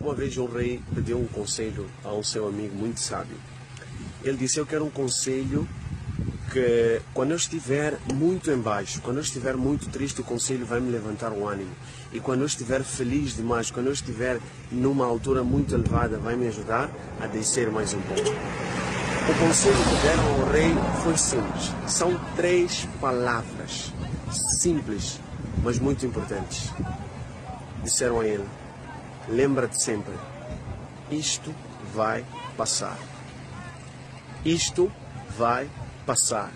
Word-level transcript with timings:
Uma 0.00 0.14
vez 0.14 0.38
um 0.38 0.46
rei 0.46 0.80
pediu 0.94 1.18
um 1.18 1.26
conselho 1.26 1.90
a 2.04 2.12
um 2.12 2.22
seu 2.22 2.46
amigo 2.46 2.72
muito 2.72 3.00
sábio. 3.00 3.36
Ele 4.22 4.36
disse: 4.36 4.60
Eu 4.60 4.64
quero 4.64 4.84
um 4.84 4.90
conselho 4.90 5.68
que, 6.52 7.02
quando 7.12 7.32
eu 7.32 7.36
estiver 7.36 7.98
muito 8.14 8.48
embaixo, 8.48 9.00
quando 9.02 9.16
eu 9.16 9.22
estiver 9.22 9.56
muito 9.56 9.88
triste, 9.88 10.20
o 10.20 10.24
conselho 10.24 10.64
vai 10.64 10.78
me 10.78 10.88
levantar 10.92 11.32
o 11.32 11.48
ânimo. 11.48 11.72
E 12.12 12.20
quando 12.20 12.42
eu 12.42 12.46
estiver 12.46 12.84
feliz 12.84 13.34
demais, 13.34 13.72
quando 13.72 13.86
eu 13.86 13.92
estiver 13.92 14.38
numa 14.70 15.04
altura 15.04 15.42
muito 15.42 15.74
elevada, 15.74 16.16
vai 16.16 16.36
me 16.36 16.46
ajudar 16.46 16.88
a 17.20 17.26
descer 17.26 17.68
mais 17.68 17.92
um 17.92 18.00
pouco. 18.02 18.30
O 18.30 19.46
conselho 19.46 19.74
que 19.74 20.06
deram 20.06 20.42
ao 20.44 20.52
rei 20.52 20.74
foi 21.02 21.18
simples. 21.18 21.72
São 21.88 22.18
três 22.36 22.86
palavras 23.00 23.92
simples, 24.60 25.18
mas 25.64 25.80
muito 25.80 26.06
importantes. 26.06 26.70
Disseram 27.82 28.20
a 28.20 28.26
ele: 28.26 28.44
Lembra-te 29.28 29.82
sempre, 29.82 30.14
isto 31.10 31.54
vai 31.94 32.24
passar. 32.56 32.98
Isto 34.44 34.90
vai 35.36 35.68
passar. 36.06 36.50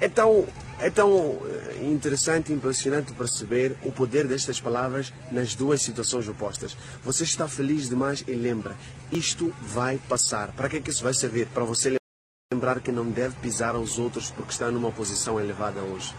É 0.00 0.08
tão, 0.08 0.46
é 0.78 0.88
tão 0.88 1.38
eh, 1.44 1.84
interessante 1.84 2.50
e 2.50 2.54
impressionante 2.54 3.12
perceber 3.12 3.76
o 3.84 3.92
poder 3.92 4.26
destas 4.26 4.58
palavras 4.58 5.12
nas 5.30 5.54
duas 5.54 5.82
situações 5.82 6.26
opostas. 6.26 6.74
Você 7.04 7.24
está 7.24 7.46
feliz 7.46 7.86
demais 7.86 8.24
e 8.26 8.32
lembra, 8.32 8.74
isto 9.12 9.52
vai 9.60 9.98
passar. 10.08 10.52
Para 10.52 10.70
que, 10.70 10.78
é 10.78 10.80
que 10.80 10.88
isso 10.88 11.04
vai 11.04 11.12
servir? 11.12 11.46
Para 11.48 11.64
você 11.64 11.96
lembrar 12.50 12.80
que 12.80 12.90
não 12.90 13.10
deve 13.10 13.36
pisar 13.36 13.74
aos 13.74 13.98
outros 13.98 14.30
porque 14.30 14.52
está 14.52 14.70
numa 14.70 14.90
posição 14.90 15.38
elevada 15.38 15.80
hoje. 15.82 16.14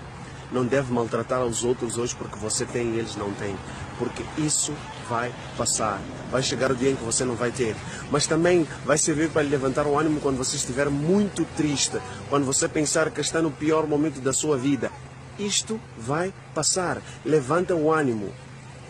Não 0.52 0.66
deve 0.66 0.94
maltratar 0.94 1.44
os 1.44 1.64
outros 1.64 1.98
hoje 1.98 2.16
porque 2.16 2.38
você 2.38 2.66
tem 2.66 2.94
e 2.94 3.00
eles 3.00 3.16
não 3.16 3.34
têm. 3.34 3.56
Porque 4.02 4.24
isso 4.36 4.74
vai 5.08 5.32
passar. 5.56 6.02
Vai 6.32 6.42
chegar 6.42 6.72
o 6.72 6.76
dia 6.76 6.90
em 6.90 6.96
que 6.96 7.04
você 7.04 7.24
não 7.24 7.36
vai 7.36 7.52
ter. 7.52 7.76
Mas 8.10 8.26
também 8.26 8.68
vai 8.84 8.98
servir 8.98 9.30
para 9.30 9.44
levantar 9.44 9.86
o 9.86 9.96
ânimo 9.96 10.20
quando 10.20 10.38
você 10.38 10.56
estiver 10.56 10.90
muito 10.90 11.46
triste. 11.56 12.00
Quando 12.28 12.44
você 12.44 12.68
pensar 12.68 13.12
que 13.12 13.22
está 13.22 13.44
no 13.44 13.52
pior 13.52 13.86
momento 13.86 14.20
da 14.20 14.34
sua 14.34 14.58
vida. 14.58 14.92
Isto 15.38 15.80
vai 15.96 16.34
passar. 16.56 17.00
Levanta 17.24 17.76
o 17.76 17.94
ânimo. 17.94 18.34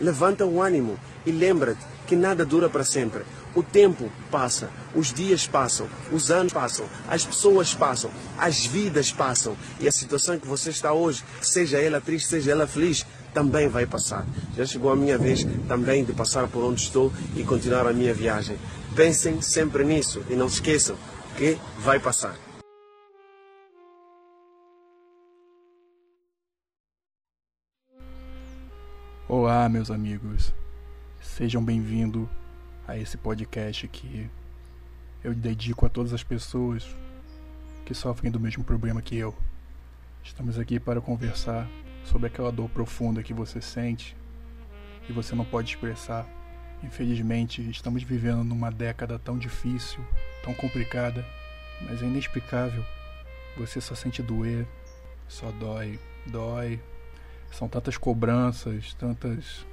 Levanta 0.00 0.46
o 0.46 0.62
ânimo. 0.62 0.98
E 1.26 1.30
lembra-te 1.30 1.84
que 2.06 2.16
nada 2.16 2.42
dura 2.42 2.70
para 2.70 2.82
sempre. 2.82 3.22
O 3.54 3.62
tempo 3.62 4.10
passa, 4.30 4.70
os 4.94 5.12
dias 5.12 5.46
passam, 5.46 5.86
os 6.10 6.30
anos 6.30 6.54
passam, 6.54 6.86
as 7.06 7.22
pessoas 7.22 7.74
passam, 7.74 8.10
as 8.38 8.64
vidas 8.64 9.12
passam 9.12 9.54
e 9.78 9.86
a 9.86 9.92
situação 9.92 10.38
que 10.38 10.46
você 10.46 10.70
está 10.70 10.92
hoje, 10.94 11.22
seja 11.42 11.78
ela 11.78 12.00
triste, 12.00 12.28
seja 12.28 12.52
ela 12.52 12.66
feliz, 12.66 13.04
também 13.32 13.68
vai 13.68 13.86
passar. 13.86 14.26
Já 14.56 14.64
chegou 14.64 14.92
a 14.92 14.96
minha 14.96 15.18
vez 15.18 15.44
também 15.66 16.04
de 16.04 16.12
passar 16.12 16.48
por 16.48 16.62
onde 16.62 16.80
estou 16.80 17.12
e 17.36 17.42
continuar 17.42 17.86
a 17.86 17.92
minha 17.92 18.14
viagem. 18.14 18.56
Pensem 18.94 19.40
sempre 19.40 19.84
nisso 19.84 20.22
e 20.28 20.34
não 20.34 20.48
se 20.48 20.56
esqueçam 20.56 20.96
que 21.36 21.58
vai 21.78 21.98
passar. 21.98 22.36
Olá, 29.28 29.68
meus 29.68 29.90
amigos. 29.90 30.52
Sejam 31.22 31.64
bem-vindos 31.64 32.28
a 32.86 32.98
esse 32.98 33.16
podcast 33.16 33.88
que 33.88 34.28
eu 35.24 35.32
dedico 35.34 35.86
a 35.86 35.88
todas 35.88 36.12
as 36.12 36.22
pessoas 36.22 36.86
que 37.86 37.94
sofrem 37.94 38.30
do 38.30 38.38
mesmo 38.38 38.62
problema 38.62 39.00
que 39.00 39.16
eu. 39.16 39.34
Estamos 40.22 40.58
aqui 40.58 40.78
para 40.78 41.00
conversar 41.00 41.66
sobre 42.04 42.26
aquela 42.26 42.52
dor 42.52 42.68
profunda 42.68 43.22
que 43.22 43.34
você 43.34 43.60
sente 43.60 44.16
e 45.08 45.12
você 45.12 45.34
não 45.34 45.44
pode 45.44 45.70
expressar. 45.70 46.26
Infelizmente, 46.82 47.68
estamos 47.70 48.02
vivendo 48.02 48.42
numa 48.42 48.70
década 48.70 49.18
tão 49.18 49.38
difícil, 49.38 50.04
tão 50.42 50.52
complicada, 50.54 51.24
mas 51.82 52.02
é 52.02 52.06
inexplicável. 52.06 52.84
Você 53.56 53.80
só 53.80 53.94
sente 53.94 54.22
doer, 54.22 54.66
só 55.28 55.50
dói, 55.52 55.98
dói. 56.26 56.80
São 57.50 57.68
tantas 57.68 57.96
cobranças, 57.96 58.94
tantas 58.94 59.66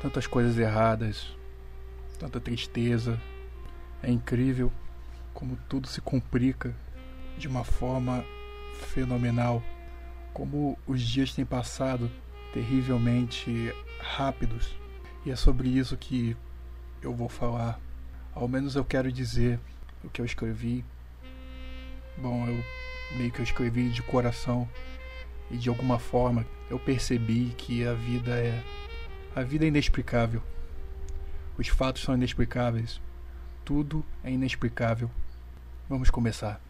tantas 0.00 0.26
coisas 0.26 0.56
erradas, 0.58 1.36
tanta 2.18 2.40
tristeza. 2.40 3.20
É 4.02 4.10
incrível 4.10 4.70
como 5.34 5.56
tudo 5.68 5.88
se 5.88 6.00
complica 6.00 6.74
de 7.36 7.48
uma 7.48 7.64
forma 7.64 8.24
fenomenal. 8.74 9.62
Como 10.38 10.78
os 10.86 11.02
dias 11.02 11.34
têm 11.34 11.44
passado 11.44 12.08
terrivelmente 12.54 13.74
rápidos. 13.98 14.72
E 15.26 15.32
é 15.32 15.36
sobre 15.36 15.68
isso 15.68 15.96
que 15.96 16.36
eu 17.02 17.12
vou 17.12 17.28
falar. 17.28 17.80
Ao 18.32 18.46
menos 18.46 18.76
eu 18.76 18.84
quero 18.84 19.10
dizer 19.10 19.58
o 20.04 20.08
que 20.08 20.20
eu 20.20 20.24
escrevi. 20.24 20.84
Bom, 22.16 22.46
eu 22.46 22.64
meio 23.18 23.32
que 23.32 23.40
eu 23.40 23.44
escrevi 23.44 23.88
de 23.90 24.00
coração 24.00 24.68
e 25.50 25.56
de 25.56 25.68
alguma 25.68 25.98
forma 25.98 26.46
eu 26.70 26.78
percebi 26.78 27.52
que 27.58 27.84
a 27.84 27.94
vida 27.94 28.30
é 28.30 28.62
a 29.34 29.42
vida 29.42 29.64
é 29.64 29.68
inexplicável. 29.68 30.40
Os 31.58 31.66
fatos 31.66 32.02
são 32.02 32.14
inexplicáveis. 32.14 33.00
Tudo 33.64 34.04
é 34.22 34.30
inexplicável. 34.30 35.10
Vamos 35.88 36.10
começar. 36.10 36.67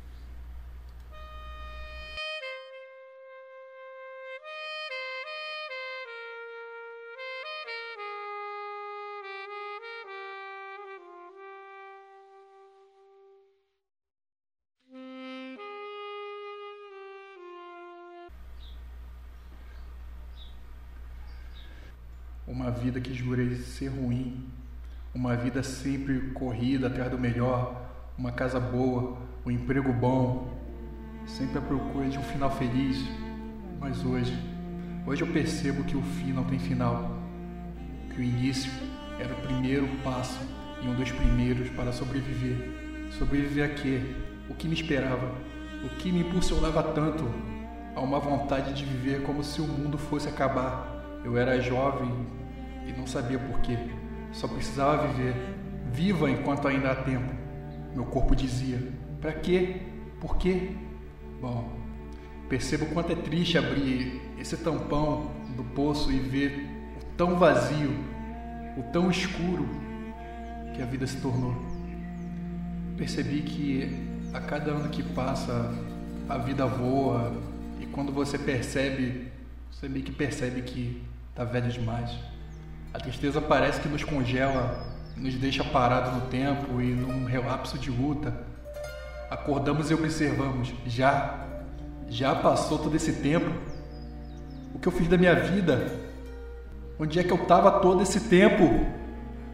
Vida 22.88 23.00
que 23.03 23.12
jurei 23.12 23.54
ser 23.56 23.88
ruim, 23.88 24.47
uma 25.15 25.37
vida 25.37 25.62
sempre 25.62 26.31
corrida 26.31 26.87
atrás 26.87 27.10
do 27.10 27.19
melhor, 27.19 27.87
uma 28.16 28.32
casa 28.32 28.59
boa, 28.59 29.19
um 29.44 29.50
emprego 29.50 29.93
bom, 29.93 30.56
sempre 31.26 31.59
à 31.59 31.60
procura 31.60 32.09
de 32.09 32.19
um 32.19 32.22
final 32.22 32.50
feliz. 32.50 32.99
Mas 33.78 34.03
hoje, 34.03 34.34
hoje 35.06 35.22
eu 35.22 35.28
percebo 35.28 35.84
que 35.84 35.99
o 35.99 36.03
fim 36.03 36.32
não 36.32 36.44
tem 36.44 36.59
final, 36.59 37.15
que 38.15 38.21
o 38.21 38.25
início 38.25 38.72
era 39.20 39.34
o 39.34 39.43
primeiro 39.43 39.87
passo 40.03 40.41
e 40.82 40.88
um 40.88 40.94
dos 40.94 41.12
primeiros 41.12 41.69
para 41.70 41.93
sobreviver. 41.93 42.56
Sobreviver 43.19 43.70
a 43.70 43.75
quê? 43.75 44.00
O 44.49 44.55
que 44.55 44.66
me 44.66 44.75
esperava? 44.75 45.31
O 45.84 45.91
que 45.99 46.10
me 46.10 46.20
impulsionava 46.20 46.82
tanto 46.82 47.25
a 47.94 48.00
uma 48.00 48.19
vontade 48.19 48.72
de 48.72 48.82
viver 48.87 49.25
como 49.25 49.44
se 49.44 49.60
o 49.60 49.66
mundo 49.66 49.99
fosse 49.99 50.26
acabar? 50.26 51.20
Eu 51.22 51.37
era 51.37 51.60
jovem 51.60 52.10
e 52.88 52.93
não 52.93 53.06
sabia 53.06 53.38
porquê. 53.38 53.78
Só 54.32 54.49
precisava 54.49 55.06
viver. 55.09 55.34
Viva 55.93 56.31
enquanto 56.31 56.66
ainda 56.66 56.91
há 56.91 56.97
tempo. 56.97 57.32
Meu 57.94 58.04
corpo 58.06 58.34
dizia: 58.34 58.81
Para 59.21 59.32
quê? 59.32 59.82
Por 60.21 60.37
quê? 60.37 60.72
Bom, 61.41 61.71
percebo 62.49 62.87
quanto 62.87 63.12
é 63.12 63.15
triste 63.15 63.56
abrir 63.56 64.21
esse 64.38 64.56
tampão 64.56 65.31
do 65.56 65.62
poço 65.62 66.10
e 66.10 66.19
ver 66.19 66.66
o 67.00 67.04
tão 67.16 67.37
vazio, 67.37 67.91
o 68.76 68.82
tão 68.93 69.10
escuro 69.10 69.69
que 70.75 70.82
a 70.82 70.87
vida 70.87 71.06
se 71.06 71.16
tornou. 71.19 71.55
Percebi 72.97 73.43
que 73.43 74.09
a 74.32 74.41
cada 74.41 74.72
ano 74.72 74.88
que 74.88 75.03
passa 75.03 75.75
a 76.28 76.37
vida 76.38 76.66
voa 76.66 77.32
e 77.81 77.87
quando 77.87 78.12
você 78.12 78.38
percebe, 78.38 79.28
você 79.70 79.88
meio 79.88 80.05
que 80.05 80.12
percebe 80.12 80.62
que 80.62 81.03
tá 81.34 81.44
velho 81.44 81.70
demais. 81.70 82.10
A 82.93 82.99
tristeza 82.99 83.41
parece 83.41 83.81
que 83.81 83.88
nos 83.88 84.02
congela, 84.02 84.87
nos 85.17 85.35
deixa 85.35 85.62
parados 85.62 86.14
no 86.14 86.23
tempo 86.23 86.81
e 86.81 86.87
num 86.87 87.25
relapso 87.25 87.79
de 87.79 87.90
luta. 87.90 88.35
Acordamos 89.31 89.90
e 89.90 89.94
observamos: 89.94 90.73
já, 90.87 91.46
já 92.08 92.35
passou 92.35 92.79
todo 92.79 92.94
esse 92.96 93.12
tempo? 93.14 93.50
O 94.75 94.79
que 94.79 94.88
eu 94.88 94.93
fiz 94.93 95.08
da 95.08 95.19
minha 95.19 95.35
vida? 95.35 95.93
Onde 96.99 97.20
é 97.20 97.25
que 97.25 97.32
eu 97.32 97.43
estava 97.43 97.81
todo 97.81 98.02
esse 98.02 98.20
tempo? 98.20 98.87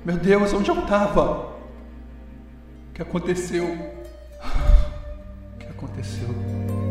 Meu 0.05 0.17
Deus, 0.17 0.53
onde 0.53 0.71
eu 0.71 0.79
estava? 0.81 1.55
O 2.91 2.93
que 2.95 3.03
aconteceu? 3.03 3.65
O 5.55 5.59
que 5.59 5.67
aconteceu? 5.67 6.84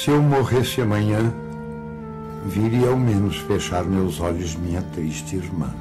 Se 0.00 0.10
eu 0.10 0.22
morresse 0.22 0.80
amanhã, 0.80 1.30
viria 2.46 2.88
ao 2.88 2.96
menos 2.96 3.36
fechar 3.36 3.84
meus 3.84 4.18
olhos 4.18 4.56
minha 4.56 4.80
triste 4.80 5.36
irmã. 5.36 5.74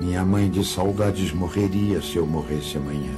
Minha 0.00 0.24
mãe 0.24 0.48
de 0.48 0.64
saudades 0.64 1.30
morreria 1.30 2.00
se 2.00 2.16
eu 2.16 2.26
morresse 2.26 2.78
amanhã. 2.78 3.12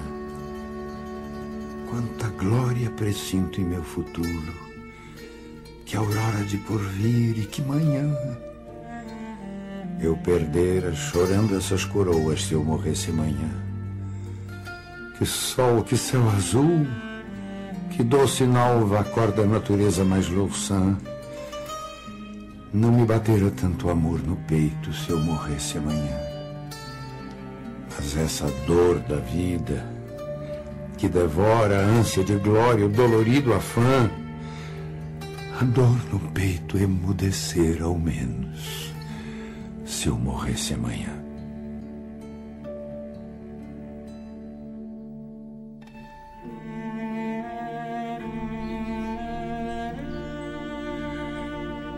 Quanta 1.89 2.27
glória 2.37 2.91
presinto 2.91 3.61
em 3.61 3.65
meu 3.65 3.85
futuro, 3.85 4.53
que 5.85 5.97
aurora 5.97 6.43
de 6.45 6.57
porvir 6.59 7.39
e 7.39 7.47
que 7.47 7.63
manhã. 7.63 8.13
Eu 10.01 10.17
perdera 10.17 10.93
chorando 10.93 11.57
essas 11.57 11.85
coroas 11.85 12.47
se 12.47 12.55
eu 12.55 12.65
morresse 12.65 13.11
amanhã. 13.11 13.51
Que 15.17 15.25
sol, 15.25 15.85
que 15.85 15.97
céu 15.97 16.29
azul, 16.31 16.85
que 17.97 18.05
doce 18.05 18.45
nalva 18.45 19.01
acorda 19.01 19.43
a 19.43 19.47
natureza 19.47 20.05
mais 20.05 20.29
louçã. 20.29 20.95
Não 22.71 22.93
me 22.93 23.07
batera 23.07 23.51
tanto 23.51 23.89
amor 23.89 24.21
no 24.23 24.37
peito 24.37 24.93
se 24.93 25.09
eu 25.09 25.19
morresse 25.19 25.79
amanhã. 25.79 26.15
Mas 27.97 28.15
essa 28.19 28.53
dor 28.67 28.99
da 28.99 29.17
vida, 29.17 29.83
que 30.99 31.09
devora 31.09 31.79
a 31.79 31.87
ânsia 31.87 32.23
de 32.23 32.35
glória, 32.35 32.85
o 32.85 32.91
dolorido 32.91 33.55
afã, 33.55 34.11
a 35.59 35.65
dor 35.65 35.97
no 36.13 36.21
peito 36.33 36.77
emudecer 36.77 37.83
ao 37.83 37.99
menos, 37.99 38.93
se 39.87 40.09
eu 40.09 40.19
morresse 40.19 40.75
amanhã. 40.75 41.26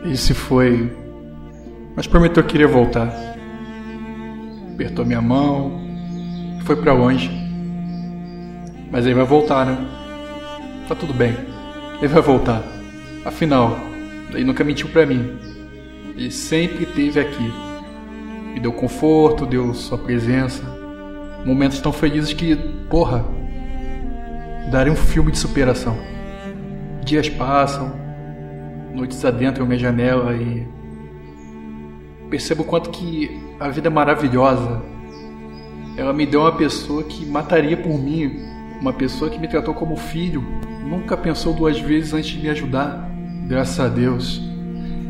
E 0.05 0.17
se 0.17 0.33
foi, 0.33 0.91
mas 1.97 2.07
prometeu 2.07 2.43
que 2.45 2.55
iria 2.55 2.69
voltar. 2.69 3.13
Apertou 4.73 5.05
minha 5.05 5.21
mão, 5.21 5.81
foi 6.65 6.77
para 6.77 6.93
longe. 6.93 7.31
Mas 8.91 9.05
ele 9.05 9.15
vai 9.15 9.25
voltar, 9.25 9.67
né? 9.67 9.77
Tá 10.87 10.95
tudo 10.95 11.13
bem. 11.13 11.35
Ele 11.99 12.09
vai 12.09 12.23
voltar. 12.23 12.63
Afinal, 13.25 13.77
ele 14.31 14.45
nunca 14.45 14.63
mentiu 14.63 14.89
para 14.89 15.05
mim. 15.05 15.37
Ele 16.17 16.31
sempre 16.31 16.85
esteve 16.85 17.21
aqui. 17.21 17.53
Me 18.55 18.61
deu 18.61 18.73
conforto, 18.73 19.45
deu 19.45 19.75
sua 19.75 19.99
presença. 19.99 20.63
Momentos 21.45 21.81
tão 21.81 21.93
felizes 21.93 22.33
que, 22.33 22.55
porra, 22.89 23.25
daria 24.71 24.93
um 24.93 24.97
filme 24.97 25.33
de 25.33 25.39
superação. 25.39 25.97
Dias 27.05 27.29
passam, 27.29 27.93
noites 28.95 29.25
adentro 29.25 29.67
minha 29.67 29.79
janela 29.79 30.35
e 30.35 30.67
percebo 32.29 32.63
o 32.63 32.67
quanto 32.67 32.91
que 32.91 33.41
a 33.59 33.69
vida 33.69 33.89
é 33.89 33.91
maravilhosa. 33.91 34.83
Ela 35.97 36.13
me 36.13 36.27
deu 36.27 36.43
uma 36.43 36.53
pessoa 36.53 37.03
que 37.03 37.27
mataria 37.27 37.77
por 37.77 37.99
mim, 37.99 38.41
uma 38.81 38.93
pessoa 38.93 39.31
que 39.31 39.39
me 39.39 39.49
tratou 39.49 39.75
como 39.75 39.97
filho, 39.97 40.45
nunca 40.85 41.17
pensou 41.17 41.53
duas 41.53 41.81
vezes 41.81 42.13
antes 42.13 42.31
de 42.31 42.39
me 42.39 42.49
ajudar. 42.49 43.09
Graças 43.47 43.81
a 43.81 43.89
Deus. 43.89 44.41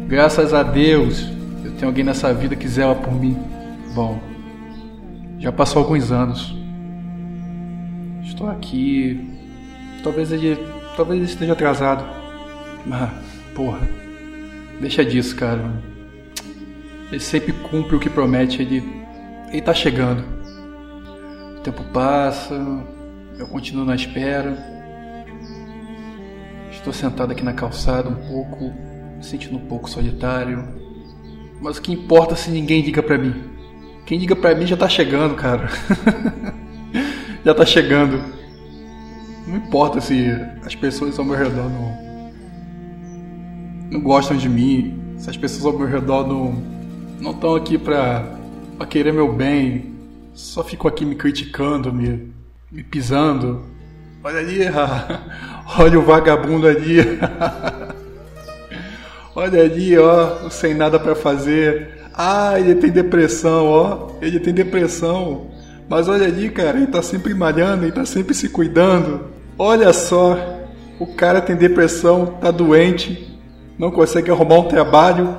Graças 0.07 0.55
a 0.55 0.63
Deus, 0.63 1.29
eu 1.65 1.73
tenho 1.73 1.89
alguém 1.89 2.05
nessa 2.05 2.33
vida 2.33 2.57
que 2.57 2.67
zela 2.67 2.95
por 2.95 3.13
mim. 3.13 3.37
Bom, 3.95 4.19
já 5.39 5.53
passou 5.53 5.83
alguns 5.83 6.11
anos. 6.11 6.57
Estou 8.23 8.49
aqui. 8.49 9.29
Talvez 10.03 10.33
ele, 10.33 10.57
talvez 10.97 11.21
ele 11.21 11.31
esteja 11.31 11.53
atrasado. 11.53 12.05
Mas 12.87 13.28
porra. 13.58 13.81
Deixa 14.81 15.05
disso, 15.05 15.34
cara. 15.34 15.82
Ele 17.10 17.19
sempre 17.19 17.52
cumpre 17.52 17.96
o 17.96 17.99
que 17.99 18.08
promete, 18.08 18.62
ele. 18.62 18.82
Ele 19.50 19.60
tá 19.60 19.75
chegando. 19.75 20.22
O 21.56 21.60
tempo 21.60 21.82
passa, 21.93 22.55
eu 23.37 23.49
continuo 23.49 23.84
na 23.84 23.96
espera. 23.96 24.56
Estou 26.70 26.93
sentado 26.93 27.32
aqui 27.32 27.43
na 27.43 27.52
calçada 27.52 28.08
um 28.08 28.28
pouco, 28.28 28.72
me 29.16 29.25
sentindo 29.25 29.56
um 29.56 29.66
pouco 29.66 29.90
solitário. 29.90 30.64
Mas 31.60 31.78
o 31.78 31.82
que 31.82 31.93
importa 31.93 32.37
se 32.37 32.50
ninguém 32.50 32.82
liga 32.82 33.02
pra 33.02 33.19
mim? 33.19 33.34
Quem 34.06 34.19
liga 34.19 34.37
pra 34.37 34.55
mim 34.55 34.66
já 34.66 34.76
tá 34.76 34.88
chegando, 34.88 35.34
cara. 35.34 35.69
já 37.44 37.52
tá 37.52 37.66
chegando. 37.66 38.22
Não 39.46 39.56
importa 39.56 40.00
se 40.00 40.31
as 40.64 40.76
pessoas 40.76 41.19
ao 41.19 41.25
meu 41.25 41.37
redor 41.37 41.69
não 41.69 42.07
não 43.90 44.00
gostam 44.00 44.37
de 44.37 44.49
mim, 44.49 44.99
se 45.17 45.29
as 45.31 45.37
pessoas 45.37 45.67
ao 45.67 45.79
meu 45.79 45.88
redor 45.88 46.26
não 46.26 46.79
não 47.20 47.32
estão 47.32 47.55
aqui 47.55 47.76
pra, 47.76 48.25
pra 48.76 48.87
querer 48.87 49.12
meu 49.12 49.32
bem, 49.32 49.94
só 50.35 50.62
ficam 50.62 50.88
aqui 50.88 51.05
me 51.05 51.17
criticando, 51.17 51.93
me, 51.93 52.32
me 52.70 52.82
pisando. 52.82 53.62
Olha 54.23 54.38
ali, 54.38 54.61
olha 55.79 55.99
o 55.99 56.02
vagabundo 56.02 56.67
ali. 56.67 56.99
olha 59.35 59.62
ali, 59.62 59.99
ó, 59.99 60.49
sem 60.49 60.75
nada 60.75 60.99
para 60.99 61.14
fazer. 61.14 61.99
Ah, 62.14 62.58
ele 62.58 62.76
tem 62.76 62.91
depressão, 62.91 63.67
ó, 63.67 64.11
ele 64.20 64.38
tem 64.38 64.55
depressão. 64.55 65.49
Mas 65.88 66.08
olha 66.08 66.26
ali, 66.26 66.50
cara, 66.50 66.76
ele 66.76 66.87
tá 66.87 67.02
sempre 67.02 67.34
malhando, 67.34 67.84
ele 67.84 67.93
tá 67.93 68.05
sempre 68.05 68.34
se 68.34 68.49
cuidando. 68.49 69.26
Olha 69.58 69.93
só, 69.93 70.37
o 71.00 71.06
cara 71.06 71.41
tem 71.41 71.56
depressão, 71.56 72.26
tá 72.41 72.50
doente, 72.50 73.28
não 73.79 73.91
consegue 73.91 74.31
arrumar 74.31 74.59
um 74.59 74.69
trabalho. 74.69 75.37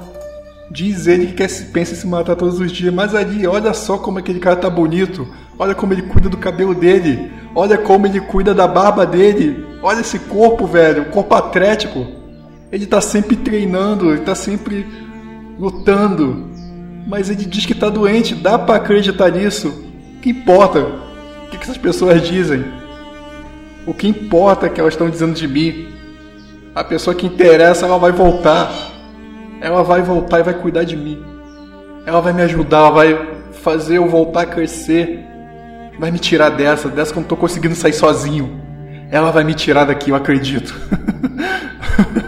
Diz 0.71 1.07
ele 1.07 1.27
que 1.27 1.33
quer, 1.33 1.49
pensa 1.73 1.93
em 1.93 1.97
se 1.97 2.07
matar 2.07 2.35
todos 2.35 2.59
os 2.59 2.71
dias, 2.71 2.93
mas 2.93 3.15
ali, 3.15 3.45
olha 3.45 3.73
só 3.73 3.97
como 3.97 4.19
aquele 4.19 4.39
cara 4.39 4.55
tá 4.55 4.69
bonito. 4.69 5.27
Olha 5.57 5.75
como 5.75 5.93
ele 5.93 6.03
cuida 6.03 6.29
do 6.29 6.37
cabelo 6.37 6.73
dele. 6.73 7.31
Olha 7.53 7.77
como 7.77 8.05
ele 8.05 8.21
cuida 8.21 8.53
da 8.53 8.67
barba 8.67 9.05
dele. 9.05 9.65
Olha 9.81 9.99
esse 10.01 10.19
corpo, 10.19 10.65
velho, 10.65 11.05
corpo 11.05 11.35
atlético. 11.35 12.05
Ele 12.71 12.85
tá 12.85 13.01
sempre 13.01 13.35
treinando, 13.35 14.11
ele 14.11 14.21
tá 14.21 14.35
sempre 14.35 14.85
lutando. 15.57 16.47
Mas 17.07 17.29
ele 17.29 17.43
diz 17.45 17.65
que 17.65 17.73
tá 17.73 17.89
doente, 17.89 18.35
dá 18.35 18.57
para 18.57 18.75
acreditar 18.75 19.31
nisso? 19.31 19.69
O 20.17 20.21
que 20.21 20.29
importa? 20.29 20.79
O 20.79 21.49
que 21.49 21.57
essas 21.57 21.77
pessoas 21.77 22.21
dizem? 22.25 22.63
O 23.87 23.93
que 23.93 24.07
importa 24.07 24.67
é 24.67 24.69
que 24.69 24.79
elas 24.79 24.93
estão 24.93 25.09
dizendo 25.09 25.33
de 25.33 25.47
mim? 25.47 25.98
A 26.79 26.83
pessoa 26.85 27.13
que 27.13 27.25
interessa, 27.25 27.85
ela 27.85 27.97
vai 27.97 28.13
voltar. 28.13 28.71
Ela 29.59 29.83
vai 29.83 30.01
voltar 30.01 30.39
e 30.39 30.43
vai 30.43 30.53
cuidar 30.53 30.85
de 30.85 30.95
mim. 30.95 31.21
Ela 32.05 32.21
vai 32.21 32.31
me 32.31 32.41
ajudar, 32.41 32.77
ela 32.77 32.89
vai 32.89 33.29
fazer 33.51 33.97
eu 33.97 34.07
voltar 34.07 34.43
a 34.43 34.45
crescer. 34.45 35.19
Vai 35.99 36.09
me 36.09 36.17
tirar 36.17 36.47
dessa, 36.51 36.87
dessa 36.87 37.11
que 37.11 37.19
eu 37.19 37.21
não 37.21 37.27
tô 37.27 37.35
conseguindo 37.35 37.75
sair 37.75 37.91
sozinho. 37.91 38.61
Ela 39.11 39.29
vai 39.29 39.43
me 39.43 39.53
tirar 39.53 39.83
daqui, 39.83 40.11
eu 40.11 40.15
acredito. 40.15 40.73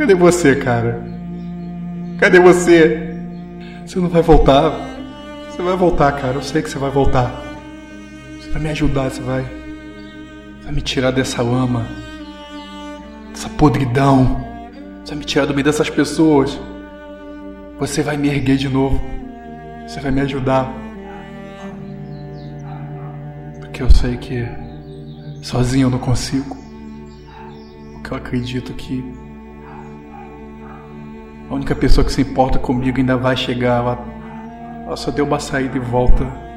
Cadê 0.00 0.14
você, 0.14 0.56
cara? 0.56 0.98
Cadê 2.18 2.40
você? 2.40 3.18
Você 3.84 3.98
não 3.98 4.08
vai 4.08 4.22
voltar? 4.22 4.72
Você 5.50 5.60
vai 5.60 5.76
voltar, 5.76 6.12
cara. 6.12 6.36
Eu 6.36 6.42
sei 6.42 6.62
que 6.62 6.70
você 6.70 6.78
vai 6.78 6.90
voltar. 6.90 7.30
Você 8.40 8.48
vai 8.48 8.62
me 8.62 8.70
ajudar, 8.70 9.10
você 9.10 9.20
vai. 9.20 9.44
Vai 10.62 10.72
me 10.72 10.80
tirar 10.80 11.10
dessa 11.10 11.42
lama. 11.42 11.86
Dessa 13.30 13.50
podridão. 13.50 14.42
Você 15.04 15.10
vai 15.10 15.18
me 15.18 15.24
tirar 15.26 15.44
do 15.44 15.52
meio 15.52 15.66
dessas 15.66 15.90
pessoas. 15.90 16.58
Você 17.78 18.02
vai 18.02 18.16
me 18.16 18.28
erguer 18.28 18.56
de 18.56 18.70
novo. 18.70 18.98
Você 19.86 20.00
vai 20.00 20.10
me 20.10 20.22
ajudar. 20.22 20.72
Porque 23.58 23.82
eu 23.82 23.90
sei 23.90 24.16
que 24.16 24.48
sozinho 25.42 25.88
eu 25.88 25.90
não 25.90 25.98
consigo. 25.98 26.56
Porque 27.92 28.14
eu 28.14 28.16
acredito 28.16 28.72
que 28.72 29.29
a 31.50 31.54
única 31.54 31.74
pessoa 31.74 32.04
que 32.04 32.12
se 32.12 32.20
importa 32.22 32.60
comigo 32.60 32.98
ainda 32.98 33.16
vai 33.16 33.36
chegar. 33.36 33.78
Ela, 33.78 33.98
ela 34.86 34.96
só 34.96 35.10
deu 35.10 35.26
uma 35.26 35.40
saída 35.40 35.76
e 35.76 35.80
volta. 35.80 36.22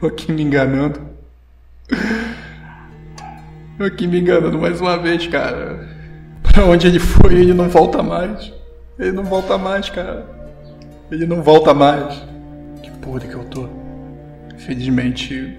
eu 0.00 0.08
aqui 0.08 0.32
me 0.32 0.42
enganando. 0.42 0.98
Eu 3.78 3.84
aqui 3.86 4.06
me 4.06 4.20
enganando 4.20 4.58
mais 4.58 4.80
uma 4.80 4.96
vez, 4.96 5.26
cara. 5.26 5.86
Pra 6.42 6.64
onde 6.64 6.86
ele 6.86 6.98
foi, 6.98 7.34
ele 7.34 7.52
não 7.52 7.68
volta 7.68 8.02
mais. 8.02 8.50
Ele 8.98 9.12
não 9.12 9.24
volta 9.24 9.58
mais, 9.58 9.90
cara. 9.90 10.24
Ele 11.10 11.26
não 11.26 11.42
volta 11.42 11.74
mais. 11.74 12.24
Que 12.82 12.90
podre 12.90 13.28
que 13.28 13.34
eu 13.34 13.44
tô. 13.44 13.68
Infelizmente, 14.54 15.58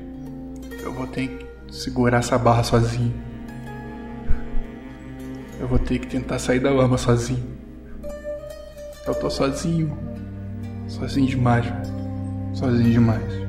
eu 0.85 0.93
vou 0.93 1.07
ter 1.07 1.27
que 1.27 1.73
segurar 1.73 2.19
essa 2.19 2.37
barra 2.37 2.63
sozinho. 2.63 3.13
Eu 5.59 5.67
vou 5.67 5.79
ter 5.79 5.99
que 5.99 6.07
tentar 6.07 6.37
sair 6.37 6.59
da 6.59 6.69
lama 6.69 6.97
sozinho. 6.97 7.43
Eu 9.05 9.15
tô 9.15 9.29
sozinho. 9.29 9.97
Sozinho 10.87 11.27
demais, 11.27 11.65
Sozinho 12.53 12.91
demais. 12.91 13.44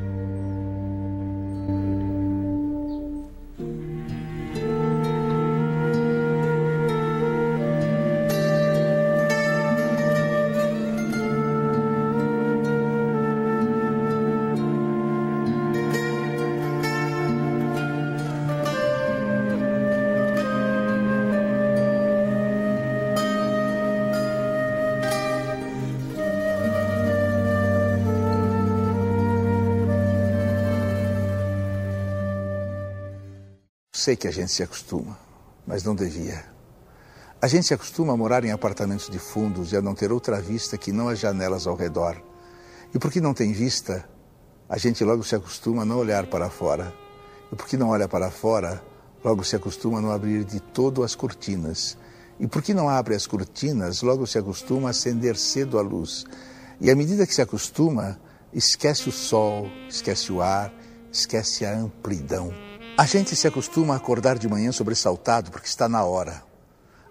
Sei 34.07 34.15
que 34.15 34.29
a 34.29 34.31
gente 34.31 34.53
se 34.53 34.63
acostuma, 34.63 35.19
mas 35.67 35.83
não 35.83 35.93
devia. 35.93 36.45
A 37.43 37.49
gente 37.49 37.67
se 37.67 37.75
acostuma 37.75 38.13
a 38.13 38.17
morar 38.17 38.45
em 38.45 38.53
apartamentos 38.53 39.11
de 39.11 39.19
fundos 39.19 39.73
e 39.73 39.77
a 39.77 39.83
não 39.83 39.97
ter 39.97 40.13
outra 40.13 40.41
vista 40.41 40.79
que 40.79 40.93
não 40.93 41.09
as 41.09 41.19
janelas 41.19 41.67
ao 41.67 41.75
redor. 41.75 42.23
E 42.95 43.01
porque 43.01 43.21
não 43.21 43.35
tem 43.35 43.53
vista, 43.53 44.09
a 44.69 44.79
gente 44.79 45.03
logo 45.03 45.25
se 45.25 45.35
acostuma 45.35 45.83
a 45.83 45.85
não 45.85 45.99
olhar 45.99 46.25
para 46.29 46.49
fora. 46.49 46.95
E 47.51 47.57
porque 47.57 47.77
não 47.77 47.89
olha 47.89 48.07
para 48.07 48.31
fora, 48.31 48.81
logo 49.25 49.43
se 49.43 49.57
acostuma 49.57 49.99
a 49.99 50.01
não 50.01 50.13
abrir 50.13 50.45
de 50.45 50.61
todo 50.61 51.03
as 51.03 51.17
cortinas. 51.17 51.99
E 52.39 52.47
porque 52.47 52.73
não 52.73 52.89
abre 52.89 53.17
as 53.17 53.27
cortinas, 53.27 54.03
logo 54.03 54.25
se 54.25 54.39
acostuma 54.39 54.87
a 54.87 54.91
acender 54.91 55.37
cedo 55.37 55.81
a 55.81 55.83
luz. 55.83 56.25
E 56.81 56.93
à 56.93 56.95
medida 56.95 57.27
que 57.27 57.35
se 57.35 57.43
acostuma, 57.43 58.21
esquece 58.53 59.09
o 59.09 59.13
sol, 59.13 59.67
esquece 59.89 60.31
o 60.33 60.41
ar, 60.41 60.73
esquece 61.11 61.67
a 61.67 61.77
amplidão. 61.77 62.66
A 62.99 63.05
gente 63.05 63.37
se 63.37 63.47
acostuma 63.47 63.93
a 63.93 63.99
acordar 63.99 64.39
de 64.39 64.49
manhã 64.49 64.73
sobressaltado 64.73 65.51
porque 65.51 65.69
está 65.69 65.87
na 65.87 66.03
hora, 66.03 66.43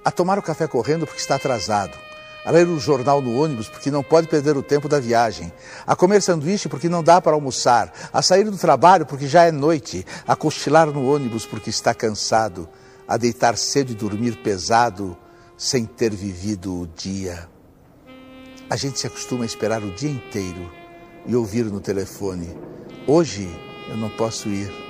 a 0.04 0.10
tomar 0.10 0.40
o 0.40 0.42
café 0.42 0.66
correndo 0.68 1.06
porque 1.06 1.22
está 1.22 1.36
atrasado, 1.36 1.96
a 2.44 2.50
ler 2.50 2.68
o 2.68 2.80
jornal 2.80 3.22
no 3.22 3.40
ônibus 3.40 3.70
porque 3.70 3.92
não 3.92 4.02
pode 4.02 4.28
perder 4.28 4.58
o 4.58 4.64
tempo 4.64 4.90
da 4.90 5.00
viagem, 5.00 5.54
a 5.86 5.96
comer 5.96 6.24
sanduíche 6.24 6.68
porque 6.68 6.90
não 6.90 7.04
dá 7.04 7.22
para 7.22 7.34
almoçar, 7.34 7.94
a 8.12 8.20
sair 8.24 8.46
do 8.46 8.58
trabalho 8.58 9.06
porque 9.06 9.28
já 9.28 9.44
é 9.44 9.52
noite, 9.52 10.04
a 10.28 10.36
cochilar 10.36 10.88
no 10.88 11.08
ônibus 11.08 11.46
porque 11.46 11.70
está 11.70 11.94
cansado, 11.94 12.68
a 13.08 13.16
deitar 13.16 13.56
cedo 13.56 13.92
e 13.92 13.96
dormir 13.96 14.38
pesado 14.38 15.16
sem 15.56 15.86
ter 15.86 16.16
vivido 16.16 16.82
o 16.82 16.88
dia. 16.88 17.48
A 18.68 18.76
gente 18.76 19.00
se 19.00 19.06
acostuma 19.06 19.44
a 19.44 19.46
esperar 19.46 19.84
o 19.84 19.92
dia 19.92 20.10
inteiro 20.10 20.72
e 21.28 21.36
ouvir 21.36 21.66
no 21.66 21.80
telefone: 21.80 22.58
Hoje 23.06 23.48
eu 23.88 23.96
não 23.96 24.10
posso 24.10 24.50
ir 24.50 24.85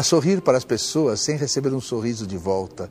a 0.00 0.02
sorrir 0.02 0.40
para 0.40 0.56
as 0.56 0.64
pessoas 0.64 1.20
sem 1.20 1.36
receber 1.36 1.74
um 1.74 1.80
sorriso 1.80 2.26
de 2.26 2.38
volta, 2.38 2.90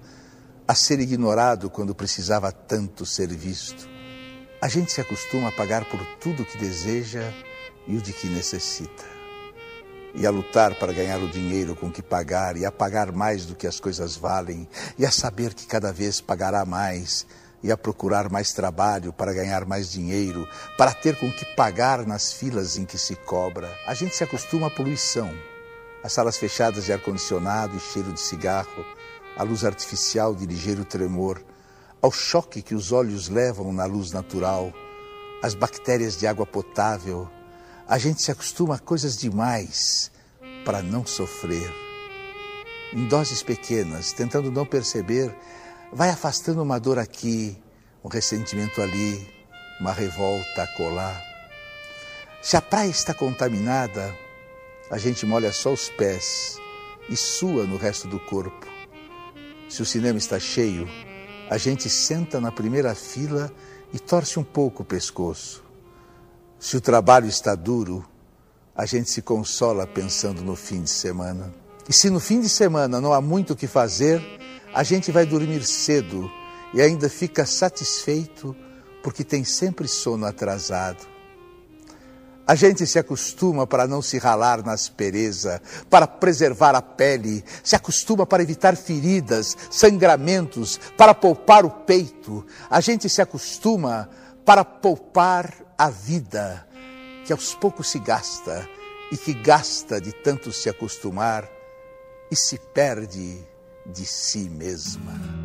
a 0.68 0.75
ser 0.75 1.00
ignorado 1.00 1.68
quando 1.68 1.96
precisava 1.96 2.51
tanto 2.51 3.04
ser 3.04 3.30
visto. 3.30 3.89
A 4.62 4.68
gente 4.68 4.92
se 4.92 5.01
acostuma 5.01 5.50
a 5.50 5.51
pagar 5.51 5.86
por 5.86 6.00
tudo 6.20 6.44
o 6.44 6.46
que 6.46 6.60
deseja 6.60 7.24
e 7.88 7.98
o 7.98 8.01
de 8.01 8.13
que 8.13 8.28
necessita. 8.28 9.04
E 10.13 10.24
a 10.24 10.30
lutar 10.30 10.75
para 10.75 10.94
ganhar 10.94 11.20
o 11.20 11.28
dinheiro 11.28 11.75
com 11.75 11.92
que 11.92 12.04
pagar, 12.04 12.56
e 12.56 12.63
a 12.63 12.72
pagar 12.72 13.12
mais 13.12 13.44
do 13.44 13.56
que 13.56 13.66
as 13.66 13.80
coisas 13.80 14.16
valem, 14.16 14.70
e 14.96 15.04
a 15.04 15.10
saber 15.10 15.56
que 15.56 15.66
cada 15.66 15.92
vez 15.92 16.22
pagará 16.22 16.63
mais, 16.63 17.25
e 17.63 17.72
a 17.72 17.78
procurar 17.78 18.30
mais 18.30 18.54
trabalho 18.54 19.12
para 19.12 19.34
ganhar 19.34 19.66
mais 19.66 19.92
dinheiro, 19.92 20.48
para 20.78 20.94
ter 20.94 21.18
com 21.20 21.32
que 21.32 21.56
pagar 21.56 22.06
nas 22.06 22.32
filas 22.32 22.78
em 22.78 22.86
que 22.86 23.00
se 23.00 23.16
cobra. 23.16 23.75
A 23.88 23.96
gente 23.96 24.16
se 24.16 24.24
acostuma 24.24 24.68
à 24.68 24.70
poluição 24.70 25.34
as 26.03 26.13
salas 26.13 26.38
fechadas 26.38 26.86
de 26.86 26.94
ar-condicionado 26.94 27.75
e 27.75 27.79
cheiro 27.79 28.13
de 28.13 28.20
cigarro, 28.20 28.86
a 29.36 29.44
luz 29.44 29.63
artificial 29.65 30.34
de 30.34 30.46
ligeiro 30.46 30.86
tremor, 30.86 31.44
ao 32.01 32.12
choque 32.12 32.62
que 32.62 32.75
os 32.75 32.91
olhos 32.91 33.27
levam 33.27 33.74
na 33.74 33.86
luz 33.86 34.12
natural, 34.12 34.72
as 35.44 35.53
bactérias 35.53 36.18
de 36.18 36.27
água 36.27 36.46
potável, 36.46 37.29
a 37.88 37.98
gente 37.98 38.22
se 38.22 38.32
acostuma 38.32 38.75
a 38.75 38.79
coisas 38.79 39.18
demais 39.18 40.12
para 40.63 40.82
não 40.82 41.06
sofrer. 41.06 41.74
Em 42.94 43.08
doses 43.08 43.44
pequenas, 43.44 44.13
tentando 44.13 44.51
não 44.51 44.65
perceber, 44.65 45.36
vai 45.91 46.10
afastando 46.10 46.62
uma 46.62 46.79
dor 46.79 47.00
aqui, 47.00 47.58
um 48.03 48.08
ressentimento 48.08 48.82
ali, 48.82 49.27
uma 49.79 49.91
revolta 49.91 50.63
acolá. 50.63 51.22
Se 52.41 52.56
a 52.56 52.62
praia 52.62 52.89
está 52.89 53.13
contaminada, 53.13 54.15
a 54.89 54.98
gente 54.98 55.25
molha 55.25 55.51
só 55.51 55.72
os 55.72 55.89
pés 55.89 56.58
e 57.10 57.15
sua 57.15 57.65
no 57.65 57.77
resto 57.77 58.08
do 58.08 58.19
corpo. 58.19 58.67
Se 59.69 59.81
o 59.81 59.86
cinema 59.86 60.17
está 60.17 60.39
cheio, 60.39 60.88
a 61.50 61.58
gente 61.58 61.89
senta 61.89 62.41
na 62.41 62.51
primeira 62.51 62.96
fila 62.96 63.51
e 63.93 64.00
torce 64.00 64.39
um 64.39 64.43
pouco 64.43 64.84
o 64.84 64.86
pescoço. 64.86 65.63
Se 66.60 66.75
o 66.75 66.81
trabalho 66.81 67.27
está 67.27 67.55
duro, 67.55 68.05
a 68.75 68.86
gente 68.86 69.10
se 69.10 69.22
consola 69.22 69.86
pensando 69.86 70.41
no 70.41 70.55
fim 70.55 70.81
de 70.81 70.89
semana. 70.89 71.53
E 71.88 71.93
se 71.93 72.10
no 72.10 72.19
fim 72.19 72.41
de 72.41 72.50
semana 72.50 73.00
não 73.00 73.13
há 73.13 73.22
muito 73.22 73.53
o 73.53 73.55
que 73.55 73.67
fazer, 73.67 74.22
a 74.74 74.84
gente 74.84 75.12
vai 75.12 75.25
dormir 75.25 75.63
cedo 75.63 76.29
e 76.74 76.81
ainda 76.81 77.10
fica 77.10 77.46
satisfeito 77.46 78.55
porque 79.03 79.24
tem 79.24 79.43
sempre 79.43 79.88
sono 79.88 80.25
atrasado. 80.25 81.08
A 82.50 82.56
gente 82.56 82.88
se 82.88 82.98
acostuma 82.98 83.68
para 83.68 83.88
não 83.88 84.01
se 84.01 84.18
ralar 84.18 84.65
na 84.65 84.72
aspereza, 84.72 85.62
para 85.88 86.08
preservar 86.08 86.74
a 86.74 86.82
pele, 86.82 87.46
se 87.63 87.75
acostuma 87.75 88.25
para 88.25 88.41
evitar 88.41 88.75
feridas, 88.75 89.56
sangramentos, 89.70 90.79
para 90.98 91.13
poupar 91.13 91.63
o 91.63 91.70
peito. 91.70 92.44
A 92.68 92.82
gente 92.82 93.08
se 93.08 93.22
acostuma 93.22 94.10
para 94.44 94.65
poupar 94.65 95.53
a 95.77 95.91
vida, 95.91 96.68
que 97.24 97.32
aos 97.32 97.53
poucos 97.53 97.91
se 97.91 98.00
gasta 98.00 98.68
e 99.12 99.18
que 99.18 99.32
gasta 99.32 100.01
de 100.01 100.12
tanto 100.12 100.51
se 100.51 100.72
acostumar 100.72 101.48
e 102.32 102.36
se 102.36 102.58
perde 102.58 103.48
de 103.86 104.06
si 104.08 104.50
mesma. 104.50 105.38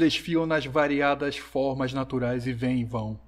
Desfilam 0.00 0.46
nas 0.46 0.64
variadas 0.64 1.36
formas 1.36 1.92
naturais 1.92 2.46
e 2.46 2.54
vêm 2.54 2.80
e 2.80 2.84
vão. 2.84 3.20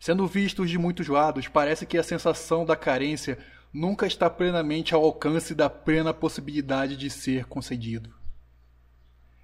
Sendo 0.00 0.26
vistos 0.26 0.70
de 0.70 0.78
muitos 0.78 1.06
lados, 1.06 1.48
parece 1.48 1.84
que 1.84 1.98
a 1.98 2.02
sensação 2.02 2.64
da 2.64 2.74
carência 2.74 3.38
nunca 3.70 4.06
está 4.06 4.30
plenamente 4.30 4.94
ao 4.94 5.04
alcance 5.04 5.54
da 5.54 5.68
plena 5.68 6.14
possibilidade 6.14 6.96
de 6.96 7.10
ser 7.10 7.44
concedido. 7.44 8.10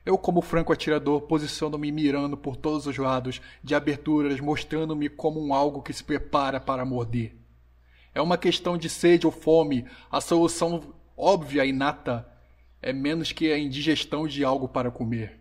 Eu, 0.06 0.16
como 0.16 0.40
franco 0.40 0.72
atirador, 0.72 1.20
posiciono-me 1.20 1.92
mirando 1.92 2.34
por 2.34 2.56
todos 2.56 2.86
os 2.86 2.96
lados, 2.96 3.42
de 3.62 3.74
aberturas, 3.74 4.40
mostrando-me 4.40 5.10
como 5.10 5.46
um 5.46 5.52
algo 5.52 5.82
que 5.82 5.92
se 5.92 6.02
prepara 6.02 6.58
para 6.58 6.82
morder. 6.82 7.36
É 8.14 8.22
uma 8.22 8.38
questão 8.38 8.78
de 8.78 8.88
sede 8.88 9.26
ou 9.26 9.32
fome, 9.32 9.84
a 10.10 10.18
solução 10.18 10.94
óbvia 11.14 11.66
e 11.66 11.68
inata 11.68 12.26
é 12.80 12.90
menos 12.90 13.32
que 13.32 13.52
a 13.52 13.58
indigestão 13.58 14.26
de 14.26 14.42
algo 14.42 14.66
para 14.66 14.90
comer. 14.90 15.37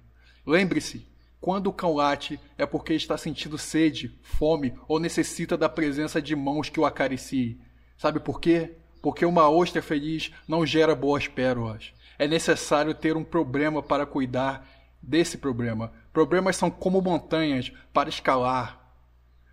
Lembre-se, 0.48 1.06
quando 1.42 1.68
o 1.68 1.74
cão 1.74 1.94
late 1.94 2.40
é 2.58 2.66
porque 2.66 2.94
está 2.94 3.18
sentindo 3.18 3.58
sede, 3.58 4.18
fome 4.24 4.74
ou 4.88 4.98
necessita 4.98 5.58
da 5.58 5.68
presença 5.68 6.22
de 6.22 6.38
mãos 6.38 6.70
que 6.70 6.80
o 6.80 6.86
acariciem. 6.86 7.60
Sabe 7.98 8.22
por 8.22 8.40
quê? 8.40 8.78
Porque 9.02 9.26
uma 9.26 9.50
ostra 9.50 9.82
feliz 9.82 10.32
não 10.48 10.66
gera 10.66 10.96
boas 10.96 11.28
pérolas. 11.28 11.92
É 12.18 12.30
necessário 12.30 12.94
ter 12.94 13.18
um 13.18 13.26
problema 13.26 13.84
para 13.84 14.06
cuidar 14.06 14.66
desse 15.02 15.38
problema. 15.38 15.92
Problemas 16.14 16.56
são 16.56 16.72
como 16.72 17.02
montanhas 17.02 17.70
para 17.92 18.08
escalar. 18.08 18.96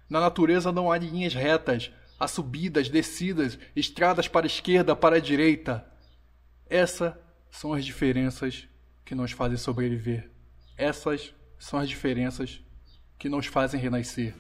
Na 0.08 0.20
natureza 0.20 0.70
não 0.70 0.92
há 0.92 0.96
linhas 0.96 1.34
retas, 1.34 1.90
há 2.20 2.28
subidas, 2.28 2.88
descidas, 2.88 3.58
estradas 3.74 4.28
para 4.28 4.46
a 4.46 4.48
esquerda, 4.48 4.94
para 4.94 5.16
a 5.16 5.20
direita. 5.20 5.84
Essa 6.70 7.20
são 7.50 7.74
as 7.74 7.84
diferenças 7.84 8.68
que 9.04 9.14
nos 9.14 9.32
fazem 9.32 9.58
sobreviver. 9.58 10.33
Essas 10.76 11.32
são 11.58 11.78
as 11.78 11.88
diferenças 11.88 12.60
que 13.18 13.28
nos 13.28 13.46
fazem 13.46 13.80
renascer. 13.80 14.34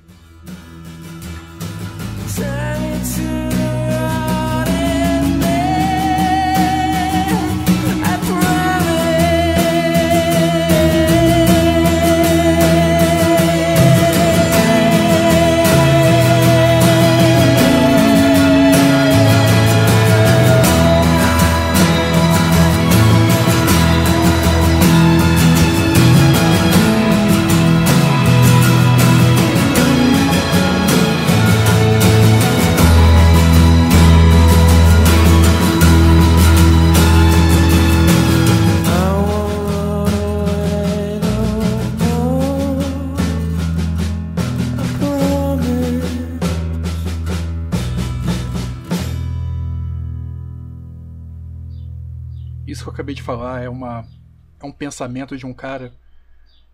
Pensamento 54.74 55.36
de 55.36 55.46
um 55.46 55.54
cara 55.54 55.92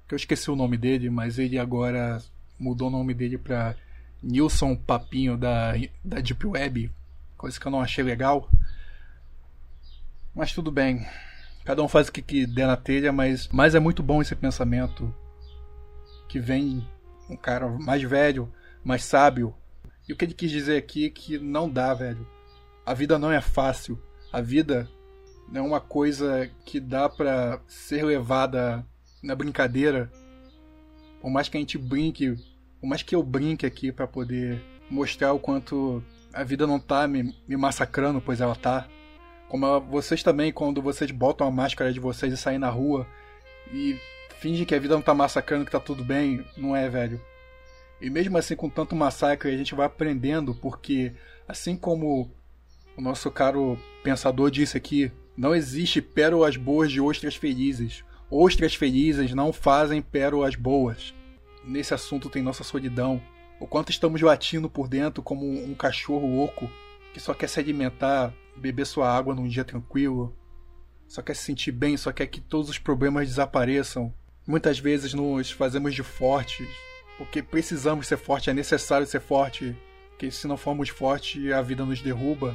que 0.09 0.15
eu 0.15 0.17
esqueci 0.17 0.51
o 0.51 0.57
nome 0.57 0.77
dele, 0.77 1.09
mas 1.09 1.39
ele 1.39 1.59
agora 1.59 2.23
mudou 2.59 2.89
o 2.89 2.91
nome 2.91 3.15
dele 3.15 3.39
para 3.39 3.77
Nilson 4.23 4.75
Papinho 4.75 5.37
da 5.37 5.73
da 6.05 6.21
Deep 6.21 6.47
Web, 6.47 6.91
coisa 7.37 7.59
que 7.59 7.67
eu 7.67 7.71
não 7.71 7.81
achei 7.81 8.03
legal. 8.03 8.51
Mas 10.35 10.53
tudo 10.53 10.71
bem. 10.71 11.07
Cada 11.65 11.83
um 11.83 11.89
faz 11.89 12.09
o 12.09 12.13
que, 12.13 12.23
que 12.23 12.47
der 12.47 12.67
na 12.67 12.77
telha, 12.77 13.13
mas, 13.13 13.49
mas 13.53 13.75
é 13.75 13.81
muito 13.81 14.03
bom 14.03 14.23
esse 14.23 14.35
pensamento 14.35 15.15
que 16.29 16.41
vem 16.41 16.87
um 17.29 17.37
cara 17.37 17.69
mais 17.69 18.03
velho, 18.03 18.53
mais 18.83 19.05
sábio. 19.05 19.55
E 20.09 20.13
o 20.13 20.17
que 20.17 20.25
ele 20.25 20.35
quis 20.35 20.51
dizer 20.51 20.77
aqui 20.77 21.07
é 21.07 21.11
que 21.11 21.39
não 21.39 21.69
dá, 21.69 21.93
velho. 21.95 22.27
A 22.85 22.95
vida 22.95 23.19
não 23.19 23.31
é 23.31 23.41
fácil. 23.41 24.01
A 24.33 24.41
vida 24.41 24.89
é 25.53 25.61
uma 25.61 25.81
coisa 25.81 26.51
que 26.65 26.79
dá 26.79 27.09
para 27.09 27.61
ser 27.67 28.05
levada 28.05 28.85
na 29.23 29.35
brincadeira. 29.35 30.11
Por 31.21 31.31
mais 31.31 31.49
que 31.49 31.57
a 31.57 31.61
gente 31.61 31.77
brinque, 31.77 32.37
por 32.81 32.87
mais 32.87 33.03
que 33.03 33.15
eu 33.15 33.23
brinque 33.23 33.67
aqui 33.67 33.93
para 33.93 34.07
poder 34.07 34.63
mostrar 34.91 35.33
o 35.33 35.39
quanto 35.39 36.03
a 36.33 36.45
vida 36.45 36.67
não 36.67 36.79
tá 36.79 37.07
me, 37.07 37.35
me 37.47 37.57
massacrando, 37.57 38.21
pois 38.21 38.41
ela 38.41 38.55
tá. 38.55 38.89
Como 39.49 39.67
ela, 39.67 39.81
vocês 39.81 40.23
também, 40.23 40.53
quando 40.53 40.81
vocês 40.81 41.11
botam 41.11 41.47
a 41.47 41.51
máscara 41.51 41.93
de 41.93 42.01
vocês 42.01 42.33
e 42.33 42.37
saem 42.37 42.59
na 42.59 42.71
rua 42.71 43.07
e 43.73 43.99
fingem 44.39 44.65
que 44.65 44.75
a 44.75 44.79
vida 44.79 44.95
não 44.95 45.03
tá 45.03 45.13
massacrando, 45.13 45.65
que 45.65 45.73
tá 45.73 45.81
tudo 45.81 46.05
bem, 46.05 46.45
não 46.57 46.75
é, 46.75 46.89
velho. 46.89 47.21
E 48.01 48.09
mesmo 48.09 48.39
assim, 48.39 48.57
com 48.57 48.71
tanto 48.71 48.97
massacre, 48.97 49.53
a 49.53 49.57
gente 49.57 49.75
vai 49.75 49.87
aprendendo, 49.87 50.55
porque 50.55 51.13
assim 51.47 51.77
como 51.77 52.31
o 52.97 53.03
nosso 53.03 53.31
caro 53.31 53.79
pensador 54.03 54.51
disse 54.51 54.77
aqui, 54.77 55.13
não 55.41 55.55
existe 55.55 56.03
pérolas 56.03 56.59
boas 56.59 56.93
de 56.93 57.01
ostras 57.01 57.35
felizes. 57.35 58.05
Ostras 58.31 58.75
felizes 58.75 59.33
não 59.33 59.55
fazem 59.55 60.03
pérolas 60.03 60.55
boas. 60.55 61.15
Nesse 61.65 61.95
assunto 61.95 62.29
tem 62.29 62.43
nossa 62.43 62.63
solidão. 62.63 63.23
O 63.59 63.67
quanto 63.67 63.89
estamos 63.89 64.21
latindo 64.21 64.69
por 64.69 64.87
dentro 64.87 65.23
como 65.23 65.47
um 65.47 65.75
cachorro 65.75 66.45
oco 66.45 66.71
que 67.15 67.19
só 67.19 67.33
quer 67.33 67.49
se 67.49 67.59
alimentar, 67.59 68.35
beber 68.55 68.85
sua 68.85 69.11
água 69.11 69.35
num 69.35 69.49
dia 69.49 69.65
tranquilo, 69.65 70.37
só 71.09 71.23
quer 71.23 71.35
se 71.35 71.45
sentir 71.45 71.73
bem, 71.73 71.97
só 71.97 72.13
quer 72.13 72.27
que 72.27 72.43
todos 72.43 72.69
os 72.69 72.79
problemas 72.79 73.27
desapareçam. 73.27 74.13
Muitas 74.47 74.79
vezes 74.79 75.15
nos 75.15 75.51
fazemos 75.51 75.95
de 75.95 76.03
fortes, 76.03 76.69
porque 77.17 77.43
precisamos 77.43 78.07
ser 78.07 78.19
fortes, 78.19 78.49
é 78.49 78.53
necessário 78.53 79.07
ser 79.07 79.21
forte, 79.21 79.75
porque 80.11 80.31
se 80.31 80.47
não 80.47 80.59
formos 80.59 80.91
fortes 80.91 81.51
a 81.51 81.63
vida 81.63 81.87
nos 81.87 82.03
derruba. 82.03 82.55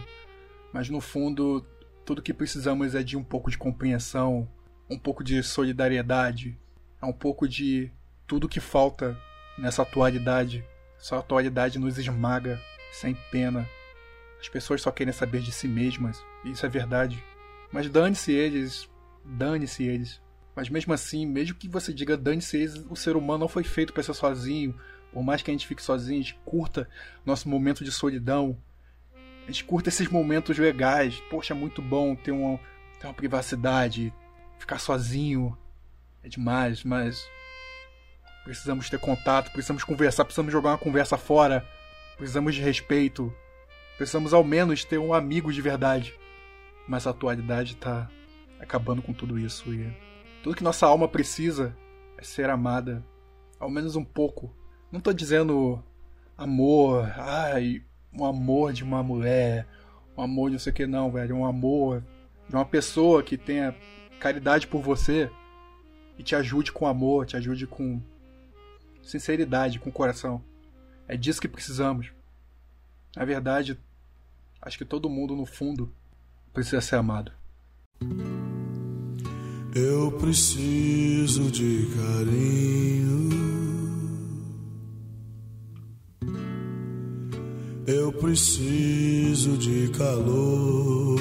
Mas 0.72 0.88
no 0.88 1.02
fundo 1.02 1.66
tudo 2.06 2.22
que 2.22 2.34
precisamos 2.34 2.94
é 2.94 3.02
de 3.02 3.18
um 3.18 3.24
pouco 3.24 3.50
de 3.50 3.58
compreensão, 3.58 4.48
um 4.90 4.98
pouco 4.98 5.24
de 5.24 5.42
solidariedade, 5.42 6.58
é 7.02 7.06
um 7.06 7.12
pouco 7.12 7.48
de 7.48 7.92
tudo 8.28 8.48
que 8.48 8.60
falta 8.60 9.18
nessa 9.58 9.82
atualidade. 9.82 10.64
Essa 11.00 11.18
atualidade 11.18 11.80
nos 11.80 11.98
esmaga 11.98 12.62
sem 12.92 13.16
pena. 13.32 13.68
As 14.40 14.48
pessoas 14.48 14.82
só 14.82 14.92
querem 14.92 15.12
saber 15.12 15.42
de 15.42 15.52
si 15.52 15.68
mesmas, 15.68 16.24
e 16.44 16.52
isso 16.52 16.66
é 16.66 16.70
verdade. 16.70 17.24
Mas 17.72 17.90
dane-se 17.90 18.32
eles, 18.32 18.88
dane-se 19.24 19.84
eles. 19.84 20.22
Mas 20.56 20.70
mesmo 20.70 20.94
assim, 20.94 21.26
mesmo 21.26 21.56
que 21.56 21.68
você 21.68 21.92
diga 21.92 22.16
dane-se 22.16 22.58
eles, 22.58 22.86
o 22.90 22.96
ser 22.96 23.16
humano 23.16 23.40
não 23.40 23.48
foi 23.48 23.64
feito 23.64 23.92
para 23.92 24.04
ser 24.04 24.14
sozinho. 24.14 24.80
Por 25.12 25.24
mais 25.24 25.42
que 25.42 25.50
a 25.50 25.54
gente 25.54 25.68
fique 25.68 25.82
sozinho, 25.82 26.20
a 26.20 26.24
gente 26.24 26.40
curta 26.46 26.88
nosso 27.26 27.50
momento 27.50 27.84
de 27.84 27.92
solidão, 27.92 28.58
a 29.46 29.52
gente 29.52 29.64
curta 29.64 29.90
esses 29.90 30.08
momentos 30.10 30.58
legais. 30.58 31.22
Poxa, 31.30 31.54
é 31.54 31.58
muito 31.58 31.82
bom 31.82 32.16
ter 32.16 32.32
uma, 32.32 32.60
ter 33.00 33.08
uma 33.08 33.14
privacidade, 33.14 34.14
ficar 34.58 34.80
sozinho. 34.80 35.56
É 36.24 36.28
demais, 36.28 36.84
mas 36.84 37.24
precisamos 38.44 38.90
ter 38.90 39.00
contato, 39.00 39.52
precisamos 39.52 39.84
conversar, 39.84 40.26
precisamos 40.26 40.52
jogar 40.52 40.72
uma 40.72 40.78
conversa 40.78 41.18
fora, 41.18 41.64
precisamos 42.18 42.56
de 42.56 42.62
respeito, 42.62 43.32
precisamos 43.98 44.34
ao 44.34 44.44
menos 44.44 44.84
ter 44.84 44.98
um 44.98 45.14
amigo 45.14 45.54
de 45.54 45.62
verdade. 45.62 46.16
Mas 46.88 47.06
a 47.06 47.12
atualidade 47.12 47.74
está 47.74 48.10
acabando 48.60 49.04
com 49.04 49.14
tudo 49.14 49.38
isso 49.38 49.72
e 49.72 49.92
tudo 50.44 50.56
que 50.56 50.64
nossa 50.64 50.88
alma 50.88 51.08
precisa 51.08 51.76
é 52.18 52.24
ser 52.24 52.50
amada, 52.50 53.06
ao 53.60 53.70
menos 53.70 53.96
um 53.96 54.04
pouco. 54.04 54.56
Não 54.92 54.98
estou 54.98 55.14
dizendo 55.14 55.84
amor, 56.38 57.12
ai, 57.18 57.84
um 58.18 58.26
amor 58.26 58.74
de 58.74 58.84
uma 58.84 59.04
mulher, 59.04 59.68
um 60.18 60.22
amor 60.22 60.50
de 60.50 60.54
não 60.54 60.60
sei 60.60 60.72
o 60.72 60.76
que 60.76 60.88
não, 60.88 61.12
velho, 61.12 61.36
um 61.36 61.46
amor 61.46 62.04
de 62.48 62.56
uma 62.56 62.66
pessoa 62.66 63.24
que 63.24 63.38
tenha 63.38 63.76
caridade 64.20 64.68
por 64.68 64.82
você 64.82 65.30
e 66.18 66.24
te 66.24 66.36
ajude 66.36 66.72
com 66.72 66.88
amor, 66.88 67.26
te 67.26 67.36
ajude 67.36 67.68
com 67.68 68.02
sinceridade, 69.04 69.80
com 69.80 69.92
coração. 69.92 70.42
É 71.08 71.16
disso 71.16 71.42
que 71.42 71.48
precisamos. 71.48 72.12
Na 73.16 73.26
verdade, 73.26 73.78
acho 74.62 74.78
que 74.78 74.86
todo 74.86 75.10
mundo 75.10 75.36
no 75.36 75.46
fundo 75.46 75.94
precisa 76.54 76.82
ser 76.82 76.96
amado. 76.96 77.32
Eu 79.76 80.12
preciso 80.14 81.52
de 81.52 81.88
carinho 81.96 83.35
Eu 87.88 88.12
preciso 88.12 89.58
de 89.58 89.90
calor. 89.90 91.20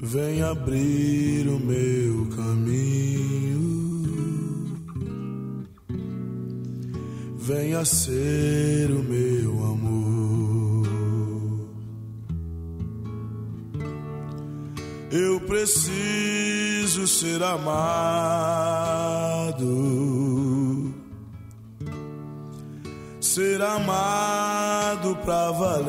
Vem 0.00 0.42
abrir 0.42 1.48
o 1.48 1.58
meu 1.58 2.26
caminho. 2.34 3.28
venha 7.48 7.82
ser 7.82 8.90
o 8.90 9.02
meu 9.02 9.64
amor. 9.64 10.86
Eu 15.10 15.40
preciso 15.40 17.06
ser 17.08 17.42
amado, 17.42 17.64
ser 23.38 23.62
amado 23.62 25.14
pra 25.24 25.52
valer. 25.52 25.86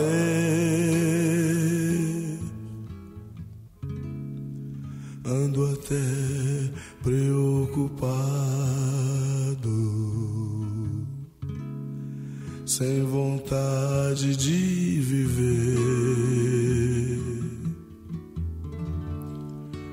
Ando 5.26 5.66
até 5.74 5.96
preocupado, 7.02 7.90
sem 12.68 13.04
vontade 13.04 14.36
de 14.36 15.00
viver. 15.02 15.90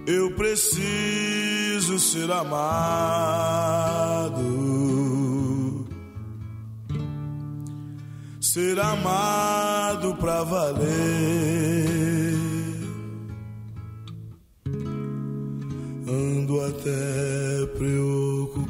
Eu 0.07 0.31
preciso 0.33 1.99
ser 1.99 2.31
amado, 2.31 3.47
ser 8.57 8.81
amado 8.81 10.15
pra 10.15 10.43
valer. 10.43 10.87
Ando 16.09 16.65
até 16.65 17.67
preocupado, 17.77 18.65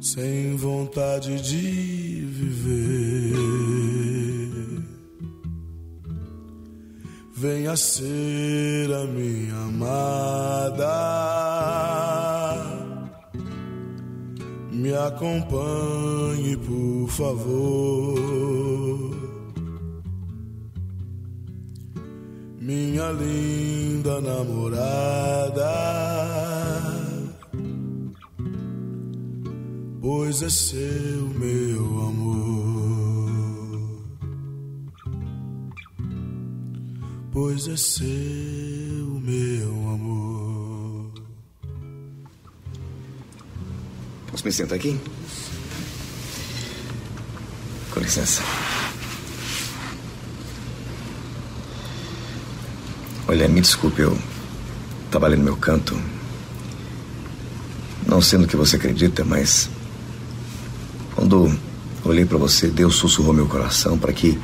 sem 0.00 0.56
vontade 0.56 1.40
de 1.40 2.26
viver. 2.40 3.36
Venha 7.36 7.76
ser 7.76 8.92
a 8.92 9.04
minha 9.04 9.54
amada, 9.58 11.51
me 14.82 14.92
acompanhe, 14.92 16.56
por 16.56 17.08
favor. 17.08 18.52
minha 22.62 23.10
linda 23.10 24.20
namorada. 24.20 25.72
Pois 30.00 30.42
é 30.42 30.48
seu 30.48 31.28
meu 31.38 31.84
amor, 32.08 33.02
pois 37.32 37.68
é 37.68 37.76
seu 37.76 39.20
meu 39.20 39.88
amor. 39.94 40.21
Me 44.44 44.50
sentar 44.50 44.76
aqui? 44.76 44.98
Com 47.92 48.00
licença. 48.00 48.42
Olha, 53.28 53.46
me 53.46 53.60
desculpe, 53.60 54.02
eu 54.02 54.18
estava 55.06 55.26
ali 55.26 55.36
no 55.36 55.44
meu 55.44 55.56
canto. 55.56 55.96
Não 58.06 58.20
sei 58.20 58.38
no 58.38 58.48
que 58.48 58.56
você 58.56 58.76
acredita, 58.76 59.24
mas 59.24 59.70
quando 61.14 61.56
olhei 62.04 62.24
para 62.24 62.36
você, 62.36 62.66
Deus 62.66 62.96
sussurrou 62.96 63.32
meu 63.32 63.46
coração 63.46 63.96
para 63.96 64.12
que 64.12 64.38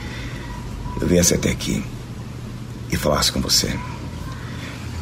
eu 1.01 1.07
viesse 1.09 1.35
até 1.35 1.51
aqui 1.51 1.85
e 2.91 2.97
falasse 2.97 3.33
com 3.33 3.41
você. 3.41 3.77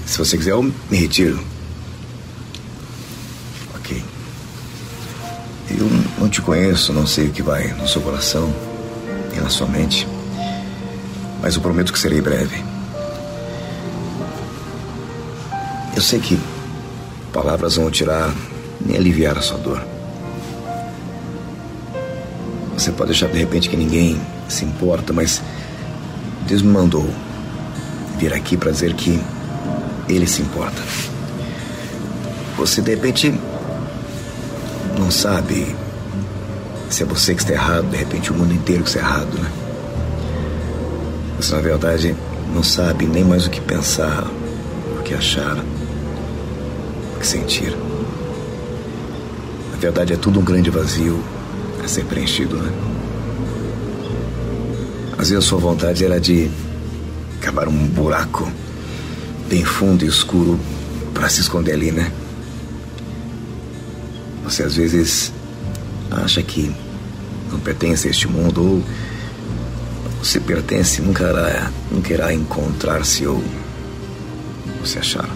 Se 0.06 0.16
você 0.18 0.38
quiser, 0.38 0.52
eu 0.52 0.62
me 0.62 0.96
retiro. 0.96 1.38
Eu 5.70 5.90
não 6.18 6.28
te 6.28 6.40
conheço, 6.40 6.92
não 6.92 7.06
sei 7.06 7.28
o 7.28 7.32
que 7.32 7.42
vai 7.42 7.68
no 7.74 7.88
seu 7.88 8.00
coração 8.00 8.52
e 9.36 9.40
na 9.40 9.48
sua 9.48 9.66
mente, 9.66 10.06
mas 11.42 11.56
eu 11.56 11.60
prometo 11.60 11.92
que 11.92 11.98
serei 11.98 12.20
breve. 12.20 12.64
Eu 15.94 16.02
sei 16.02 16.20
que 16.20 16.38
palavras 17.32 17.76
vão 17.76 17.90
tirar 17.90 18.32
nem 18.84 18.96
aliviar 18.96 19.36
a 19.36 19.42
sua 19.42 19.58
dor. 19.58 19.82
Você 22.76 22.92
pode 22.92 23.12
achar 23.12 23.28
de 23.28 23.38
repente 23.38 23.68
que 23.68 23.76
ninguém 23.76 24.20
se 24.48 24.64
importa, 24.64 25.12
mas 25.12 25.42
Deus 26.46 26.62
me 26.62 26.68
mandou 26.68 27.08
vir 28.18 28.32
aqui 28.32 28.56
para 28.56 28.70
dizer 28.70 28.94
que 28.94 29.20
Ele 30.08 30.26
se 30.26 30.42
importa. 30.42 30.82
Você 32.56 32.80
de 32.80 32.94
repente 32.94 33.34
não 35.06 35.10
sabe 35.12 35.72
se 36.90 37.04
é 37.04 37.06
você 37.06 37.32
que 37.32 37.40
está 37.40 37.52
errado, 37.52 37.88
de 37.88 37.96
repente 37.96 38.32
o 38.32 38.34
mundo 38.34 38.52
inteiro 38.52 38.82
que 38.82 38.88
está 38.88 38.98
errado, 38.98 39.38
né? 39.38 39.52
Você 41.36 41.54
na 41.54 41.60
verdade 41.60 42.16
não 42.52 42.64
sabe 42.64 43.06
nem 43.06 43.22
mais 43.22 43.46
o 43.46 43.50
que 43.50 43.60
pensar, 43.60 44.24
o 44.98 45.02
que 45.04 45.14
achar 45.14 45.64
que 47.20 47.24
sentir. 47.24 47.70
Na 49.70 49.78
verdade, 49.78 50.12
é 50.12 50.16
tudo 50.16 50.40
um 50.40 50.44
grande 50.44 50.70
vazio 50.70 51.22
a 51.84 51.86
ser 51.86 52.04
preenchido, 52.06 52.56
né? 52.56 52.72
Às 55.12 55.30
vezes 55.30 55.44
a 55.44 55.48
sua 55.48 55.60
vontade 55.60 56.04
era 56.04 56.18
de 56.18 56.50
cavar 57.40 57.68
um 57.68 57.86
buraco 57.86 58.50
bem 59.48 59.64
fundo 59.64 60.04
e 60.04 60.08
escuro 60.08 60.58
para 61.14 61.28
se 61.28 61.42
esconder 61.42 61.74
ali, 61.74 61.92
né? 61.92 62.10
Você 64.46 64.62
às 64.62 64.76
vezes 64.76 65.32
acha 66.10 66.42
que 66.42 66.74
não 67.50 67.58
pertence 67.58 68.08
a 68.08 68.10
este 68.10 68.26
mundo 68.28 68.62
ou 68.62 70.24
se 70.24 70.40
pertence 70.40 71.02
nunca 71.02 71.24
irá, 71.24 71.70
nunca 71.90 72.14
irá 72.14 72.32
encontrar-se 72.32 73.26
ou 73.26 73.42
se 74.84 74.98
achar 74.98 75.28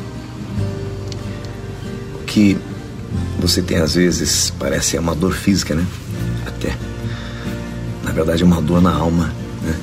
que 2.30 2.56
você 3.40 3.60
tem 3.60 3.78
às 3.78 3.96
vezes 3.96 4.52
parece 4.56 4.96
uma 4.96 5.16
dor 5.16 5.32
física, 5.32 5.74
né? 5.74 5.84
Até. 6.46 6.76
Na 8.04 8.12
verdade 8.12 8.44
é 8.44 8.46
uma 8.46 8.62
dor 8.62 8.80
na 8.80 8.92
alma, 8.92 9.32
né? 9.62 9.76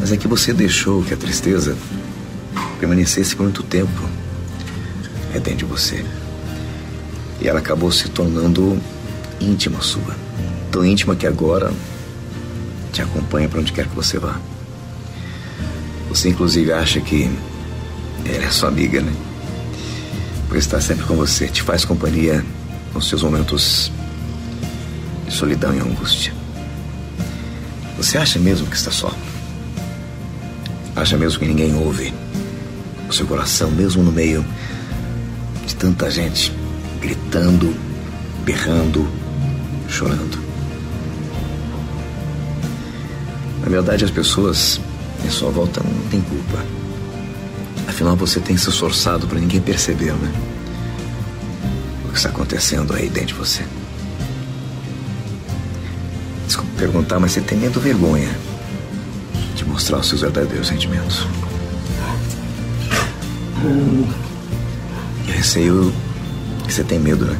Mas 0.00 0.10
é 0.10 0.16
que 0.16 0.26
você 0.26 0.52
deixou 0.52 1.04
que 1.04 1.14
a 1.14 1.16
tristeza 1.16 1.76
permanecesse 2.80 3.36
por 3.36 3.44
muito 3.44 3.62
tempo 3.62 4.02
dentro 5.32 5.58
de 5.58 5.64
você. 5.64 6.04
E 7.40 7.48
ela 7.48 7.60
acabou 7.60 7.90
se 7.90 8.08
tornando 8.08 8.80
íntima 9.40 9.80
sua. 9.80 10.16
Tão 10.70 10.84
íntima 10.84 11.16
que 11.16 11.26
agora 11.26 11.72
te 12.92 13.02
acompanha 13.02 13.48
para 13.48 13.60
onde 13.60 13.72
quer 13.72 13.86
que 13.86 13.94
você 13.94 14.18
vá. 14.18 14.38
Você 16.08 16.28
inclusive 16.28 16.72
acha 16.72 17.00
que 17.00 17.30
ela 18.24 18.44
é 18.44 18.50
sua 18.50 18.68
amiga, 18.68 19.00
né? 19.00 19.12
por 20.50 20.56
estar 20.56 20.80
sempre 20.80 21.06
com 21.06 21.14
você, 21.14 21.46
te 21.46 21.62
faz 21.62 21.84
companhia 21.84 22.44
nos 22.92 23.08
seus 23.08 23.22
momentos 23.22 23.92
de 25.24 25.32
solidão 25.32 25.72
e 25.72 25.78
angústia. 25.78 26.32
Você 27.96 28.18
acha 28.18 28.36
mesmo 28.40 28.66
que 28.66 28.74
está 28.74 28.90
só? 28.90 29.14
Acha 30.96 31.16
mesmo 31.16 31.38
que 31.38 31.46
ninguém 31.46 31.72
ouve 31.76 32.12
o 33.08 33.12
seu 33.12 33.28
coração, 33.28 33.70
mesmo 33.70 34.02
no 34.02 34.10
meio 34.10 34.44
de 35.64 35.76
tanta 35.76 36.10
gente 36.10 36.52
gritando, 37.00 37.74
berrando, 38.44 39.08
chorando? 39.88 40.38
Na 43.62 43.68
verdade, 43.68 44.04
as 44.04 44.10
pessoas 44.10 44.80
em 45.24 45.30
sua 45.30 45.50
volta 45.50 45.82
não 45.82 46.10
têm 46.10 46.20
culpa. 46.20 46.64
Afinal, 47.88 48.16
você 48.16 48.40
tem 48.40 48.56
se 48.56 48.68
esforçado 48.68 49.26
para 49.26 49.38
ninguém 49.38 49.60
perceber, 49.60 50.12
né? 50.12 50.32
O 52.04 52.12
que 52.12 52.16
está 52.16 52.28
acontecendo 52.28 52.94
aí 52.94 53.08
dentro 53.08 53.28
de 53.28 53.34
você. 53.34 53.64
Desculpa 56.46 56.70
perguntar, 56.76 57.20
mas 57.20 57.32
você 57.32 57.40
tem 57.40 57.58
medo 57.58 57.80
vergonha 57.80 58.30
de 59.54 59.64
mostrar 59.64 59.98
os 59.98 60.08
seus 60.08 60.22
verdadeiros 60.22 60.68
sentimentos? 60.68 61.26
Eu 63.62 65.34
receio 65.34 65.92
que 66.70 66.76
você 66.76 66.84
tem 66.84 67.00
medo, 67.00 67.24
né? 67.26 67.36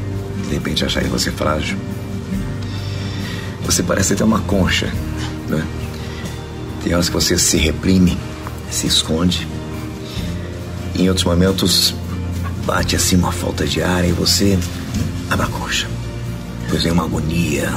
De 0.48 0.54
repente 0.54 0.84
achar 0.84 1.04
você 1.04 1.30
frágil. 1.30 1.78
Você 3.64 3.80
parece 3.80 4.16
ter 4.16 4.24
uma 4.24 4.40
concha, 4.40 4.92
né? 5.48 5.64
Tem 6.82 6.92
horas 6.92 7.08
que 7.08 7.14
você 7.14 7.38
se 7.38 7.56
reprime, 7.56 8.18
se 8.70 8.88
esconde 8.88 9.46
em 10.96 11.08
outros 11.08 11.24
momentos, 11.24 11.94
bate 12.66 12.96
assim 12.96 13.14
uma 13.14 13.30
falta 13.30 13.64
de 13.64 13.80
ar 13.80 14.04
e 14.04 14.10
você 14.10 14.58
abre 15.30 15.46
a 15.46 15.48
concha. 15.48 15.88
Pois 16.68 16.84
é 16.84 16.90
uma 16.90 17.04
agonia, 17.04 17.72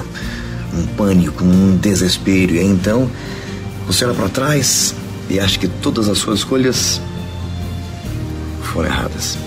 um 0.74 0.88
pânico, 0.96 1.44
um 1.44 1.78
desespero. 1.78 2.56
E 2.56 2.60
aí, 2.60 2.68
então 2.68 3.10
você 3.86 4.06
olha 4.06 4.16
para 4.16 4.30
trás 4.30 4.96
e 5.30 5.40
acha 5.40 5.60
que 5.60 5.68
todas 5.68 6.10
as 6.10 6.18
suas 6.18 6.40
escolhas 6.40 7.00
foram 8.64 8.90
erradas. 8.90 9.38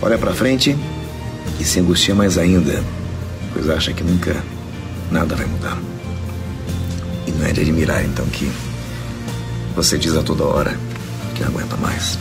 Olha 0.00 0.16
para 0.16 0.32
frente 0.32 0.74
e 1.58 1.64
se 1.64 1.80
angustia 1.80 2.14
mais 2.14 2.38
ainda, 2.38 2.82
pois 3.52 3.68
acha 3.68 3.92
que 3.92 4.02
nunca 4.02 4.42
nada 5.10 5.34
vai 5.34 5.46
mudar. 5.46 5.78
E 7.26 7.30
não 7.30 7.46
é 7.46 7.52
de 7.52 7.60
admirar 7.60 8.04
então 8.04 8.26
que 8.26 8.50
você 9.74 9.98
diz 9.98 10.14
a 10.16 10.22
toda 10.22 10.44
hora 10.44 10.78
que 11.34 11.42
não 11.42 11.48
aguenta 11.48 11.76
mais. 11.76 12.18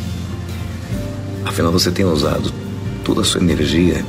Afinal, 1.45 1.71
você 1.71 1.91
tem 1.91 2.05
usado 2.05 2.51
toda 3.03 3.21
a 3.21 3.23
sua 3.23 3.41
energia 3.41 4.03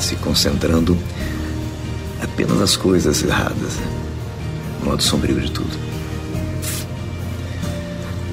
se 0.00 0.16
concentrando 0.16 0.96
apenas 2.22 2.58
nas 2.58 2.76
coisas 2.76 3.22
erradas, 3.22 3.78
no 4.82 4.90
lado 4.90 5.02
sombrio 5.02 5.40
de 5.40 5.50
tudo. 5.50 5.78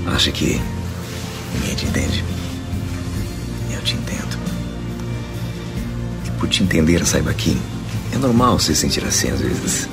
Acha 0.07 0.31
que 0.31 0.61
ninguém 1.53 1.75
te 1.75 1.85
entende? 1.85 2.23
Eu 3.71 3.81
te 3.81 3.95
entendo. 3.95 4.42
Por 6.43 6.49
te 6.49 6.61
entender, 6.61 7.05
saiba 7.05 7.33
que 7.33 7.57
é 8.11 8.17
normal 8.17 8.59
se 8.59 8.75
sentir 8.75 9.01
assim 9.05 9.29
às 9.29 9.39
vezes. 9.39 9.87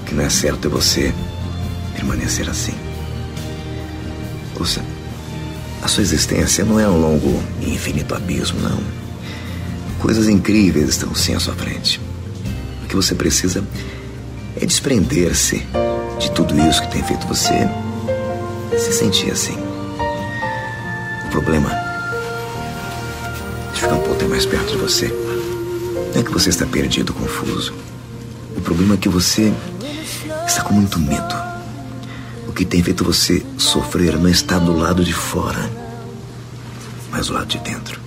O 0.00 0.04
que 0.04 0.12
não 0.16 0.24
é 0.24 0.28
certo 0.28 0.66
é 0.66 0.68
você 0.68 1.14
permanecer 1.94 2.50
assim. 2.50 2.74
Ouça, 4.58 4.82
a 5.80 5.86
sua 5.86 6.02
existência 6.02 6.64
não 6.64 6.80
é 6.80 6.88
um 6.88 7.00
longo 7.00 7.40
e 7.60 7.72
infinito 7.72 8.16
abismo, 8.16 8.58
não. 8.58 8.80
Coisas 10.00 10.28
incríveis 10.28 10.88
estão 10.88 11.14
sim 11.14 11.36
à 11.36 11.38
sua 11.38 11.54
frente. 11.54 12.00
O 12.82 12.88
que 12.88 12.96
você 12.96 13.14
precisa 13.14 13.62
é 14.60 14.66
desprender-se 14.66 15.64
de 16.18 16.32
tudo 16.32 16.58
isso 16.68 16.82
que 16.82 16.90
tem 16.90 17.04
feito 17.04 17.28
você 17.28 17.54
se 18.76 18.92
sentir 18.92 19.30
assim. 19.30 19.56
O 21.26 21.30
problema 21.30 21.72
é 21.72 21.89
mais 24.40 24.46
perto 24.46 24.70
de 24.70 24.78
você. 24.78 25.08
Não 26.14 26.20
é 26.22 26.24
que 26.24 26.30
você 26.30 26.48
está 26.48 26.64
perdido, 26.64 27.12
confuso. 27.12 27.74
O 28.56 28.60
problema 28.62 28.94
é 28.94 28.96
que 28.96 29.08
você 29.08 29.52
está 30.46 30.62
com 30.62 30.72
muito 30.72 30.98
medo. 30.98 31.34
O 32.48 32.52
que 32.52 32.64
tem 32.64 32.82
feito 32.82 33.04
você 33.04 33.44
sofrer 33.58 34.18
não 34.18 34.30
está 34.30 34.58
do 34.58 34.74
lado 34.74 35.04
de 35.04 35.12
fora, 35.12 35.70
mas 37.10 37.26
do 37.26 37.34
lado 37.34 37.48
de 37.48 37.58
dentro. 37.58 38.00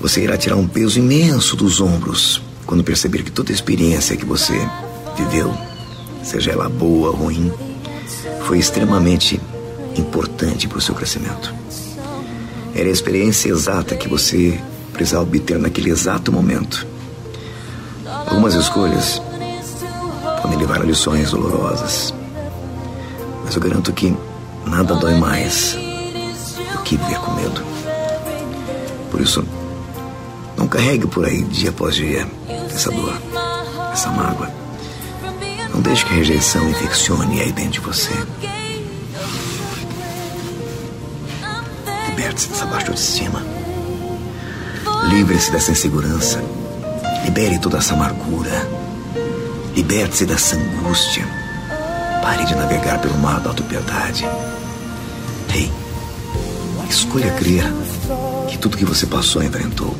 Você 0.00 0.22
irá 0.22 0.36
tirar 0.36 0.54
um 0.54 0.68
peso 0.68 1.00
imenso 1.00 1.56
dos 1.56 1.80
ombros 1.80 2.40
quando 2.64 2.84
perceber 2.84 3.24
que 3.24 3.32
toda 3.32 3.50
experiência 3.50 4.16
que 4.16 4.24
você 4.24 4.54
viveu, 5.16 5.52
seja 6.22 6.52
ela 6.52 6.68
boa 6.68 7.08
ou 7.08 7.16
ruim, 7.16 7.52
foi 8.46 8.60
extremamente 8.60 9.40
importante 9.96 10.68
para 10.68 10.78
o 10.78 10.80
seu 10.80 10.94
crescimento. 10.94 11.52
Era 12.72 12.88
a 12.88 12.92
experiência 12.92 13.48
exata 13.48 13.96
que 13.96 14.08
você 14.08 14.60
precisava 14.96 15.22
obter 15.22 15.58
naquele 15.58 15.90
exato 15.90 16.32
momento. 16.32 16.86
Algumas 18.26 18.54
escolhas 18.54 19.20
podem 20.40 20.58
levar 20.58 20.80
a 20.80 20.84
lições 20.84 21.30
dolorosas, 21.30 22.14
mas 23.44 23.54
eu 23.54 23.60
garanto 23.60 23.92
que 23.92 24.16
nada 24.66 24.94
dói 24.94 25.14
mais 25.18 25.76
do 26.72 26.78
que 26.82 26.96
viver 26.96 27.18
com 27.20 27.32
medo. 27.32 27.62
Por 29.10 29.20
isso, 29.20 29.44
não 30.56 30.66
carregue 30.66 31.06
por 31.06 31.26
aí 31.26 31.42
dia 31.42 31.70
após 31.70 31.94
dia 31.94 32.26
essa 32.74 32.90
dor, 32.90 33.14
essa 33.92 34.10
mágoa. 34.10 34.50
Não 35.72 35.80
deixe 35.80 36.04
que 36.06 36.12
a 36.12 36.16
rejeição 36.16 36.68
infeccione 36.70 37.40
aí 37.40 37.52
dentro 37.52 37.72
de 37.72 37.80
você. 37.80 38.12
Liberte-se 42.08 42.48
dessa 42.48 42.64
baixa 42.66 42.88
autoestima. 42.88 43.55
Livre-se 45.08 45.50
dessa 45.50 45.70
insegurança. 45.70 46.42
Libere 47.24 47.58
toda 47.58 47.78
essa 47.78 47.94
amargura. 47.94 48.68
Liberte-se 49.74 50.26
dessa 50.26 50.56
angústia. 50.56 51.24
Pare 52.22 52.44
de 52.44 52.54
navegar 52.54 53.00
pelo 53.00 53.16
mar 53.18 53.40
da 53.40 53.50
autopiedade. 53.50 54.26
Ei, 55.54 55.72
escolha 56.90 57.32
crer 57.32 57.64
que 58.48 58.58
tudo 58.58 58.76
que 58.76 58.84
você 58.84 59.06
passou 59.06 59.42
e 59.42 59.46
enfrentou 59.46 59.96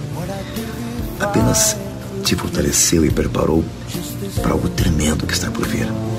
apenas 1.19 1.77
te 2.23 2.35
fortaleceu 2.35 3.05
e 3.05 3.11
preparou 3.11 3.65
para 4.43 4.53
algo 4.53 4.69
tremendo 4.69 5.27
que 5.27 5.33
está 5.33 5.51
por 5.51 5.67
vir. 5.67 5.87
Hum. 5.89 6.17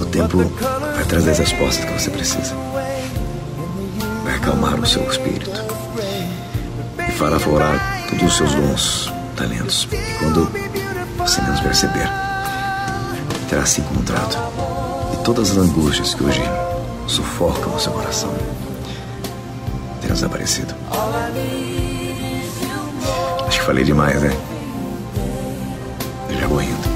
O 0.00 0.04
tempo 0.06 0.38
vai 0.94 1.04
trazer 1.04 1.30
as 1.30 1.38
respostas 1.38 1.84
que 1.84 1.92
você 1.92 2.10
precisa. 2.10 2.54
Vai 4.28 4.36
acalmar 4.36 4.78
o 4.78 4.86
seu 4.86 5.02
espírito 5.10 5.50
e 6.98 7.12
fará 7.12 7.40
florar 7.40 8.04
todos 8.10 8.24
os 8.24 8.36
seus 8.36 8.54
dons, 8.54 9.12
talentos. 9.34 9.88
E 9.90 10.18
quando 10.18 10.50
você 11.16 11.40
menos 11.40 11.60
perceber, 11.60 12.06
terá 13.48 13.64
se 13.64 13.80
encontrado. 13.80 14.36
E 15.14 15.24
todas 15.24 15.52
as 15.52 15.56
angústias 15.56 16.12
que 16.12 16.24
hoje 16.24 16.42
sufocam 17.06 17.74
o 17.74 17.80
seu 17.80 17.90
coração 17.90 18.30
terão 20.02 20.14
desaparecido. 20.14 20.74
Acho 23.46 23.60
que 23.60 23.64
falei 23.64 23.82
demais, 23.82 24.20
né? 24.20 24.36
Eu 26.28 26.38
já 26.38 26.46
vou 26.46 26.60
indo. 26.60 26.88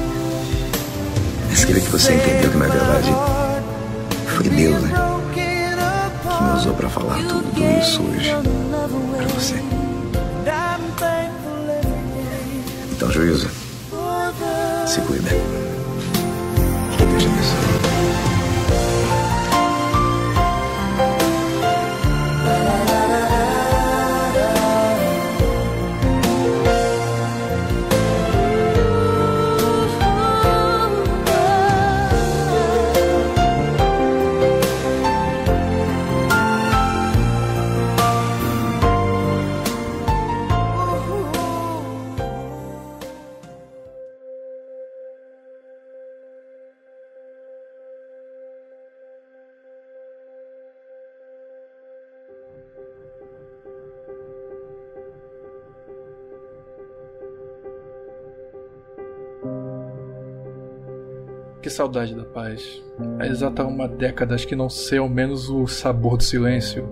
Mas 1.49 1.65
queria 1.65 1.81
que 1.81 1.89
você 1.89 2.13
entendeu 2.13 2.51
que 2.51 2.59
na 2.59 2.67
verdade 2.67 3.11
foi 4.37 4.51
Deus, 4.51 4.83
né? 4.83 5.12
Usou 6.63 6.75
para 6.75 6.89
falar 6.89 7.19
tudo 7.27 7.61
isso 7.81 8.01
hoje 8.03 8.31
para 9.17 9.27
você. 9.27 9.61
Então, 12.93 13.11
juízo. 13.11 13.51
Se 14.87 15.01
cuida. 15.01 15.31
Que 16.97 17.05
Deus 17.05 17.62
saudade 61.73 62.15
da 62.15 62.25
paz. 62.25 62.83
Há 63.19 63.27
exata 63.27 63.65
uma 63.65 63.89
década 63.89 64.37
que 64.37 64.55
não 64.55 64.69
sei 64.69 64.99
ao 64.99 65.09
menos 65.09 65.49
o 65.49 65.67
sabor 65.67 66.17
do 66.17 66.23
silêncio. 66.23 66.89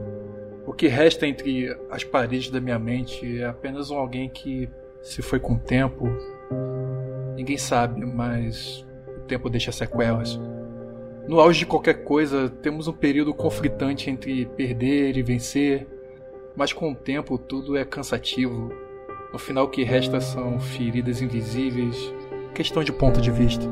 O 0.66 0.72
que 0.72 0.88
resta 0.88 1.26
entre 1.26 1.76
as 1.90 2.02
paredes 2.02 2.50
da 2.50 2.60
minha 2.60 2.78
mente 2.78 3.40
é 3.40 3.46
apenas 3.46 3.90
um 3.90 3.96
alguém 3.96 4.28
que 4.28 4.68
se 5.02 5.22
foi 5.22 5.38
com 5.38 5.54
o 5.54 5.58
tempo. 5.58 6.08
Ninguém 7.36 7.58
sabe, 7.58 8.04
mas 8.04 8.84
o 9.18 9.20
tempo 9.22 9.48
deixa 9.48 9.72
sequelas. 9.72 10.40
No 11.28 11.38
auge 11.38 11.60
de 11.60 11.66
qualquer 11.66 12.02
coisa, 12.02 12.48
temos 12.48 12.88
um 12.88 12.92
período 12.92 13.32
conflitante 13.32 14.10
entre 14.10 14.46
perder 14.46 15.16
e 15.16 15.22
vencer, 15.22 15.86
mas 16.56 16.72
com 16.72 16.92
o 16.92 16.94
tempo 16.94 17.38
tudo 17.38 17.76
é 17.76 17.84
cansativo. 17.84 18.72
No 19.32 19.38
final, 19.38 19.66
o 19.66 19.68
que 19.68 19.84
resta 19.84 20.20
são 20.20 20.58
feridas 20.58 21.22
invisíveis, 21.22 22.12
questão 22.54 22.82
de 22.82 22.92
ponto 22.92 23.20
de 23.20 23.30
vista. 23.30 23.64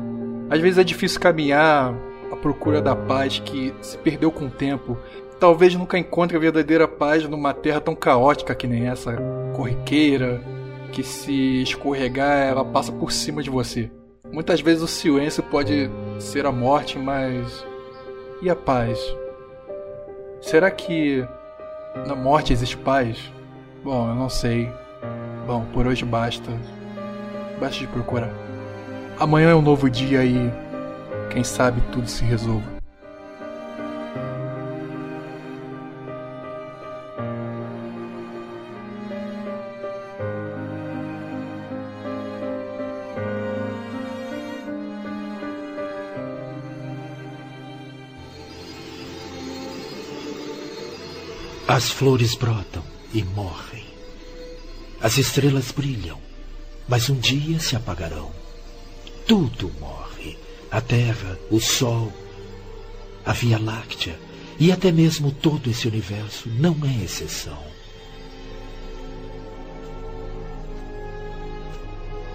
Às 0.49 0.59
vezes 0.59 0.79
é 0.79 0.83
difícil 0.83 1.19
caminhar 1.19 1.93
à 2.31 2.35
procura 2.35 2.81
da 2.81 2.95
paz 2.95 3.39
que 3.39 3.73
se 3.81 3.97
perdeu 3.97 4.31
com 4.31 4.45
o 4.47 4.51
tempo. 4.51 4.97
Talvez 5.39 5.75
nunca 5.75 5.97
encontre 5.97 6.35
a 6.35 6.39
verdadeira 6.39 6.87
paz 6.87 7.23
numa 7.27 7.53
terra 7.53 7.79
tão 7.79 7.95
caótica 7.95 8.55
que 8.55 8.67
nem 8.67 8.87
essa, 8.87 9.15
corriqueira, 9.55 10.41
que 10.91 11.03
se 11.03 11.61
escorregar 11.61 12.47
ela 12.47 12.65
passa 12.65 12.91
por 12.91 13.11
cima 13.11 13.43
de 13.43 13.49
você. 13.49 13.91
Muitas 14.31 14.59
vezes 14.59 14.83
o 14.83 14.87
silêncio 14.87 15.43
pode 15.43 15.89
ser 16.19 16.45
a 16.45 16.51
morte, 16.51 16.97
mas 16.97 17.65
e 18.41 18.49
a 18.49 18.55
paz? 18.55 18.99
Será 20.41 20.71
que 20.71 21.25
na 22.07 22.15
morte 22.15 22.53
existe 22.53 22.77
paz? 22.77 23.31
Bom, 23.83 24.09
eu 24.09 24.15
não 24.15 24.29
sei. 24.29 24.69
Bom, 25.45 25.65
por 25.73 25.87
hoje 25.87 26.05
basta. 26.05 26.51
Basta 27.59 27.79
de 27.79 27.87
procurar. 27.87 28.48
Amanhã 29.19 29.49
é 29.49 29.55
um 29.55 29.61
novo 29.61 29.89
dia 29.89 30.23
e 30.23 30.49
quem 31.29 31.43
sabe 31.43 31.81
tudo 31.91 32.07
se 32.07 32.23
resolva. 32.23 32.79
As 51.67 51.91
flores 51.91 52.35
brotam 52.35 52.83
e 53.13 53.21
morrem. 53.21 53.83
As 55.01 55.17
estrelas 55.17 55.71
brilham, 55.71 56.17
mas 56.87 57.09
um 57.09 57.15
dia 57.15 57.59
se 57.59 57.75
apagarão. 57.75 58.38
Tudo 59.29 59.71
morre: 59.79 60.35
a 60.71 60.81
terra, 60.81 61.37
o 61.51 61.59
sol, 61.59 62.11
a 63.23 63.31
Via 63.31 63.59
Láctea 63.59 64.19
e 64.59 64.71
até 64.71 64.91
mesmo 64.91 65.31
todo 65.31 65.69
esse 65.69 65.87
universo 65.87 66.49
não 66.49 66.75
é 66.83 67.03
exceção. 67.03 67.63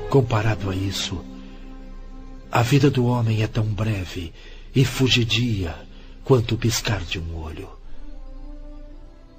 Comparado 0.09 0.70
a 0.70 0.76
isso, 0.76 1.20
a 2.52 2.62
vida 2.62 2.88
do 2.88 3.07
homem 3.07 3.42
é 3.42 3.48
tão 3.48 3.64
breve 3.64 4.33
e 4.72 4.85
fugidia 4.85 5.76
quanto 6.22 6.54
o 6.54 6.59
piscar 6.59 7.00
de 7.00 7.18
um 7.18 7.35
olho. 7.42 7.70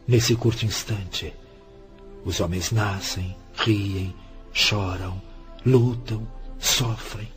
Nesse 0.05 0.35
curto 0.35 0.65
instante, 0.65 1.33
os 2.25 2.41
homens 2.41 2.71
nascem, 2.71 3.33
riem, 3.55 4.13
choram, 4.51 5.21
lutam, 5.65 6.27
sofrem, 6.59 7.33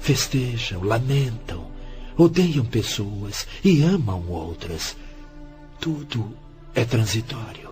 festejam, 0.00 0.82
lamentam, 0.82 1.70
odeiam 2.16 2.64
pessoas 2.64 3.46
e 3.64 3.82
amam 3.82 4.26
outras. 4.28 4.96
Tudo 5.78 6.36
é 6.74 6.84
transitório. 6.84 7.70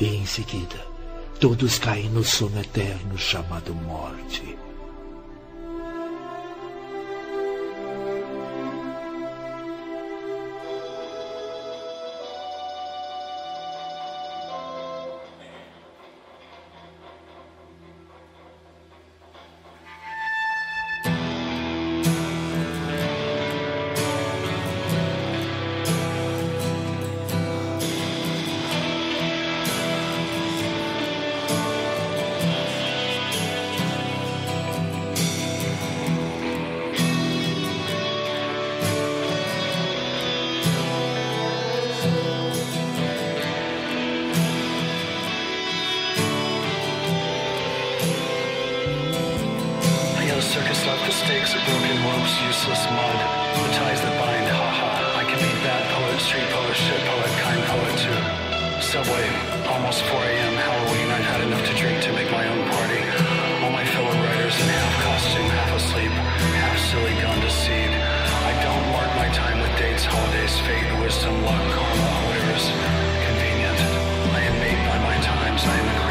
E 0.00 0.06
em 0.06 0.26
seguida, 0.26 0.86
todos 1.40 1.78
caem 1.78 2.10
no 2.10 2.24
sono 2.24 2.60
eterno 2.60 3.16
chamado 3.16 3.74
morte. 3.74 4.56
street 56.20 56.46
poet, 56.50 56.76
shit 56.76 57.00
poet, 57.10 57.32
kind 57.42 57.62
poet 57.64 57.94
too. 57.98 58.20
Subway, 58.80 59.26
almost 59.66 60.02
4 60.04 60.20
a.m. 60.20 60.54
Halloween. 60.54 61.08
I've 61.10 61.26
had 61.26 61.40
enough 61.42 61.64
to 61.66 61.74
drink 61.74 62.02
to 62.04 62.12
make 62.12 62.30
my 62.30 62.46
own 62.46 62.62
party. 62.70 63.02
All 63.64 63.72
my 63.72 63.84
fellow 63.84 64.14
writers 64.22 64.54
in 64.60 64.68
half 64.68 64.94
costume, 65.02 65.48
half 65.50 65.72
asleep, 65.74 66.12
half 66.62 66.78
silly, 66.78 67.14
gone 67.18 67.40
to 67.40 67.50
seed. 67.50 67.90
I 67.90 68.52
don't 68.62 68.86
mark 68.94 69.10
my 69.16 69.28
time 69.34 69.58
with 69.58 69.74
dates, 69.78 70.04
holidays, 70.04 70.54
fate, 70.62 70.86
wisdom, 71.02 71.34
luck, 71.42 71.64
karma, 71.74 72.10
whatever's 72.30 72.66
convenient. 73.26 73.80
I 74.38 74.40
am 74.46 74.56
made 74.62 74.80
by 74.86 74.98
my 75.02 75.16
times. 75.18 75.62
I 75.66 75.74
am 75.82 76.03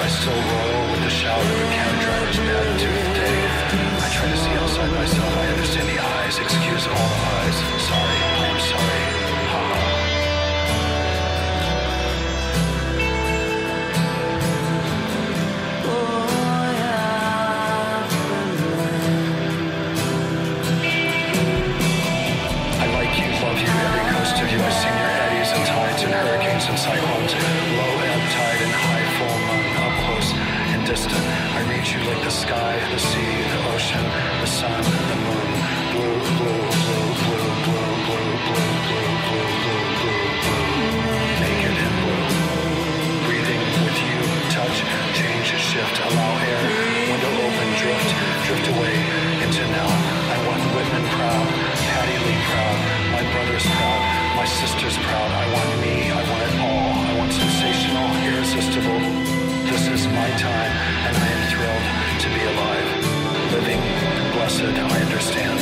I 0.00 0.08
still 0.08 0.32
roll 0.32 0.92
with 0.92 1.02
the 1.04 1.10
shout 1.10 1.38
of 1.38 1.60
a 1.60 1.68
cab 1.76 2.00
driver's 2.00 2.38
bad 2.38 2.80
tooth 2.80 3.14
day. 3.20 3.36
I 4.00 4.08
try 4.08 4.30
to 4.32 4.36
see 4.38 4.54
outside 4.56 4.90
myself. 4.96 5.36
I 5.36 5.46
understand 5.52 5.88
the 5.90 6.00
eyes. 6.00 6.38
Excuse 6.38 6.86
all 6.88 6.96
the 6.96 7.20
eyes. 7.36 7.56
Sorry. 7.84 8.18
I 8.40 8.48
am 8.48 8.60
sorry. 8.64 9.02
Ha. 9.52 9.60
I 22.80 22.86
like 22.96 23.12
you, 23.20 23.28
love 23.44 23.60
you, 23.60 23.68
every 23.68 24.04
ghost 24.16 24.40
of 24.40 24.48
you. 24.48 24.60
I 24.64 24.70
sing 24.80 24.96
your 24.96 25.12
eddies 25.28 25.52
and 25.52 25.64
tides 25.68 26.02
and 26.04 26.12
hurricanes 26.14 26.64
and 26.72 26.78
cyclones. 26.78 27.59
like 32.10 32.24
the 32.24 32.30
sky, 32.30 32.74
the 32.90 32.98
sea, 32.98 33.34
the 33.54 33.60
ocean, 33.74 34.04
the 34.42 34.46
sun, 34.46 34.82
the 35.10 35.18
moon. 35.26 35.50
Blue, 35.94 36.18
blue, 36.38 36.62
blue, 36.82 37.08
blue, 37.22 37.48
blue, 37.64 37.90
blue, 38.06 38.30
blue, 38.46 38.74
blue, 38.86 39.10
blue, 39.26 39.52
blue, 39.62 39.84
blue, 40.02 40.24
blue. 40.42 40.66
Naked 41.42 41.76
and 41.86 41.96
blue. 42.02 42.26
Breathing 43.26 43.62
with 43.84 43.98
you, 44.10 44.22
touch, 44.56 44.78
change, 45.18 45.50
shift, 45.70 45.96
allow 46.06 46.32
air. 46.50 46.62
Window 47.10 47.32
open, 47.46 47.68
drift, 47.78 48.10
drift 48.46 48.66
away 48.74 48.96
into 49.44 49.62
now. 49.70 49.90
I 50.34 50.36
want 50.46 50.62
Whitman 50.74 51.06
proud, 51.14 51.46
Patty 51.94 52.16
Lee 52.26 52.40
proud, 52.50 52.78
my 53.14 53.22
brother's 53.32 53.66
proud, 53.76 54.02
my 54.34 54.46
sister's 54.58 54.96
proud. 55.06 55.30
I 55.30 55.46
want 55.54 55.70
me, 55.84 55.94
I 56.10 56.22
want 56.26 56.42
it 56.48 56.54
all. 56.58 56.90
I 57.06 57.12
want 57.18 57.32
sensational, 57.32 58.06
irresistible. 58.26 59.30
This 59.70 59.86
is 59.86 60.06
my 60.08 60.30
time, 60.46 60.72
and 61.06 61.16
I 61.16 61.26
am 61.36 61.42
thrilled 61.52 62.09
to 62.20 62.28
be 62.28 62.44
alive, 62.44 63.52
living, 63.52 63.80
blessed, 64.34 64.60
I 64.62 65.02
understand. 65.04 65.58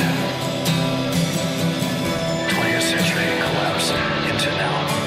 20th 2.49 2.81
century 2.81 3.23
collapse 3.45 3.91
into 4.29 4.49
now. 4.57 4.98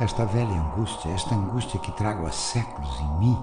Esta 0.00 0.24
velha 0.24 0.48
angústia, 0.48 1.10
esta 1.10 1.34
angústia 1.34 1.78
que 1.78 1.92
trago 1.92 2.26
há 2.26 2.32
séculos 2.32 2.98
em 3.00 3.18
mim, 3.18 3.38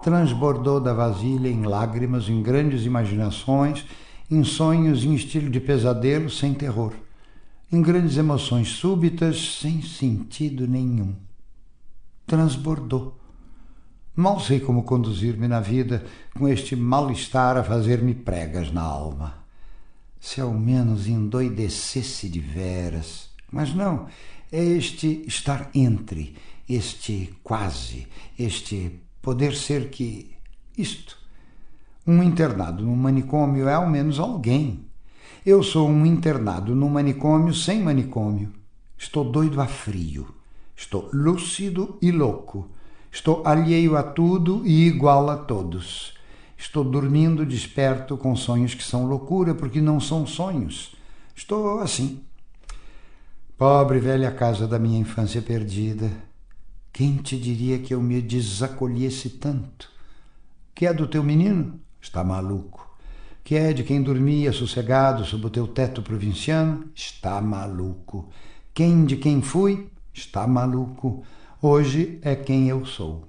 transbordou 0.00 0.80
da 0.80 0.94
vasilha 0.94 1.48
em 1.48 1.62
lágrimas, 1.62 2.28
em 2.28 2.40
grandes 2.40 2.86
imaginações, 2.86 3.84
em 4.30 4.44
sonhos 4.44 5.04
em 5.04 5.14
estilo 5.14 5.50
de 5.50 5.58
pesadelo 5.60 6.30
sem 6.30 6.54
terror, 6.54 6.92
em 7.70 7.82
grandes 7.82 8.16
emoções 8.16 8.68
súbitas 8.68 9.58
sem 9.58 9.82
sentido 9.82 10.68
nenhum. 10.68 11.16
Transbordou. 12.26 13.18
Mal 14.14 14.38
sei 14.38 14.60
como 14.60 14.84
conduzir-me 14.84 15.48
na 15.48 15.58
vida 15.58 16.04
com 16.38 16.46
este 16.46 16.76
mal-estar 16.76 17.56
a 17.56 17.64
fazer-me 17.64 18.14
pregas 18.14 18.70
na 18.70 18.82
alma. 18.82 19.34
Se 20.20 20.40
ao 20.40 20.52
menos 20.52 21.08
endoidecesse 21.08 22.28
de 22.28 22.38
veras. 22.38 23.30
Mas 23.50 23.74
não, 23.74 24.06
é 24.52 24.62
este 24.62 25.24
estar 25.26 25.70
entre, 25.74 26.36
este 26.68 27.34
quase, 27.42 28.06
este 28.38 29.00
poder 29.22 29.56
ser 29.56 29.88
que. 29.88 30.30
Isto. 30.76 31.16
Um 32.06 32.22
internado 32.22 32.84
num 32.84 32.96
manicômio 32.96 33.68
é 33.68 33.74
ao 33.74 33.88
menos 33.88 34.18
alguém. 34.18 34.84
Eu 35.44 35.62
sou 35.62 35.88
um 35.88 36.04
internado 36.04 36.74
num 36.74 36.88
manicômio 36.88 37.54
sem 37.54 37.82
manicômio. 37.82 38.52
Estou 38.98 39.24
doido 39.24 39.60
a 39.60 39.66
frio. 39.66 40.34
Estou 40.76 41.08
lúcido 41.12 41.96
e 42.02 42.10
louco. 42.10 42.68
Estou 43.10 43.42
alheio 43.46 43.96
a 43.96 44.02
tudo 44.02 44.62
e 44.64 44.86
igual 44.86 45.30
a 45.30 45.36
todos. 45.36 46.14
Estou 46.58 46.84
dormindo 46.84 47.46
desperto 47.46 48.16
com 48.16 48.34
sonhos 48.36 48.74
que 48.74 48.84
são 48.84 49.06
loucura 49.06 49.54
porque 49.54 49.80
não 49.80 50.00
são 50.00 50.26
sonhos. 50.26 50.94
Estou 51.34 51.80
assim. 51.80 52.22
Pobre 53.64 54.00
velha 54.00 54.32
casa 54.32 54.66
da 54.66 54.76
minha 54.76 54.98
infância 54.98 55.40
perdida. 55.40 56.10
Quem 56.92 57.18
te 57.18 57.38
diria 57.38 57.78
que 57.78 57.94
eu 57.94 58.02
me 58.02 58.20
desacolhesse 58.20 59.30
tanto? 59.30 59.88
Que 60.74 60.84
é 60.84 60.92
do 60.92 61.06
teu 61.06 61.22
menino? 61.22 61.80
Está 62.00 62.24
maluco. 62.24 62.98
Que 63.44 63.54
é 63.54 63.72
de 63.72 63.84
quem 63.84 64.02
dormia 64.02 64.50
sossegado 64.50 65.24
sob 65.24 65.46
o 65.46 65.48
teu 65.48 65.68
teto 65.68 66.02
provinciano? 66.02 66.90
Está 66.92 67.40
maluco. 67.40 68.28
Quem 68.74 69.04
de 69.04 69.16
quem 69.16 69.40
fui? 69.40 69.88
Está 70.12 70.44
maluco. 70.44 71.22
Hoje 71.62 72.18
é 72.20 72.34
quem 72.34 72.68
eu 72.68 72.84
sou. 72.84 73.28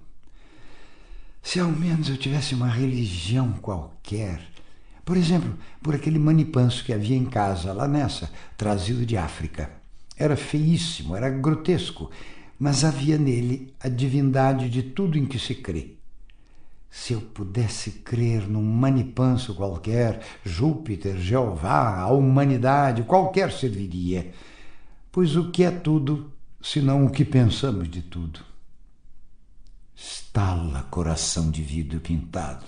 Se 1.43 1.59
ao 1.59 1.69
menos 1.69 2.09
eu 2.09 2.17
tivesse 2.17 2.55
uma 2.55 2.69
religião 2.69 3.51
qualquer, 3.61 4.41
por 5.05 5.15
exemplo, 5.15 5.55
por 5.79 5.93
aquele 5.93 6.17
manipanso 6.17 6.83
que 6.83 6.91
havia 6.91 7.15
em 7.15 7.25
casa, 7.25 7.71
lá 7.71 7.87
nessa, 7.87 8.31
trazido 8.57 9.05
de 9.05 9.15
África. 9.15 9.82
Era 10.23 10.37
feíssimo, 10.37 11.17
era 11.17 11.29
grotesco, 11.29 12.09
mas 12.57 12.85
havia 12.85 13.17
nele 13.17 13.73
a 13.77 13.89
divindade 13.89 14.69
de 14.69 14.81
tudo 14.81 15.17
em 15.17 15.25
que 15.25 15.37
se 15.37 15.53
crê. 15.53 15.97
Se 16.89 17.11
eu 17.11 17.19
pudesse 17.19 17.91
crer 17.91 18.47
num 18.47 18.63
manipanso 18.63 19.53
qualquer, 19.53 20.25
Júpiter, 20.45 21.17
Jeová, 21.17 21.99
a 21.99 22.07
humanidade, 22.13 23.03
qualquer 23.03 23.51
serviria. 23.51 24.31
Pois 25.11 25.35
o 25.35 25.51
que 25.51 25.61
é 25.61 25.71
tudo, 25.71 26.31
senão 26.61 27.05
o 27.05 27.09
que 27.09 27.25
pensamos 27.25 27.89
de 27.89 28.01
tudo? 28.01 28.39
Estala 29.93 30.83
coração 30.83 31.51
de 31.51 31.61
vidro 31.61 31.99
pintado. 31.99 32.63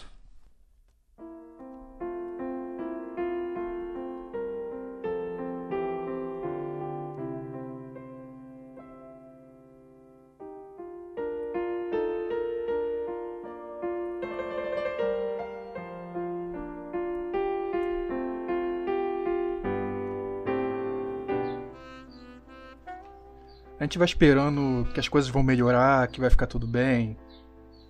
A 23.79 23.83
gente 23.83 23.97
vai 23.97 24.05
esperando 24.05 24.87
que 24.93 24.99
as 24.99 25.09
coisas 25.09 25.29
vão 25.29 25.43
melhorar, 25.43 26.07
que 26.07 26.21
vai 26.21 26.29
ficar 26.29 26.47
tudo 26.47 26.65
bem. 26.65 27.17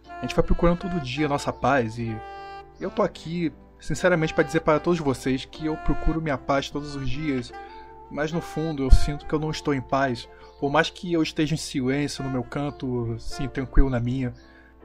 A 0.10 0.22
gente 0.22 0.36
vai 0.36 0.44
procurando 0.44 0.80
todo 0.80 1.00
dia 1.00 1.28
a 1.28 1.30
nossa 1.30 1.54
paz 1.54 2.00
e 2.00 2.16
eu 2.80 2.90
tô 2.90 3.04
aqui, 3.04 3.54
sinceramente, 3.80 4.34
para 4.34 4.44
dizer 4.44 4.62
para 4.62 4.80
todos 4.80 5.00
vocês 5.00 5.46
que 5.46 5.68
eu 5.68 5.78
procuro 5.78 6.22
minha 6.22 6.38
paz 6.38 6.72
todos 6.72 6.96
os 6.96 7.08
dias, 7.08 7.54
mas 8.10 8.32
no 8.32 8.42
fundo 8.42 8.84
eu 8.84 8.90
sinto 8.90 9.28
que 9.28 9.34
eu 9.34 9.40
não 9.40 9.52
estou 9.52 9.76
em 9.76 9.82
paz. 9.82 10.28
Por 10.60 10.72
mais 10.72 10.90
que 10.90 11.14
eu 11.14 11.22
esteja 11.22 11.54
em 11.54 11.58
silêncio 11.58 12.24
no 12.24 12.32
meu 12.32 12.44
canto, 12.44 13.14
assim, 13.14 13.48
tranquilo 13.48 13.90
na 13.90 14.00
minha, 14.00 14.34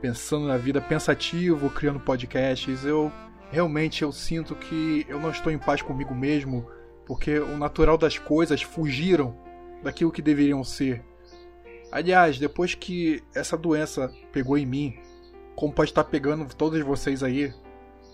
pensando 0.02 0.46
na 0.48 0.58
vida, 0.58 0.82
pensativo, 0.82 1.70
criando 1.70 2.00
podcasts, 2.00 2.84
eu 2.84 3.10
realmente 3.50 4.02
eu 4.02 4.12
sinto 4.12 4.54
que 4.54 5.06
eu 5.08 5.18
não 5.18 5.30
estou 5.30 5.50
em 5.50 5.58
paz 5.58 5.80
comigo 5.80 6.14
mesmo, 6.14 6.68
porque 7.06 7.38
o 7.38 7.56
natural 7.56 7.96
das 7.96 8.18
coisas 8.18 8.60
fugiram 8.60 9.34
daquilo 9.82 10.12
que 10.12 10.22
deveriam 10.22 10.62
ser. 10.62 11.04
Aliás, 11.90 12.38
depois 12.38 12.74
que 12.74 13.22
essa 13.34 13.56
doença 13.56 14.12
pegou 14.32 14.56
em 14.56 14.66
mim, 14.66 14.98
como 15.56 15.72
pode 15.72 15.90
estar 15.90 16.04
pegando 16.04 16.46
todos 16.54 16.80
vocês 16.82 17.22
aí, 17.22 17.52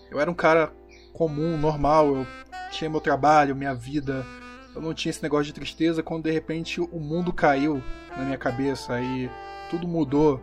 eu 0.09 0.19
era 0.19 0.29
um 0.29 0.33
cara 0.33 0.73
comum, 1.13 1.57
normal, 1.57 2.07
eu 2.07 2.27
tinha 2.71 2.89
meu 2.89 3.01
trabalho, 3.01 3.55
minha 3.55 3.73
vida, 3.73 4.25
eu 4.73 4.81
não 4.81 4.93
tinha 4.93 5.09
esse 5.09 5.23
negócio 5.23 5.45
de 5.45 5.53
tristeza 5.53 6.03
quando 6.03 6.23
de 6.23 6.31
repente 6.31 6.79
o 6.79 6.99
mundo 6.99 7.33
caiu 7.33 7.81
na 8.15 8.23
minha 8.23 8.37
cabeça 8.37 8.99
e 9.01 9.29
tudo 9.69 9.87
mudou. 9.87 10.41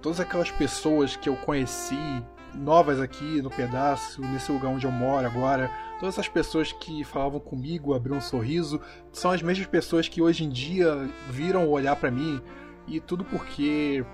Todas 0.00 0.20
aquelas 0.20 0.50
pessoas 0.50 1.16
que 1.16 1.28
eu 1.28 1.36
conheci, 1.36 2.22
novas 2.54 3.00
aqui 3.00 3.42
no 3.42 3.50
pedaço, 3.50 4.20
nesse 4.20 4.50
lugar 4.50 4.68
onde 4.68 4.86
eu 4.86 4.92
moro 4.92 5.26
agora, 5.26 5.70
Todas 5.98 6.16
essas 6.16 6.28
pessoas 6.28 6.72
que 6.72 7.04
falavam 7.04 7.38
comigo, 7.38 7.94
abriram 7.94 8.18
um 8.18 8.20
sorriso, 8.20 8.80
são 9.12 9.30
as 9.30 9.40
mesmas 9.40 9.66
pessoas 9.66 10.08
que 10.08 10.20
hoje 10.20 10.44
em 10.44 10.50
dia 10.50 11.08
viram 11.30 11.68
olhar 11.68 11.94
para 11.96 12.10
mim 12.10 12.40
e 12.86 13.00
tudo 13.00 13.24
porque 13.24 14.04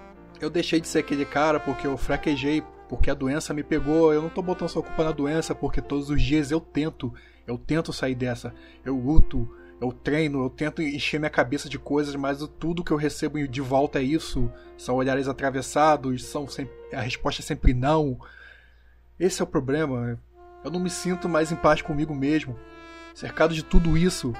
eu 0.40 0.50
deixei 0.50 0.80
de 0.80 0.86
ser 0.86 1.00
aquele 1.00 1.24
cara, 1.24 1.58
porque 1.58 1.86
eu 1.86 1.96
fraquejei, 1.96 2.62
porque 2.88 3.10
a 3.10 3.14
doença 3.14 3.54
me 3.54 3.62
pegou. 3.62 4.12
Eu 4.12 4.22
não 4.22 4.28
tô 4.28 4.42
botando 4.42 4.68
sua 4.68 4.82
culpa 4.82 5.04
na 5.04 5.12
doença, 5.12 5.54
porque 5.54 5.80
todos 5.80 6.10
os 6.10 6.22
dias 6.22 6.50
eu 6.50 6.60
tento, 6.60 7.12
eu 7.46 7.56
tento 7.56 7.92
sair 7.92 8.14
dessa. 8.14 8.54
Eu 8.84 8.96
luto, 8.96 9.48
eu 9.80 9.92
treino, 9.92 10.44
eu 10.44 10.50
tento 10.50 10.82
encher 10.82 11.18
minha 11.18 11.30
cabeça 11.30 11.68
de 11.68 11.78
coisas, 11.78 12.14
mas 12.14 12.46
tudo 12.58 12.84
que 12.84 12.90
eu 12.90 12.96
recebo 12.98 13.48
de 13.48 13.60
volta 13.62 13.98
é 13.98 14.02
isso. 14.02 14.52
São 14.76 14.96
olhares 14.96 15.26
atravessados, 15.26 16.24
são 16.24 16.46
sempre, 16.46 16.74
a 16.92 17.00
resposta 17.00 17.40
é 17.40 17.44
sempre 17.44 17.72
não. 17.72 18.18
Esse 19.18 19.40
é 19.40 19.44
o 19.44 19.46
problema. 19.46 20.20
Eu 20.62 20.70
não 20.70 20.80
me 20.80 20.90
sinto 20.90 21.28
mais 21.28 21.50
em 21.50 21.56
paz 21.56 21.80
comigo 21.80 22.14
mesmo. 22.14 22.58
Cercado 23.14 23.54
de 23.54 23.64
tudo 23.64 23.96
isso, 23.96 24.34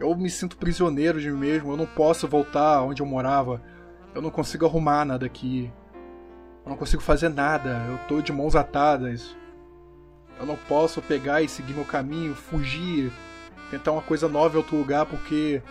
eu 0.00 0.14
me 0.16 0.30
sinto 0.30 0.56
prisioneiro 0.56 1.20
de 1.20 1.30
mim 1.30 1.38
mesmo. 1.38 1.72
Eu 1.72 1.76
não 1.76 1.86
posso 1.86 2.26
voltar 2.26 2.82
onde 2.82 3.02
eu 3.02 3.06
morava. 3.06 3.60
Eu 4.14 4.22
não 4.22 4.30
consigo 4.30 4.64
arrumar 4.64 5.04
nada 5.04 5.26
aqui. 5.26 5.70
Eu 6.64 6.70
não 6.70 6.76
consigo 6.76 7.02
fazer 7.02 7.28
nada. 7.28 7.84
Eu 7.86 7.98
tô 8.08 8.22
de 8.22 8.32
mãos 8.32 8.56
atadas. 8.56 9.36
Eu 10.40 10.46
não 10.46 10.56
posso 10.56 11.02
pegar 11.02 11.42
e 11.42 11.48
seguir 11.48 11.74
meu 11.74 11.84
caminho, 11.84 12.34
fugir, 12.34 13.12
tentar 13.70 13.92
uma 13.92 14.02
coisa 14.02 14.28
nova 14.28 14.54
em 14.54 14.58
outro 14.58 14.76
lugar 14.76 15.06
porque 15.06 15.62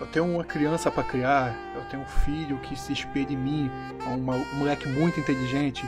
eu 0.00 0.06
tenho 0.06 0.26
uma 0.26 0.44
criança 0.44 0.90
para 0.90 1.02
criar, 1.02 1.54
eu 1.74 1.82
tenho 1.90 2.02
um 2.02 2.06
filho 2.06 2.58
que 2.60 2.78
se 2.78 2.92
espelha 2.92 3.32
em 3.32 3.36
mim, 3.36 3.70
é 4.00 4.08
um 4.08 4.20
moleque 4.56 4.88
muito 4.88 5.18
inteligente. 5.18 5.84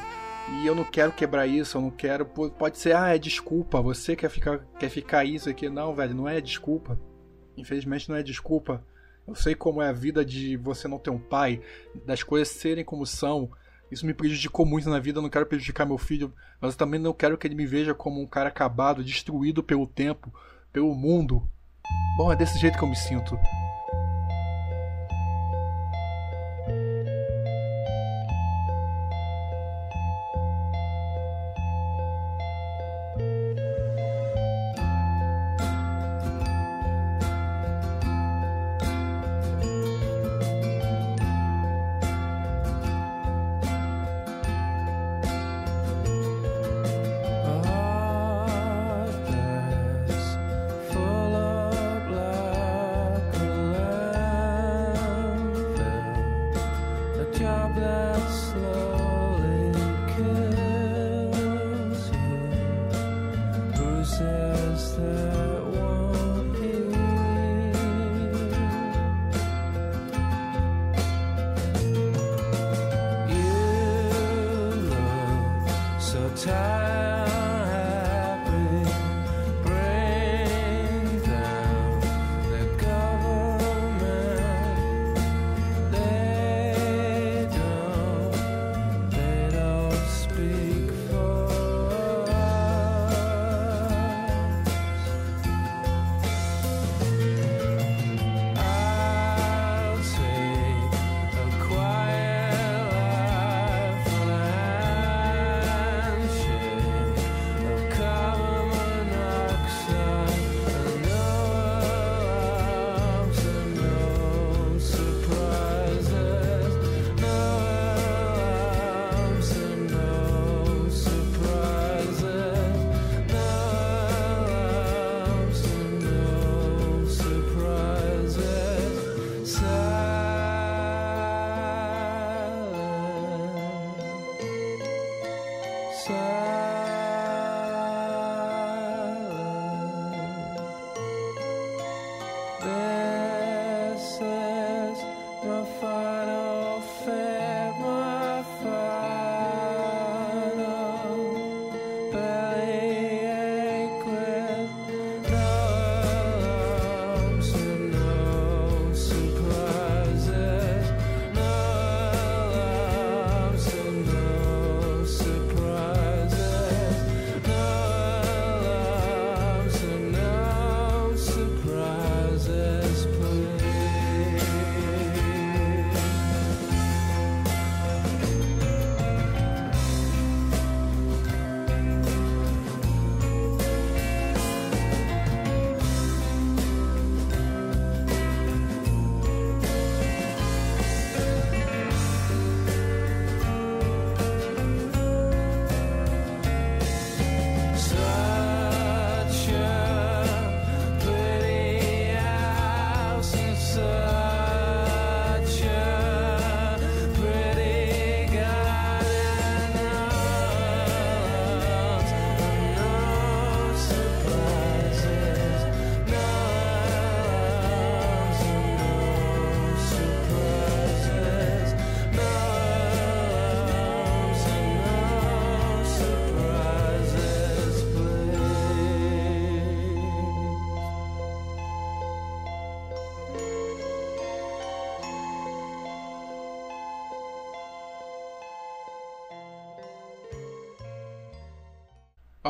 E 0.59 0.67
eu 0.67 0.75
não 0.75 0.85
quero 0.85 1.13
quebrar 1.13 1.47
isso, 1.47 1.77
eu 1.77 1.83
não 1.83 1.91
quero. 1.91 2.27
Pode 2.27 2.77
ser, 2.79 2.97
ah, 2.97 3.15
é 3.15 3.19
desculpa, 3.19 3.81
você 3.81 4.17
quer 4.17 4.29
ficar, 4.29 4.59
quer 4.79 4.89
ficar 4.89 5.25
isso 5.25 5.49
aqui. 5.49 5.69
Não, 5.69 5.95
velho, 5.95 6.15
não 6.15 6.29
é 6.29 6.41
desculpa. 6.41 6.99
Infelizmente 7.57 8.09
não 8.09 8.17
é 8.17 8.23
desculpa. 8.23 8.85
Eu 9.29 9.35
sei 9.37 9.55
como 9.55 9.81
é 9.81 9.89
a 9.89 9.93
vida 9.93 10.25
de 10.25 10.57
você 10.57 10.89
não 10.89 10.99
ter 10.99 11.11
um 11.11 11.19
pai, 11.19 11.61
das 12.05 12.23
coisas 12.25 12.49
serem 12.49 12.85
como 12.85 13.07
são. 13.07 13.49
Isso 13.93 14.05
me 14.05 14.15
prejudicou 14.15 14.67
muito 14.67 14.91
na 14.91 14.99
vida, 14.99 15.19
eu 15.19 15.23
não 15.23 15.31
quero 15.31 15.47
prejudicar 15.47 15.87
meu 15.87 15.99
filho, 15.99 16.33
mas 16.61 16.73
eu 16.73 16.79
também 16.79 16.99
não 16.99 17.13
quero 17.13 17.39
que 17.39 17.47
ele 17.47 17.55
me 17.55 17.67
veja 17.67 17.95
como 17.95 18.21
um 18.21 18.27
cara 18.27 18.49
acabado, 18.49 19.05
destruído 19.05 19.63
pelo 19.63 19.87
tempo, 19.87 20.33
pelo 20.73 20.95
mundo. 20.95 21.43
Bom, 22.17 22.33
é 22.33 22.37
desse 22.37 22.59
jeito 22.59 22.79
que 22.79 22.85
eu 22.85 22.89
me 22.89 22.97
sinto. 22.97 23.39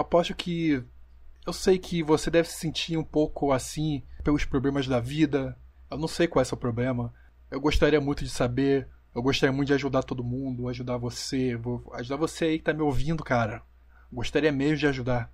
Aposto 0.00 0.34
que. 0.34 0.82
Eu 1.46 1.52
sei 1.52 1.78
que 1.78 2.02
você 2.02 2.30
deve 2.30 2.48
se 2.48 2.58
sentir 2.58 2.96
um 2.96 3.04
pouco 3.04 3.52
assim 3.52 4.02
pelos 4.22 4.44
problemas 4.44 4.86
da 4.86 5.00
vida. 5.00 5.56
Eu 5.90 5.98
não 5.98 6.08
sei 6.08 6.26
qual 6.26 6.42
é 6.42 6.44
seu 6.44 6.56
problema. 6.56 7.12
Eu 7.50 7.60
gostaria 7.60 8.00
muito 8.00 8.24
de 8.24 8.30
saber. 8.30 8.88
Eu 9.14 9.22
gostaria 9.22 9.52
muito 9.52 9.68
de 9.68 9.74
ajudar 9.74 10.02
todo 10.02 10.22
mundo, 10.22 10.68
ajudar 10.68 10.96
você. 10.96 11.56
Vou 11.56 11.90
ajudar 11.94 12.16
você 12.16 12.44
aí 12.44 12.58
que 12.58 12.64
tá 12.64 12.72
me 12.72 12.82
ouvindo, 12.82 13.24
cara. 13.24 13.62
Gostaria 14.12 14.52
mesmo 14.52 14.76
de 14.76 14.86
ajudar. 14.86 15.32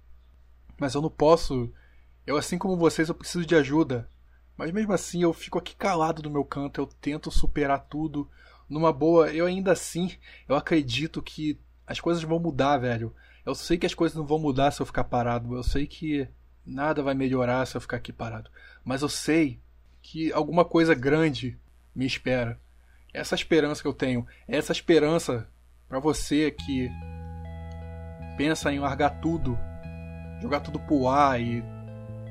Mas 0.78 0.94
eu 0.94 1.02
não 1.02 1.10
posso. 1.10 1.72
Eu, 2.26 2.36
assim 2.36 2.58
como 2.58 2.76
vocês, 2.76 3.08
eu 3.08 3.14
preciso 3.14 3.44
de 3.44 3.54
ajuda. 3.54 4.08
Mas 4.56 4.72
mesmo 4.72 4.92
assim, 4.92 5.22
eu 5.22 5.32
fico 5.32 5.58
aqui 5.58 5.76
calado 5.76 6.22
no 6.22 6.30
meu 6.30 6.44
canto. 6.44 6.80
Eu 6.80 6.86
tento 6.86 7.30
superar 7.30 7.86
tudo. 7.88 8.28
Numa 8.68 8.92
boa, 8.92 9.30
eu 9.32 9.46
ainda 9.46 9.72
assim, 9.72 10.16
eu 10.48 10.56
acredito 10.56 11.22
que 11.22 11.58
as 11.86 12.00
coisas 12.00 12.22
vão 12.24 12.40
mudar, 12.40 12.78
velho. 12.78 13.14
Eu 13.47 13.55
sei 13.55 13.78
que 13.78 13.86
as 13.86 13.94
coisas 13.94 14.18
não 14.18 14.26
vão 14.26 14.40
mudar 14.40 14.72
se 14.72 14.82
eu 14.82 14.86
ficar 14.86 15.05
parado. 15.05 15.55
Eu 15.55 15.62
sei 15.62 15.86
que 15.86 16.28
nada 16.66 17.01
vai 17.01 17.14
melhorar 17.14 17.64
se 17.64 17.76
eu 17.76 17.80
ficar 17.80 17.99
aqui 17.99 18.12
parado. 18.12 18.51
Mas 18.84 19.03
eu 19.03 19.09
sei 19.09 19.61
que 20.03 20.32
alguma 20.32 20.64
coisa 20.64 20.97
grande 20.97 21.57
me 21.94 22.05
espera. 22.05 22.59
Essa 23.14 23.36
esperança 23.36 23.80
que 23.80 23.88
eu 23.88 23.94
tenho, 23.94 24.26
essa 24.49 24.72
esperança 24.72 25.47
para 25.88 26.01
você 26.01 26.51
que 26.51 26.90
pensa 28.36 28.72
em 28.72 28.80
largar 28.80 29.20
tudo, 29.20 29.57
jogar 30.42 30.61
tudo 30.61 30.80
pro 30.80 31.09
ar 31.09 31.40
e 31.40 31.62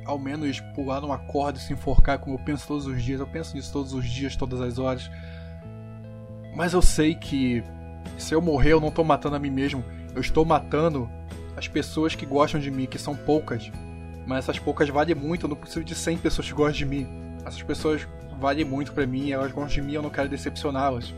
ao 0.06 0.20
menos 0.20 0.60
pular 0.76 1.02
numa 1.02 1.18
corda 1.18 1.58
e 1.58 1.62
se 1.62 1.74
enforcar 1.74 2.20
como 2.20 2.36
eu 2.36 2.44
penso 2.44 2.68
todos 2.68 2.86
os 2.86 3.02
dias. 3.02 3.22
Eu 3.22 3.28
penso 3.28 3.56
nisso 3.56 3.72
todos 3.72 3.94
os 3.94 4.06
dias, 4.06 4.36
todas 4.36 4.60
as 4.60 4.78
horas. 4.78 5.10
Mas 6.54 6.74
eu 6.74 6.82
sei 6.82 7.16
que 7.16 7.64
se 8.18 8.36
eu 8.36 8.42
morrer 8.42 8.74
eu 8.74 8.82
não 8.82 8.92
tô 8.92 9.02
matando 9.02 9.38
a 9.38 9.40
mim 9.40 9.50
mesmo. 9.50 9.84
Eu 10.16 10.22
estou 10.22 10.46
matando 10.46 11.10
as 11.58 11.68
pessoas 11.68 12.16
que 12.16 12.26
gostam 12.26 12.60
de 12.60 12.72
mim, 12.72 12.86
que 12.86 12.98
são 12.98 13.16
poucas. 13.16 13.70
Mas 14.26 14.40
essas 14.40 14.58
poucas 14.58 14.90
valem 14.90 15.14
muito, 15.14 15.46
eu 15.46 15.50
não 15.50 15.56
preciso 15.56 15.84
de 15.84 15.94
100 15.94 16.18
pessoas 16.18 16.48
que 16.48 16.54
gostam 16.54 16.78
de 16.78 16.86
mim. 16.86 17.08
Essas 17.46 17.62
pessoas 17.62 18.08
valem 18.40 18.66
muito 18.66 18.94
para 18.94 19.06
mim, 19.06 19.32
elas 19.32 19.52
gostam 19.52 19.82
de 19.82 19.82
mim, 19.82 19.94
eu 19.94 20.02
não 20.02 20.10
quero 20.10 20.30
decepcioná-las. 20.30 21.14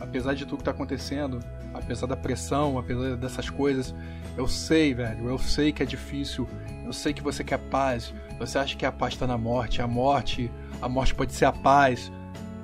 Apesar 0.00 0.34
de 0.34 0.44
tudo 0.44 0.58
que 0.58 0.64
tá 0.64 0.72
acontecendo, 0.72 1.40
apesar 1.72 2.06
da 2.06 2.16
pressão, 2.16 2.78
apesar 2.78 3.16
dessas 3.16 3.48
coisas, 3.48 3.94
eu 4.36 4.48
sei, 4.48 4.94
velho, 4.94 5.28
eu 5.28 5.38
sei 5.38 5.72
que 5.72 5.82
é 5.82 5.86
difícil. 5.86 6.48
Eu 6.84 6.92
sei 6.92 7.12
que 7.12 7.22
você 7.22 7.44
quer 7.44 7.58
paz. 7.58 8.12
Você 8.38 8.58
acha 8.58 8.76
que 8.76 8.84
a 8.84 8.92
paz 8.92 9.14
está 9.14 9.26
na 9.26 9.38
morte, 9.38 9.80
a 9.80 9.86
morte, 9.86 10.50
a 10.82 10.88
morte 10.88 11.14
pode 11.14 11.32
ser 11.32 11.44
a 11.44 11.52
paz. 11.52 12.10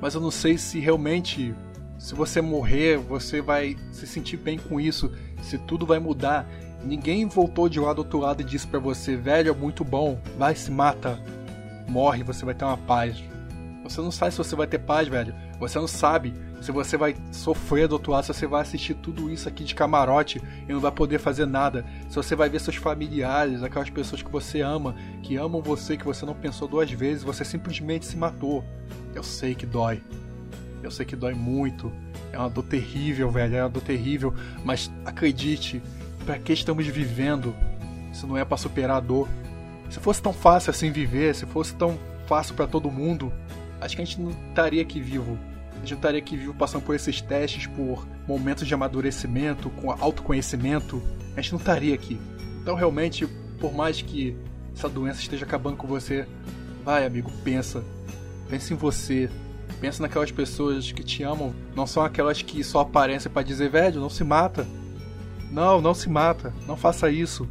Mas 0.00 0.14
eu 0.14 0.20
não 0.20 0.30
sei 0.30 0.58
se 0.58 0.80
realmente 0.80 1.54
se 1.98 2.14
você 2.14 2.40
morrer, 2.40 2.98
você 2.98 3.40
vai 3.40 3.76
se 3.90 4.06
sentir 4.06 4.36
bem 4.36 4.58
com 4.58 4.78
isso, 4.78 5.12
se 5.42 5.58
tudo 5.58 5.86
vai 5.86 5.98
mudar. 5.98 6.46
Ninguém 6.84 7.26
voltou 7.26 7.68
de 7.68 7.80
lá 7.80 7.92
do 7.92 7.98
outro 7.98 8.18
lado 8.18 8.42
e 8.42 8.44
disse 8.44 8.66
para 8.66 8.78
você, 8.78 9.16
velho, 9.16 9.50
é 9.50 9.54
muito 9.54 9.84
bom, 9.84 10.20
vai 10.38 10.54
se 10.54 10.70
mata, 10.70 11.20
morre, 11.88 12.22
você 12.22 12.44
vai 12.44 12.54
ter 12.54 12.64
uma 12.64 12.76
paz. 12.76 13.22
Você 13.82 14.00
não 14.00 14.10
sabe 14.10 14.32
se 14.32 14.38
você 14.38 14.56
vai 14.56 14.66
ter 14.66 14.78
paz, 14.78 15.08
velho. 15.08 15.34
Você 15.60 15.78
não 15.78 15.86
sabe 15.86 16.34
se 16.60 16.72
você 16.72 16.96
vai 16.96 17.14
sofrer 17.30 17.86
do 17.86 17.92
outro 17.92 18.12
lado, 18.12 18.24
se 18.24 18.34
você 18.34 18.46
vai 18.46 18.62
assistir 18.62 18.94
tudo 18.94 19.30
isso 19.30 19.48
aqui 19.48 19.62
de 19.62 19.74
camarote 19.74 20.42
e 20.68 20.72
não 20.72 20.80
vai 20.80 20.90
poder 20.90 21.18
fazer 21.18 21.46
nada. 21.46 21.84
Se 22.08 22.16
você 22.16 22.34
vai 22.34 22.48
ver 22.48 22.60
seus 22.60 22.76
familiares, 22.76 23.62
aquelas 23.62 23.90
pessoas 23.90 24.22
que 24.22 24.30
você 24.30 24.60
ama, 24.60 24.94
que 25.22 25.36
amam 25.36 25.62
você, 25.62 25.96
que 25.96 26.04
você 26.04 26.26
não 26.26 26.34
pensou 26.34 26.66
duas 26.66 26.90
vezes, 26.90 27.22
você 27.22 27.44
simplesmente 27.44 28.06
se 28.06 28.16
matou. 28.16 28.64
Eu 29.14 29.22
sei 29.22 29.54
que 29.54 29.66
dói. 29.66 30.02
Eu 30.82 30.90
sei 30.90 31.04
que 31.04 31.16
dói 31.16 31.34
muito. 31.34 31.92
É 32.32 32.38
uma 32.38 32.50
dor 32.50 32.64
terrível, 32.64 33.30
velho. 33.30 33.56
É 33.56 33.62
uma 33.62 33.68
dor 33.68 33.82
terrível. 33.82 34.34
Mas 34.64 34.90
acredite, 35.04 35.82
para 36.24 36.38
que 36.38 36.52
estamos 36.52 36.86
vivendo? 36.86 37.54
Isso 38.12 38.26
não 38.26 38.36
é 38.36 38.44
para 38.44 38.56
superar 38.56 38.96
a 38.96 39.00
dor. 39.00 39.28
Se 39.90 40.00
fosse 40.00 40.22
tão 40.22 40.32
fácil 40.32 40.70
assim 40.70 40.90
viver, 40.90 41.34
se 41.34 41.46
fosse 41.46 41.74
tão 41.74 41.98
fácil 42.26 42.54
para 42.54 42.66
todo 42.66 42.90
mundo, 42.90 43.32
acho 43.80 43.94
que 43.94 44.02
a 44.02 44.04
gente 44.04 44.20
não 44.20 44.30
estaria 44.48 44.82
aqui 44.82 45.00
vivo. 45.00 45.38
A 45.72 45.78
gente 45.80 45.90
não 45.92 45.98
estaria 45.98 46.18
aqui 46.18 46.36
vivo 46.36 46.54
passando 46.54 46.82
por 46.82 46.94
esses 46.94 47.20
testes, 47.20 47.66
por 47.66 48.06
momentos 48.26 48.66
de 48.66 48.74
amadurecimento, 48.74 49.70
com 49.70 49.90
autoconhecimento. 49.90 51.02
A 51.36 51.40
gente 51.40 51.52
não 51.52 51.58
estaria 51.58 51.94
aqui. 51.94 52.18
Então, 52.60 52.74
realmente, 52.74 53.26
por 53.60 53.72
mais 53.72 54.02
que 54.02 54.36
essa 54.74 54.88
doença 54.88 55.20
esteja 55.20 55.44
acabando 55.44 55.76
com 55.76 55.86
você, 55.86 56.26
vai, 56.84 57.06
amigo, 57.06 57.30
pensa. 57.44 57.84
Pense 58.48 58.72
em 58.72 58.76
você. 58.76 59.30
Pensa 59.80 60.02
naquelas 60.02 60.30
pessoas 60.30 60.90
que 60.90 61.04
te 61.04 61.22
amam, 61.22 61.54
não 61.74 61.86
são 61.86 62.02
aquelas 62.02 62.40
que 62.40 62.64
só 62.64 62.80
aparecem 62.80 63.30
para 63.30 63.42
dizer, 63.42 63.68
velho, 63.68 64.00
não 64.00 64.08
se 64.08 64.24
mata. 64.24 64.66
Não, 65.50 65.80
não 65.80 65.94
se 65.94 66.08
mata. 66.08 66.52
Não 66.66 66.76
faça 66.76 67.10
isso. 67.10 67.48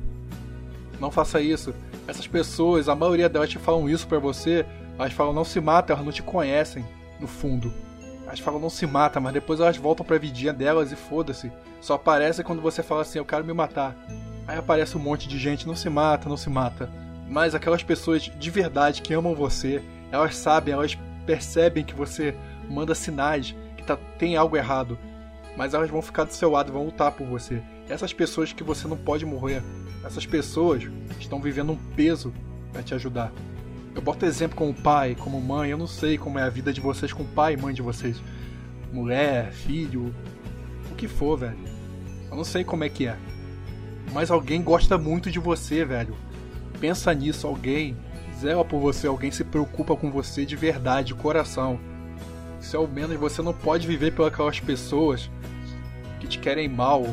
Não 1.00 1.12
faça 1.12 1.40
isso. 1.40 1.74
Essas 2.08 2.28
pessoas, 2.28 2.90
a 2.90 2.96
maioria 2.96 3.30
delas 3.30 3.50
te 3.50 3.58
falam 3.58 3.90
isso 3.90 4.08
para 4.08 4.20
você, 4.20 4.66
elas 4.98 5.14
falam 5.14 5.34
não 5.34 5.44
se 5.44 5.60
mata, 5.60 5.94
elas 5.94 6.06
não 6.06 6.12
te 6.12 6.24
conhecem, 6.24 6.86
no 7.20 7.28
fundo. 7.28 7.74
Elas 8.26 8.40
falam 8.40 8.60
não 8.60 8.70
se 8.70 8.88
mata, 8.88 9.20
mas 9.20 9.34
depois 9.34 9.60
elas 9.60 9.78
voltam 9.78 10.06
pra 10.06 10.18
vidinha 10.18 10.54
delas 10.54 10.92
e 10.92 10.96
foda-se. 10.96 11.52
Só 11.82 11.96
aparece 11.96 12.44
quando 12.44 12.62
você 12.62 12.82
fala 12.82 13.02
assim, 13.02 13.20
eu 13.20 13.26
quero 13.26 13.46
me 13.46 13.54
matar. 13.54 13.96
Aí 14.48 14.58
aparece 14.58 14.98
um 14.98 15.02
monte 15.02 15.28
de 15.28 15.38
gente, 15.38 15.68
não 15.68 15.76
se 15.76 15.90
mata, 15.90 16.30
não 16.30 16.38
se 16.38 16.50
mata. 16.50 16.90
Mas 17.30 17.56
aquelas 17.56 17.84
pessoas 17.84 18.24
de 18.24 18.50
verdade 18.52 19.02
que 19.02 19.14
amam 19.14 19.36
você, 19.36 19.82
elas 20.12 20.36
sabem, 20.36 20.74
elas 20.74 20.98
percebem 21.26 21.84
que 21.84 21.94
você 21.94 22.36
manda 22.70 22.96
sinais 22.96 23.56
que 23.78 23.84
tá, 23.84 23.98
tem 24.18 24.36
algo 24.36 24.56
errado, 24.58 24.98
mas 25.58 25.74
elas 25.74 25.90
vão 25.90 26.02
ficar 26.02 26.24
do 26.24 26.34
seu 26.34 26.52
lado, 26.52 26.72
vão 26.72 26.86
lutar 26.86 27.12
por 27.12 27.26
você. 27.26 27.62
Essas 27.90 28.14
pessoas 28.14 28.52
que 28.52 28.64
você 28.64 28.88
não 28.88 28.98
pode 28.98 29.26
morrer, 29.26 29.62
essas 30.04 30.26
pessoas 30.26 30.84
estão 31.20 31.40
vivendo 31.40 31.72
um 31.72 31.78
peso 31.96 32.34
para 32.72 32.84
te 32.84 32.94
ajudar. 32.94 33.32
Eu 33.94 34.02
boto 34.02 34.26
exemplo 34.26 34.58
como 34.58 34.74
pai, 34.74 35.16
como 35.16 35.40
mãe, 35.40 35.70
eu 35.70 35.78
não 35.78 35.88
sei 35.88 36.18
como 36.18 36.38
é 36.38 36.44
a 36.44 36.50
vida 36.50 36.74
de 36.74 36.82
vocês 36.82 37.14
com 37.14 37.24
pai 37.24 37.54
e 37.54 37.58
mãe 37.58 37.74
de 37.74 37.82
vocês. 37.82 38.22
Mulher, 38.92 39.52
filho, 39.52 40.14
o 40.92 40.96
que 40.96 41.08
for, 41.08 41.38
velho. 41.38 41.58
Eu 42.30 42.36
não 42.36 42.44
sei 42.44 42.64
como 42.64 42.84
é 42.84 42.90
que 42.90 43.08
é. 43.08 43.18
Mas 44.12 44.30
alguém 44.30 44.62
gosta 44.62 44.98
muito 44.98 45.32
de 45.32 45.40
você, 45.40 45.86
velho. 45.86 46.16
Pensa 46.80 47.14
nisso, 47.14 47.48
alguém 47.48 47.96
zela 48.40 48.66
por 48.66 48.80
você, 48.80 49.08
alguém 49.08 49.32
se 49.32 49.44
preocupa 49.44 49.96
com 49.96 50.12
você 50.12 50.46
de 50.46 50.56
verdade, 50.56 51.08
de 51.08 51.16
coração. 51.16 51.80
Se 52.60 52.76
ao 52.76 52.88
menos 52.88 53.18
você 53.18 53.42
não 53.42 53.54
pode 53.54 53.88
viver 53.88 54.12
pelas 54.12 54.60
pessoas 54.60 55.30
que 56.20 56.28
te 56.28 56.40
querem 56.40 56.68
mal, 56.68 57.06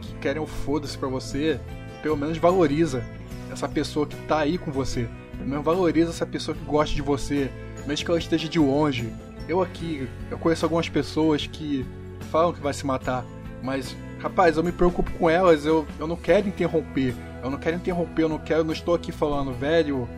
que 0.00 0.14
querem 0.16 0.42
o 0.42 0.46
foda-se 0.46 0.96
pra 0.96 1.08
você, 1.08 1.60
pelo 2.02 2.16
menos 2.16 2.38
valoriza 2.38 3.02
essa 3.50 3.68
pessoa 3.68 4.06
que 4.06 4.16
tá 4.26 4.40
aí 4.40 4.58
com 4.58 4.70
você. 4.70 5.08
Pelo 5.36 5.48
menos 5.48 5.64
valoriza 5.64 6.10
essa 6.10 6.26
pessoa 6.26 6.56
que 6.56 6.64
gosta 6.64 6.94
de 6.94 7.02
você, 7.02 7.50
mesmo 7.86 8.04
que 8.04 8.10
ela 8.10 8.18
esteja 8.18 8.48
de 8.48 8.58
longe. 8.58 9.12
Eu 9.48 9.62
aqui, 9.62 10.08
eu 10.30 10.38
conheço 10.38 10.64
algumas 10.64 10.88
pessoas 10.88 11.46
que 11.46 11.84
falam 12.30 12.52
que 12.52 12.60
vai 12.60 12.72
se 12.72 12.86
matar, 12.86 13.24
mas 13.62 13.96
rapaz, 14.20 14.56
eu 14.56 14.64
me 14.64 14.72
preocupo 14.72 15.10
com 15.12 15.28
elas, 15.28 15.66
eu, 15.66 15.86
eu 15.98 16.06
não 16.06 16.16
quero 16.16 16.48
interromper. 16.48 17.14
Eu 17.42 17.50
não 17.50 17.58
quero 17.58 17.76
interromper, 17.76 18.22
eu 18.22 18.28
não 18.28 18.38
quero, 18.38 18.60
eu 18.60 18.64
não 18.64 18.72
estou 18.72 18.94
aqui 18.94 19.12
falando, 19.12 19.52
velho, 19.52 20.08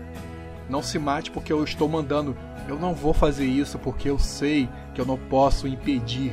não 0.69 0.83
se 0.83 0.99
mate 0.99 1.31
porque 1.31 1.53
eu 1.53 1.63
estou 1.65 1.89
mandando. 1.89 2.37
Eu 2.69 2.79
não 2.79 2.95
vou 2.95 3.15
fazer 3.15 3.47
isso 3.47 3.79
porque 3.79 4.11
eu 4.11 4.19
sei 4.19 4.69
que 4.95 5.01
eu 5.01 5.07
não 5.07 5.17
posso 5.17 5.69
impedir. 5.69 6.33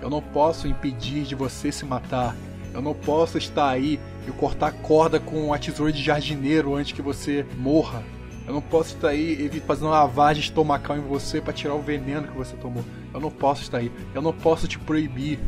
Eu 0.00 0.08
não 0.08 0.20
posso 0.20 0.66
impedir 0.68 1.24
de 1.24 1.34
você 1.34 1.72
se 1.72 1.84
matar. 1.84 2.36
Eu 2.72 2.80
não 2.80 2.94
posso 2.94 3.36
estar 3.36 3.68
aí 3.68 4.00
e 4.26 4.30
cortar 4.32 4.72
corda 4.72 5.20
com 5.20 5.52
a 5.52 5.58
tesoura 5.58 5.92
de 5.92 6.02
jardineiro 6.02 6.74
antes 6.74 6.92
que 6.92 7.02
você 7.02 7.44
morra. 7.58 8.02
Eu 8.46 8.54
não 8.54 8.62
posso 8.62 8.94
estar 8.94 9.08
aí 9.08 9.48
fazendo 9.66 9.90
lavagem 9.90 10.42
estomacal 10.42 10.96
em 10.96 11.00
você 11.00 11.40
para 11.40 11.52
tirar 11.52 11.74
o 11.74 11.82
veneno 11.82 12.28
que 12.28 12.36
você 12.36 12.56
tomou. 12.56 12.84
Eu 13.12 13.20
não 13.20 13.30
posso 13.30 13.62
estar 13.62 13.78
aí. 13.78 13.92
Eu 14.14 14.22
não 14.22 14.32
posso 14.32 14.66
te 14.66 14.78
proibir. 14.78 15.38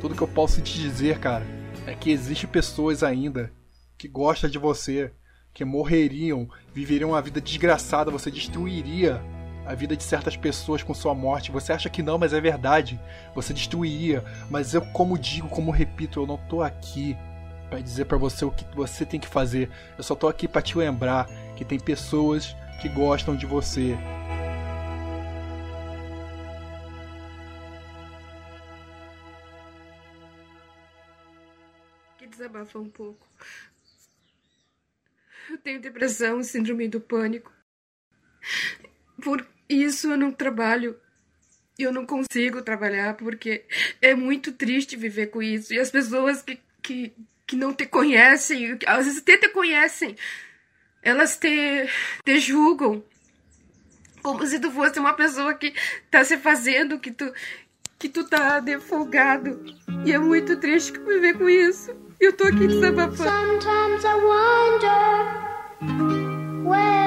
Tudo 0.00 0.14
que 0.14 0.22
eu 0.22 0.28
posso 0.28 0.60
te 0.60 0.78
dizer, 0.78 1.18
cara, 1.18 1.46
é 1.86 1.94
que 1.94 2.10
existe 2.10 2.46
pessoas 2.46 3.02
ainda 3.02 3.52
que 3.96 4.06
gostam 4.06 4.50
de 4.50 4.58
você, 4.58 5.12
que 5.54 5.64
morreriam, 5.64 6.48
viveriam 6.74 7.10
uma 7.10 7.22
vida 7.22 7.40
desgraçada, 7.40 8.10
você 8.10 8.28
destruiria 8.28 9.22
a 9.64 9.72
vida 9.72 9.96
de 9.96 10.02
certas 10.02 10.36
pessoas 10.36 10.82
com 10.82 10.92
sua 10.92 11.14
morte. 11.14 11.52
Você 11.52 11.72
acha 11.72 11.88
que 11.88 12.02
não, 12.02 12.18
mas 12.18 12.32
é 12.32 12.40
verdade. 12.40 13.00
Você 13.34 13.54
destruiria. 13.54 14.24
Mas 14.50 14.74
eu, 14.74 14.82
como 14.86 15.16
digo, 15.16 15.48
como 15.48 15.70
repito, 15.70 16.20
eu 16.20 16.26
não 16.26 16.36
tô 16.36 16.60
aqui 16.60 17.16
para 17.70 17.80
dizer 17.80 18.04
para 18.04 18.18
você 18.18 18.44
o 18.44 18.50
que 18.50 18.64
você 18.74 19.06
tem 19.06 19.20
que 19.20 19.28
fazer. 19.28 19.70
Eu 19.96 20.02
só 20.02 20.16
tô 20.16 20.26
aqui 20.28 20.48
para 20.48 20.60
te 20.60 20.76
lembrar 20.76 21.28
que 21.56 21.64
tem 21.64 21.78
pessoas 21.78 22.54
que 22.82 22.88
gostam 22.88 23.36
de 23.36 23.46
você. 23.46 23.96
Que 32.18 32.26
desabafar 32.26 32.82
um 32.82 32.90
pouco. 32.90 33.24
Eu 35.54 35.58
tenho 35.58 35.80
depressão, 35.80 36.42
síndrome 36.42 36.88
do 36.88 37.00
pânico. 37.00 37.52
Por 39.22 39.46
isso 39.68 40.10
eu 40.10 40.16
não 40.16 40.32
trabalho. 40.32 40.98
Eu 41.78 41.92
não 41.92 42.04
consigo 42.04 42.60
trabalhar 42.60 43.14
porque 43.16 43.64
é 44.02 44.14
muito 44.14 44.52
triste 44.52 44.96
viver 44.96 45.28
com 45.28 45.40
isso. 45.40 45.72
E 45.72 45.78
as 45.78 45.90
pessoas 45.90 46.42
que, 46.42 46.58
que 46.82 47.14
que 47.46 47.56
não 47.56 47.72
te 47.72 47.86
conhecem, 47.86 48.78
às 48.86 49.04
vezes 49.04 49.20
até 49.20 49.36
te 49.36 49.48
conhecem, 49.48 50.16
elas 51.02 51.36
te, 51.36 51.88
te 52.24 52.40
julgam 52.40 53.04
como 54.22 54.44
se 54.46 54.58
tu 54.58 54.70
fosse 54.70 54.98
uma 54.98 55.12
pessoa 55.12 55.54
que 55.54 55.74
tá 56.10 56.24
se 56.24 56.38
fazendo, 56.38 56.98
que 56.98 57.12
tu, 57.12 57.32
que 57.98 58.08
tu 58.08 58.24
tá 58.24 58.58
defogado. 58.58 59.62
E 60.04 60.12
é 60.12 60.18
muito 60.18 60.56
triste 60.56 60.98
viver 60.98 61.36
com 61.36 61.48
isso. 61.48 61.94
Eu 62.24 62.32
tô 62.32 62.44
aqui 62.44 62.66
desabafando. 62.66 63.16
Sometimes 63.18 64.02
I 64.02 64.14
wonder 64.24 65.34
where 66.66 67.03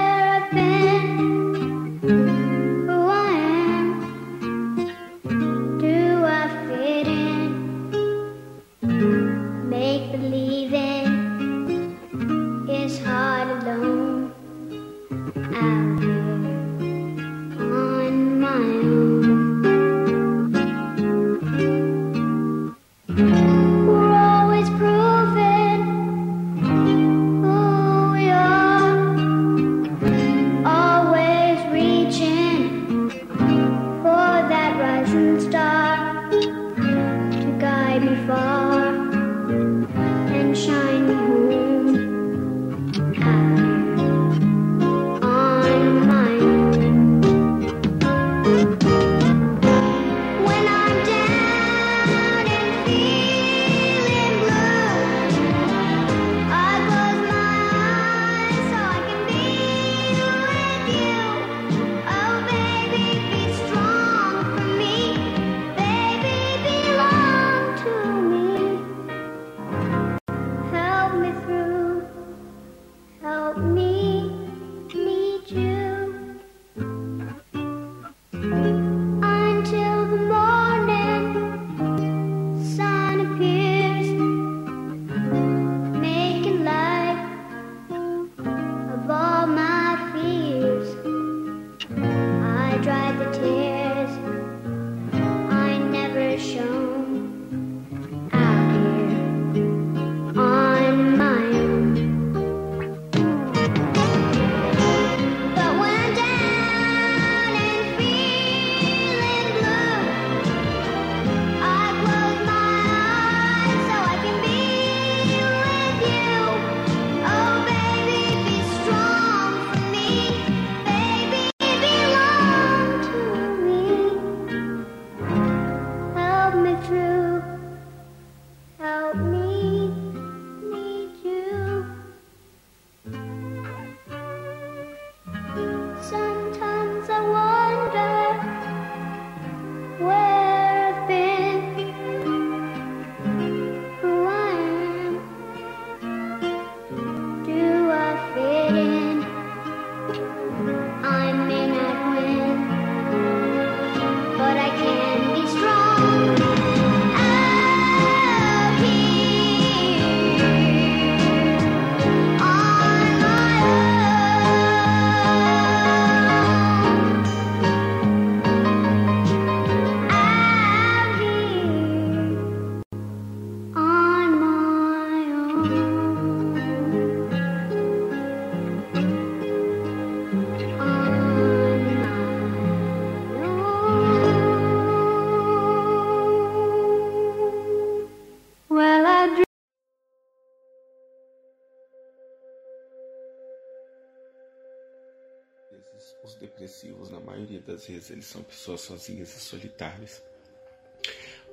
das 197.68 197.86
vezes 197.86 198.10
eles 198.10 198.26
são 198.26 198.42
pessoas 198.42 198.80
sozinhas 198.80 199.36
e 199.36 199.40
solitárias. 199.42 200.24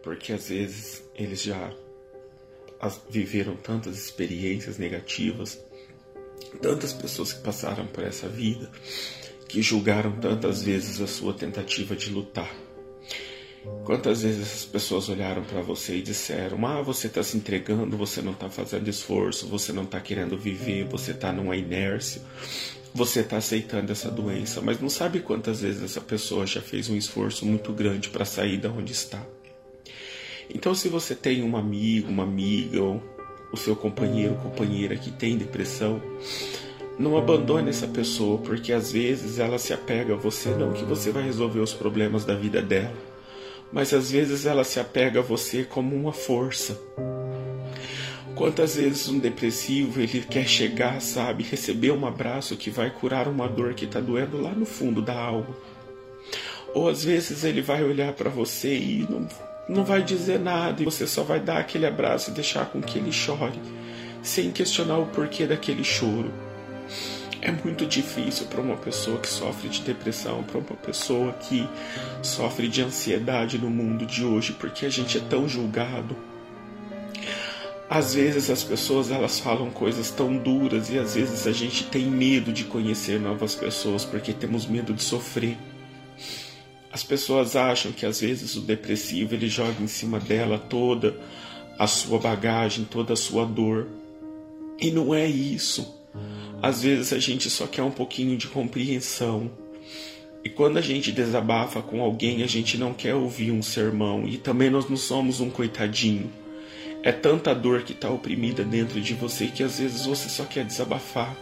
Porque 0.02 0.32
às 0.32 0.48
vezes 0.48 1.02
eles 1.16 1.42
já 1.42 1.72
viveram 3.10 3.56
tantas 3.56 3.98
experiências 3.98 4.78
negativas, 4.78 5.58
tantas 6.62 6.92
pessoas 6.92 7.32
que 7.32 7.42
passaram 7.42 7.86
por 7.88 8.04
essa 8.04 8.28
vida, 8.28 8.70
que 9.48 9.60
julgaram 9.60 10.20
tantas 10.20 10.62
vezes 10.62 11.00
a 11.00 11.06
sua 11.06 11.34
tentativa 11.34 11.96
de 11.96 12.10
lutar. 12.10 12.54
Quantas 13.84 14.22
vezes 14.22 14.42
essas 14.42 14.64
pessoas 14.66 15.08
olharam 15.08 15.42
para 15.42 15.62
você 15.62 15.96
e 15.96 16.02
disseram: 16.02 16.64
Ah, 16.66 16.82
você 16.82 17.06
está 17.06 17.22
se 17.22 17.36
entregando, 17.36 17.96
você 17.96 18.20
não 18.20 18.32
está 18.32 18.48
fazendo 18.50 18.88
esforço, 18.88 19.48
você 19.48 19.72
não 19.72 19.84
está 19.84 19.98
querendo 20.00 20.38
viver, 20.38 20.84
você 20.84 21.12
está 21.12 21.32
numa 21.32 21.56
inércia, 21.56 22.20
você 22.94 23.20
está 23.20 23.38
aceitando 23.38 23.90
essa 23.90 24.08
doença, 24.08 24.60
mas 24.60 24.80
não 24.80 24.88
sabe 24.88 25.18
quantas 25.18 25.60
vezes 25.60 25.82
essa 25.82 26.00
pessoa 26.00 26.46
já 26.46 26.60
fez 26.60 26.88
um 26.88 26.96
esforço 26.96 27.44
muito 27.44 27.72
grande 27.72 28.08
para 28.08 28.24
sair 28.24 28.56
da 28.56 28.70
onde 28.70 28.92
está. 28.92 29.20
Então, 30.48 30.74
se 30.76 30.88
você 30.88 31.12
tem 31.12 31.42
um 31.42 31.56
amigo, 31.56 32.08
uma 32.08 32.22
amiga, 32.22 32.80
ou 32.80 33.02
o 33.52 33.56
seu 33.56 33.74
companheiro 33.74 34.36
companheira 34.36 34.96
que 34.96 35.10
tem 35.10 35.36
depressão, 35.36 36.00
não 36.96 37.16
abandone 37.16 37.68
essa 37.68 37.88
pessoa, 37.88 38.38
porque 38.38 38.72
às 38.72 38.92
vezes 38.92 39.40
ela 39.40 39.58
se 39.58 39.72
apega 39.72 40.14
a 40.14 40.16
você, 40.16 40.50
não 40.50 40.72
que 40.72 40.84
você 40.84 41.10
vai 41.10 41.24
resolver 41.24 41.60
os 41.60 41.74
problemas 41.74 42.24
da 42.24 42.36
vida 42.36 42.62
dela, 42.62 42.94
mas 43.72 43.92
às 43.92 44.12
vezes 44.12 44.46
ela 44.46 44.62
se 44.62 44.78
apega 44.78 45.18
a 45.18 45.22
você 45.22 45.64
como 45.64 45.96
uma 45.96 46.12
força 46.12 46.80
Quantas 48.36 48.74
vezes 48.74 49.08
um 49.08 49.18
depressivo 49.18 50.00
ele 50.00 50.20
quer 50.28 50.46
chegar, 50.48 51.00
sabe, 51.00 51.44
receber 51.44 51.92
um 51.92 52.04
abraço 52.04 52.56
que 52.56 52.68
vai 52.68 52.90
curar 52.90 53.28
uma 53.28 53.48
dor 53.48 53.74
que 53.74 53.84
está 53.84 54.00
doendo 54.00 54.42
lá 54.42 54.50
no 54.50 54.66
fundo 54.66 55.00
da 55.00 55.16
alma. 55.16 55.56
Ou 56.74 56.88
às 56.88 57.04
vezes 57.04 57.44
ele 57.44 57.62
vai 57.62 57.84
olhar 57.84 58.12
para 58.12 58.28
você 58.28 58.74
e 58.76 59.06
não, 59.08 59.28
não 59.68 59.84
vai 59.84 60.02
dizer 60.02 60.40
nada 60.40 60.82
e 60.82 60.84
você 60.84 61.06
só 61.06 61.22
vai 61.22 61.38
dar 61.38 61.58
aquele 61.58 61.86
abraço 61.86 62.30
e 62.30 62.34
deixar 62.34 62.66
com 62.66 62.82
que 62.82 62.98
ele 62.98 63.12
chore, 63.12 63.60
sem 64.20 64.50
questionar 64.50 64.98
o 64.98 65.06
porquê 65.06 65.46
daquele 65.46 65.84
choro. 65.84 66.32
É 67.40 67.52
muito 67.52 67.86
difícil 67.86 68.46
para 68.46 68.60
uma 68.60 68.76
pessoa 68.76 69.20
que 69.20 69.28
sofre 69.28 69.68
de 69.68 69.82
depressão, 69.82 70.42
para 70.42 70.58
uma 70.58 70.76
pessoa 70.84 71.32
que 71.34 71.68
sofre 72.20 72.66
de 72.66 72.82
ansiedade 72.82 73.58
no 73.58 73.70
mundo 73.70 74.04
de 74.04 74.24
hoje, 74.24 74.52
porque 74.54 74.86
a 74.86 74.90
gente 74.90 75.18
é 75.18 75.20
tão 75.20 75.48
julgado 75.48 76.16
Às 77.88 78.14
vezes 78.14 78.48
as 78.50 78.64
pessoas 78.64 79.10
elas 79.10 79.38
falam 79.38 79.70
coisas 79.70 80.10
tão 80.10 80.36
duras 80.36 80.90
e 80.90 80.98
às 80.98 81.14
vezes 81.14 81.46
a 81.46 81.52
gente 81.52 81.84
tem 81.84 82.06
medo 82.06 82.52
de 82.52 82.64
conhecer 82.64 83.20
novas 83.20 83.54
pessoas 83.54 84.04
porque 84.04 84.32
temos 84.32 84.66
medo 84.66 84.94
de 84.94 85.02
sofrer. 85.02 85.56
As 86.90 87.02
pessoas 87.02 87.56
acham 87.56 87.92
que 87.92 88.06
às 88.06 88.20
vezes 88.20 88.56
o 88.56 88.60
depressivo 88.60 89.34
ele 89.34 89.48
joga 89.48 89.82
em 89.82 89.86
cima 89.86 90.18
dela 90.18 90.58
toda 90.58 91.14
a 91.78 91.86
sua 91.86 92.18
bagagem, 92.18 92.84
toda 92.84 93.12
a 93.12 93.16
sua 93.16 93.44
dor. 93.44 93.88
E 94.80 94.90
não 94.90 95.14
é 95.14 95.26
isso. 95.26 96.02
Às 96.62 96.82
vezes 96.82 97.12
a 97.12 97.18
gente 97.18 97.50
só 97.50 97.66
quer 97.66 97.82
um 97.82 97.90
pouquinho 97.90 98.36
de 98.36 98.46
compreensão. 98.46 99.50
E 100.44 100.48
quando 100.48 100.78
a 100.78 100.80
gente 100.80 101.12
desabafa 101.12 101.82
com 101.82 102.00
alguém, 102.00 102.42
a 102.42 102.46
gente 102.46 102.78
não 102.78 102.94
quer 102.94 103.14
ouvir 103.14 103.50
um 103.50 103.62
sermão. 103.62 104.26
E 104.26 104.38
também 104.38 104.70
nós 104.70 104.88
não 104.88 104.96
somos 104.96 105.40
um 105.40 105.50
coitadinho. 105.50 106.30
É 107.04 107.12
tanta 107.12 107.54
dor 107.54 107.82
que 107.82 107.92
está 107.92 108.08
oprimida 108.08 108.64
dentro 108.64 108.98
de 108.98 109.12
você 109.12 109.48
que 109.48 109.62
às 109.62 109.78
vezes 109.78 110.06
você 110.06 110.26
só 110.30 110.42
quer 110.44 110.64
desabafar. 110.64 111.36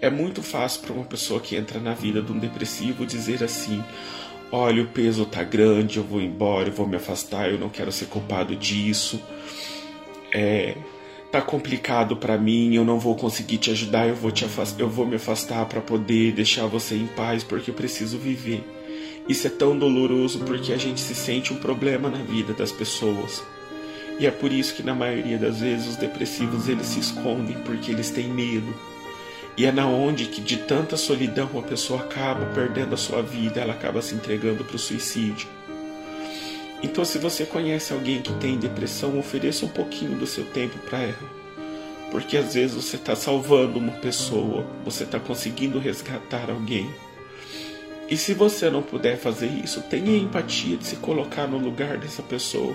É 0.00 0.08
muito 0.08 0.44
fácil 0.44 0.82
para 0.82 0.92
uma 0.92 1.04
pessoa 1.04 1.40
que 1.40 1.56
entra 1.56 1.80
na 1.80 1.92
vida 1.92 2.22
de 2.22 2.30
um 2.30 2.38
depressivo 2.38 3.04
dizer 3.04 3.42
assim: 3.42 3.82
olha, 4.52 4.84
o 4.84 4.86
peso 4.86 5.26
tá 5.26 5.42
grande, 5.42 5.96
eu 5.96 6.04
vou 6.04 6.20
embora, 6.20 6.68
eu 6.68 6.72
vou 6.72 6.86
me 6.86 6.94
afastar, 6.94 7.50
eu 7.50 7.58
não 7.58 7.68
quero 7.68 7.90
ser 7.90 8.06
culpado 8.06 8.54
disso. 8.54 9.20
É, 10.32 10.76
tá 11.32 11.42
complicado 11.42 12.16
para 12.16 12.38
mim, 12.38 12.76
eu 12.76 12.84
não 12.84 13.00
vou 13.00 13.16
conseguir 13.16 13.58
te 13.58 13.72
ajudar, 13.72 14.06
eu 14.06 14.14
vou 14.14 14.30
te 14.30 14.44
afastar, 14.44 14.80
eu 14.80 14.88
vou 14.88 15.04
me 15.04 15.16
afastar 15.16 15.66
para 15.66 15.80
poder 15.80 16.30
deixar 16.30 16.66
você 16.66 16.94
em 16.94 17.08
paz 17.08 17.42
porque 17.42 17.72
eu 17.72 17.74
preciso 17.74 18.16
viver. 18.16 18.62
Isso 19.28 19.48
é 19.48 19.50
tão 19.50 19.76
doloroso 19.76 20.38
porque 20.44 20.72
a 20.72 20.78
gente 20.78 21.00
se 21.00 21.16
sente 21.16 21.52
um 21.52 21.56
problema 21.56 22.08
na 22.08 22.18
vida 22.18 22.52
das 22.52 22.70
pessoas. 22.70 23.42
E 24.18 24.26
é 24.26 24.30
por 24.30 24.52
isso 24.52 24.74
que 24.74 24.82
na 24.82 24.94
maioria 24.94 25.38
das 25.38 25.60
vezes 25.60 25.88
os 25.88 25.96
depressivos 25.96 26.68
eles 26.68 26.86
se 26.86 26.98
escondem 26.98 27.56
porque 27.64 27.92
eles 27.92 28.10
têm 28.10 28.28
medo. 28.28 28.74
E 29.56 29.66
é 29.66 29.72
na 29.72 29.86
onde 29.86 30.26
que 30.26 30.40
de 30.40 30.56
tanta 30.56 30.96
solidão 30.96 31.50
a 31.56 31.62
pessoa 31.62 32.00
acaba 32.00 32.46
perdendo 32.46 32.94
a 32.94 32.96
sua 32.96 33.22
vida, 33.22 33.60
ela 33.60 33.72
acaba 33.72 34.02
se 34.02 34.14
entregando 34.14 34.64
para 34.64 34.76
o 34.76 34.78
suicídio. 34.78 35.48
Então, 36.80 37.04
se 37.04 37.18
você 37.18 37.44
conhece 37.44 37.92
alguém 37.92 38.22
que 38.22 38.32
tem 38.34 38.56
depressão, 38.56 39.18
ofereça 39.18 39.66
um 39.66 39.68
pouquinho 39.68 40.16
do 40.16 40.26
seu 40.26 40.44
tempo 40.44 40.78
para 40.78 40.98
ela. 40.98 41.38
Porque 42.10 42.36
às 42.36 42.54
vezes 42.54 42.76
você 42.76 42.96
está 42.96 43.16
salvando 43.16 43.78
uma 43.78 43.92
pessoa, 43.92 44.64
você 44.84 45.02
está 45.02 45.18
conseguindo 45.18 45.78
resgatar 45.78 46.50
alguém. 46.50 46.88
E 48.08 48.16
se 48.16 48.32
você 48.32 48.70
não 48.70 48.80
puder 48.80 49.18
fazer 49.18 49.48
isso, 49.48 49.82
tenha 49.82 50.16
empatia 50.16 50.76
de 50.76 50.86
se 50.86 50.96
colocar 50.96 51.46
no 51.46 51.58
lugar 51.58 51.98
dessa 51.98 52.22
pessoa. 52.22 52.74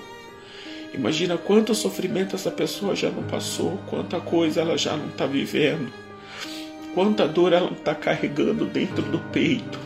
Imagina 0.94 1.38
quanto 1.38 1.74
sofrimento 1.74 2.36
essa 2.36 2.52
pessoa 2.52 2.96
já 2.96 3.10
não 3.10 3.24
passou, 3.24 3.80
quanta 3.88 4.20
coisa 4.20 4.62
ela 4.62 4.78
já 4.78 4.96
não 4.96 5.08
está 5.08 5.26
vivendo, 5.26 5.92
quanta 6.94 7.28
dor 7.28 7.52
ela 7.52 7.72
está 7.72 7.96
carregando 7.96 8.66
dentro 8.66 9.02
do 9.02 9.18
peito. 9.32 9.80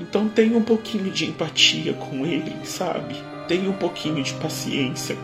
Então 0.00 0.28
tenha 0.28 0.56
um 0.56 0.62
pouquinho 0.62 1.10
de 1.10 1.26
empatia 1.26 1.92
com 1.92 2.24
ele, 2.24 2.54
sabe? 2.64 3.14
Tenha 3.46 3.68
um 3.68 3.74
pouquinho 3.74 4.22
de 4.22 4.32
paciência. 4.34 5.16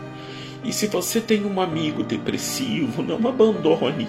E 0.63 0.71
se 0.71 0.87
você 0.87 1.19
tem 1.19 1.43
um 1.43 1.59
amigo 1.59 2.03
depressivo, 2.03 3.01
não 3.01 3.27
abandone. 3.27 4.07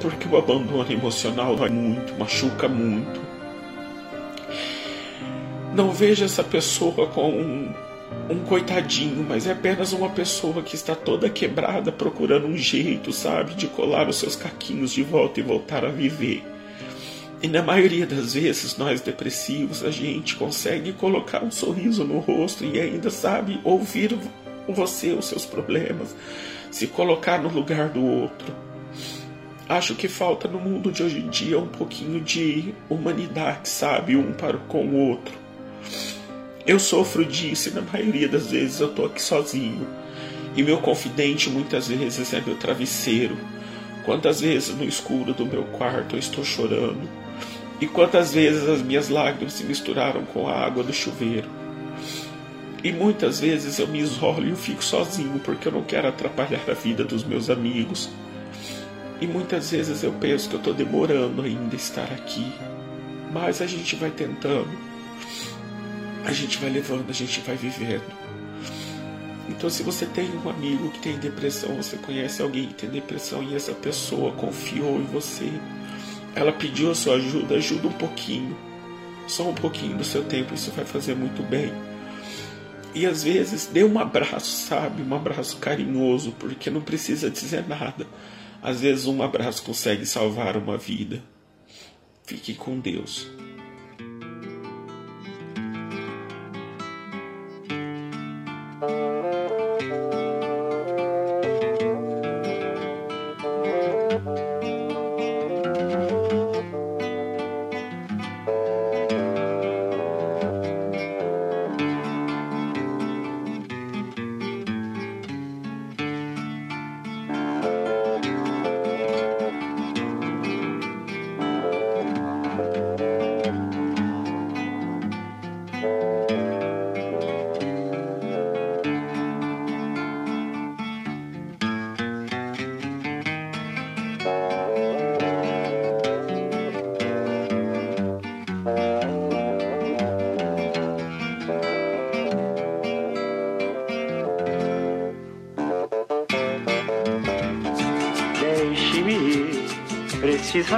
Porque 0.00 0.26
o 0.28 0.36
abandono 0.36 0.90
emocional 0.90 1.56
vai 1.56 1.68
muito, 1.68 2.12
machuca 2.18 2.68
muito. 2.68 3.20
Não 5.74 5.92
veja 5.92 6.24
essa 6.24 6.42
pessoa 6.42 7.06
com 7.06 7.72
um 8.28 8.40
coitadinho, 8.40 9.24
mas 9.26 9.46
é 9.46 9.52
apenas 9.52 9.92
uma 9.92 10.08
pessoa 10.10 10.62
que 10.62 10.74
está 10.74 10.94
toda 10.94 11.30
quebrada 11.30 11.92
procurando 11.92 12.46
um 12.46 12.56
jeito, 12.56 13.12
sabe, 13.12 13.54
de 13.54 13.66
colar 13.68 14.08
os 14.08 14.16
seus 14.16 14.34
caquinhos 14.34 14.92
de 14.92 15.02
volta 15.02 15.40
e 15.40 15.42
voltar 15.42 15.84
a 15.84 15.90
viver. 15.90 16.42
E 17.42 17.48
na 17.48 17.62
maioria 17.62 18.06
das 18.06 18.34
vezes, 18.34 18.76
nós 18.76 19.00
depressivos, 19.00 19.84
a 19.84 19.90
gente 19.90 20.36
consegue 20.36 20.92
colocar 20.92 21.44
um 21.44 21.50
sorriso 21.50 22.04
no 22.04 22.18
rosto 22.18 22.64
e 22.64 22.80
ainda 22.80 23.10
sabe 23.10 23.60
ouvir 23.62 24.18
você, 24.66 25.12
os 25.12 25.26
seus 25.26 25.44
problemas, 25.44 26.16
se 26.70 26.86
colocar 26.86 27.40
no 27.40 27.48
lugar 27.48 27.90
do 27.90 28.04
outro. 28.04 28.54
Acho 29.68 29.94
que 29.94 30.08
falta 30.08 30.48
no 30.48 30.58
mundo 30.58 30.90
de 30.90 31.02
hoje 31.02 31.18
em 31.18 31.28
dia 31.28 31.58
um 31.58 31.66
pouquinho 31.66 32.20
de 32.20 32.74
humanidade, 32.88 33.68
sabe, 33.68 34.16
um 34.16 34.32
para 34.32 34.58
com 34.58 34.86
o 34.86 35.10
outro. 35.10 35.34
Eu 36.66 36.80
sofro 36.80 37.24
disso 37.24 37.68
e 37.68 37.72
na 37.72 37.80
maioria 37.80 38.28
das 38.28 38.50
vezes 38.50 38.80
eu 38.80 38.88
tô 38.88 39.04
aqui 39.04 39.22
sozinho. 39.22 39.86
E 40.56 40.64
meu 40.64 40.78
confidente 40.78 41.48
muitas 41.48 41.86
vezes 41.86 42.34
é 42.34 42.40
meu 42.40 42.56
travesseiro. 42.56 43.36
Quantas 44.04 44.40
vezes 44.40 44.74
no 44.74 44.82
escuro 44.82 45.32
do 45.32 45.46
meu 45.46 45.62
quarto 45.62 46.16
eu 46.16 46.18
estou 46.18 46.42
chorando. 46.42 47.08
E 47.80 47.86
quantas 47.86 48.34
vezes 48.34 48.68
as 48.68 48.82
minhas 48.82 49.08
lágrimas 49.08 49.52
se 49.52 49.62
misturaram 49.62 50.24
com 50.24 50.48
a 50.48 50.54
água 50.54 50.82
do 50.82 50.92
chuveiro. 50.92 51.48
E 52.82 52.90
muitas 52.90 53.38
vezes 53.38 53.78
eu 53.78 53.86
me 53.86 54.00
isolo 54.00 54.44
e 54.44 54.50
eu 54.50 54.56
fico 54.56 54.82
sozinho 54.82 55.38
porque 55.44 55.68
eu 55.68 55.72
não 55.72 55.82
quero 55.84 56.08
atrapalhar 56.08 56.62
a 56.68 56.74
vida 56.74 57.04
dos 57.04 57.22
meus 57.22 57.48
amigos. 57.48 58.10
E 59.20 59.26
muitas 59.26 59.70
vezes 59.70 60.02
eu 60.02 60.12
penso 60.14 60.48
que 60.48 60.56
eu 60.56 60.58
estou 60.58 60.74
demorando 60.74 61.42
ainda 61.42 61.76
estar 61.76 62.10
aqui. 62.12 62.52
Mas 63.32 63.62
a 63.62 63.66
gente 63.66 63.94
vai 63.94 64.10
tentando 64.10 64.85
a 66.26 66.32
gente 66.32 66.58
vai 66.58 66.68
levando, 66.68 67.08
a 67.08 67.12
gente 67.12 67.40
vai 67.40 67.56
vivendo. 67.56 68.04
Então, 69.48 69.70
se 69.70 69.82
você 69.82 70.04
tem 70.04 70.28
um 70.36 70.50
amigo 70.50 70.90
que 70.90 70.98
tem 70.98 71.16
depressão, 71.18 71.76
você 71.76 71.96
conhece 71.96 72.42
alguém 72.42 72.66
que 72.66 72.74
tem 72.74 72.90
depressão 72.90 73.42
e 73.42 73.54
essa 73.54 73.72
pessoa 73.72 74.32
confiou 74.32 74.98
em 74.98 75.04
você, 75.04 75.50
ela 76.34 76.52
pediu 76.52 76.90
a 76.90 76.94
sua 76.94 77.14
ajuda, 77.14 77.54
ajuda 77.54 77.86
um 77.86 77.92
pouquinho, 77.92 78.56
só 79.28 79.48
um 79.48 79.54
pouquinho 79.54 79.96
do 79.96 80.04
seu 80.04 80.24
tempo, 80.24 80.52
isso 80.52 80.72
vai 80.72 80.84
fazer 80.84 81.14
muito 81.14 81.42
bem. 81.42 81.72
E 82.92 83.06
às 83.06 83.22
vezes 83.22 83.66
dê 83.66 83.84
um 83.84 83.98
abraço, 83.98 84.66
sabe? 84.66 85.02
Um 85.02 85.14
abraço 85.14 85.58
carinhoso, 85.58 86.32
porque 86.32 86.70
não 86.70 86.80
precisa 86.80 87.30
dizer 87.30 87.66
nada. 87.68 88.06
Às 88.62 88.80
vezes 88.80 89.06
um 89.06 89.22
abraço 89.22 89.62
consegue 89.62 90.04
salvar 90.04 90.56
uma 90.56 90.76
vida. 90.76 91.22
Fique 92.24 92.54
com 92.54 92.80
Deus. 92.80 93.28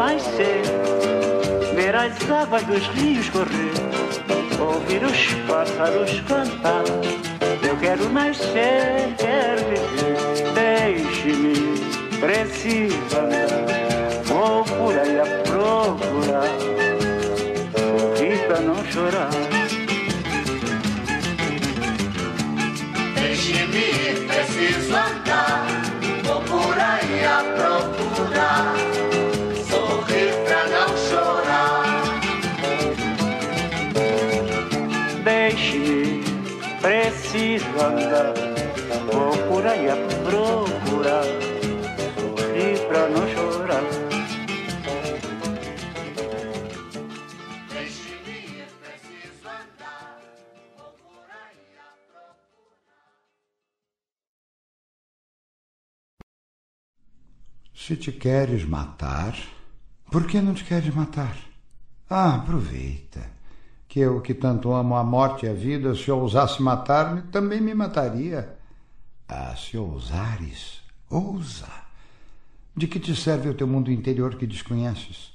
sol 0.00 0.06
nascer 0.06 0.62
Ver 1.74 1.94
as 1.94 2.30
águas 2.30 2.62
dos 2.64 2.86
rios 2.88 3.28
correr 3.30 3.90
ouvir 4.60 5.02
os 5.04 5.34
pássaros 5.48 6.20
cantar. 6.28 6.84
Eu 7.66 7.76
quero 7.78 8.08
nascer, 8.10 9.14
quero 9.16 9.64
viver, 9.70 10.52
deixe-me, 10.54 11.78
preciso 12.18 13.16
andar. 13.16 14.22
Vou 14.24 14.64
por 14.64 14.98
aí 14.98 15.18
a 15.18 15.24
procurar, 15.44 16.50
sorrir 17.74 18.38
pra 18.46 18.60
não 18.60 18.84
chorar. 18.84 19.30
Deixe-me, 23.14 24.26
preciso 24.26 24.94
andar, 24.94 25.66
vou 26.24 26.40
por 26.42 26.78
aí 26.78 27.24
a 27.24 27.42
procurar, 27.56 27.89
preciso. 37.64 38.50
Vou 39.10 39.36
por 39.48 39.66
aí 39.66 39.88
a 39.88 39.96
procurar, 40.24 41.24
sorrir 42.16 42.86
pra 42.88 43.08
não 43.08 43.28
chorar. 43.28 43.82
Se 57.74 57.96
te 57.96 58.12
queres 58.12 58.64
matar, 58.64 59.36
por 60.12 60.24
que 60.26 60.40
não 60.40 60.54
te 60.54 60.64
queres 60.64 60.94
matar? 60.94 61.36
Ah, 62.08 62.36
aproveita. 62.36 63.39
Que 63.90 63.98
eu, 63.98 64.20
que 64.20 64.32
tanto 64.32 64.72
amo 64.72 64.94
a 64.94 65.02
morte 65.02 65.44
e 65.44 65.48
a 65.48 65.52
vida, 65.52 65.96
se 65.96 66.12
ousasse 66.12 66.62
matar-me, 66.62 67.22
também 67.22 67.60
me 67.60 67.74
mataria. 67.74 68.56
Ah, 69.28 69.52
se 69.56 69.76
ousares, 69.76 70.80
ousa. 71.10 71.66
De 72.76 72.86
que 72.86 73.00
te 73.00 73.16
serve 73.16 73.48
o 73.48 73.54
teu 73.54 73.66
mundo 73.66 73.90
interior 73.90 74.36
que 74.36 74.46
desconheces? 74.46 75.32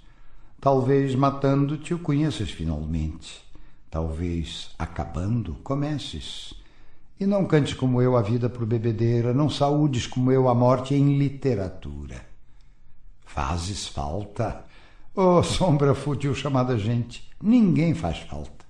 Talvez 0.61 1.13
matando-te 1.15 1.93
o 1.93 1.99
conheças 1.99 2.49
finalmente. 2.49 3.43
Talvez 3.91 4.73
acabando 4.79 5.55
comeces. 5.55 6.53
E 7.19 7.25
não 7.25 7.43
cantes 7.43 7.73
como 7.73 8.01
eu 8.01 8.15
a 8.15 8.21
vida 8.21 8.49
por 8.49 8.65
bebedeira, 8.65 9.33
não 9.33 9.49
saúdes 9.49 10.07
como 10.07 10.31
eu 10.31 10.47
a 10.47 10.55
morte 10.55 10.95
em 10.95 11.17
literatura. 11.17 12.25
Fazes 13.25 13.85
falta. 13.85 14.63
Oh, 15.13 15.43
sombra 15.43 15.93
fútil 15.93 16.33
chamada 16.33 16.77
gente, 16.77 17.29
ninguém 17.45 17.93
faz 17.93 18.19
falta. 18.19 18.65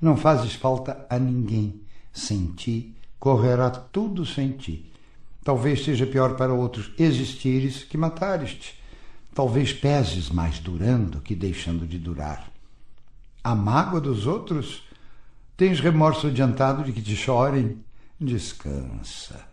Não 0.00 0.16
fazes 0.16 0.54
falta 0.54 1.06
a 1.08 1.18
ninguém. 1.18 1.80
Sem 2.12 2.48
ti, 2.48 2.94
correrá 3.18 3.70
tudo 3.70 4.26
sem 4.26 4.52
ti. 4.52 4.92
Talvez 5.44 5.84
seja 5.84 6.06
pior 6.06 6.36
para 6.36 6.52
outros 6.52 6.90
existires 6.98 7.84
que 7.84 7.96
matares-te. 7.96 8.78
Talvez 9.34 9.72
peses 9.72 10.28
mais 10.28 10.58
durando 10.58 11.20
que 11.20 11.34
deixando 11.34 11.86
de 11.86 11.98
durar. 11.98 12.50
A 13.44 13.54
mágoa 13.54 14.00
dos 14.00 14.26
outros? 14.26 14.82
Tens 15.56 15.78
remorso 15.78 16.26
adiantado 16.26 16.82
de 16.82 16.92
que 16.92 17.00
te 17.00 17.14
chorem? 17.14 17.78
Descansa. 18.20 19.46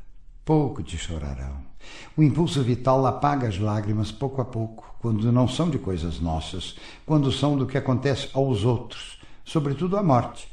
Pouco 0.43 0.81
te 0.81 0.97
chorarão. 0.97 1.72
O 2.15 2.23
impulso 2.23 2.61
vital 2.63 3.05
apaga 3.05 3.47
as 3.47 3.57
lágrimas 3.57 4.11
pouco 4.11 4.41
a 4.41 4.45
pouco, 4.45 4.95
quando 4.99 5.31
não 5.31 5.47
são 5.47 5.69
de 5.69 5.77
coisas 5.77 6.19
nossas, 6.19 6.75
quando 7.05 7.31
são 7.31 7.57
do 7.57 7.65
que 7.65 7.77
acontece 7.77 8.29
aos 8.33 8.63
outros, 8.63 9.19
sobretudo 9.43 9.97
a 9.97 10.03
morte, 10.03 10.47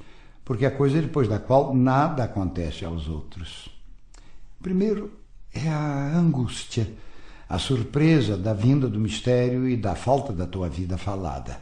porque 0.45 0.67
é 0.67 0.71
coisa 0.71 1.01
depois 1.01 1.29
da 1.29 1.39
qual 1.39 1.75
nada 1.75 2.25
acontece 2.25 2.85
aos 2.85 3.09
outros. 3.09 3.69
Primeiro 4.61 5.13
é 5.55 5.69
a 5.69 6.17
angústia, 6.17 6.93
a 7.49 7.59
surpresa 7.59 8.37
da 8.37 8.53
vinda 8.53 8.89
do 8.89 8.99
mistério 8.99 9.69
e 9.69 9.77
da 9.77 9.95
falta 9.95 10.33
da 10.33 10.47
tua 10.47 10.69
vida 10.69 10.97
falada. 10.97 11.61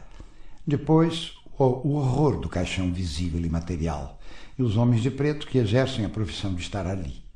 Depois, 0.65 1.33
o 1.57 1.95
horror 1.95 2.39
do 2.39 2.47
caixão 2.47 2.91
visível 2.91 3.43
e 3.43 3.49
material, 3.49 4.19
e 4.57 4.63
os 4.63 4.77
homens 4.77 5.01
de 5.01 5.11
preto 5.11 5.47
que 5.47 5.57
exercem 5.57 6.05
a 6.05 6.09
profissão 6.09 6.53
de 6.53 6.61
estar 6.61 6.87
ali. 6.87 7.28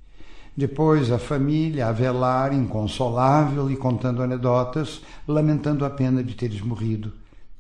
Depois 0.56 1.12
a 1.12 1.18
família 1.18 1.88
a 1.88 1.92
velar, 1.92 2.54
inconsolável 2.54 3.72
e 3.72 3.76
contando 3.76 4.22
anedotas, 4.22 5.02
lamentando 5.28 5.84
a 5.84 5.90
pena 5.90 6.24
de 6.24 6.36
teres 6.36 6.62
morrido. 6.62 7.12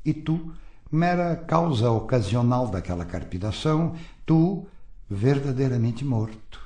E 0.06 0.14
tu, 0.14 0.54
mera 0.91 1.36
causa 1.36 1.89
ocasional 1.89 2.68
daquela 2.68 3.04
carpidação, 3.04 3.96
tu, 4.26 4.68
verdadeiramente 5.10 6.06
morto. 6.06 6.62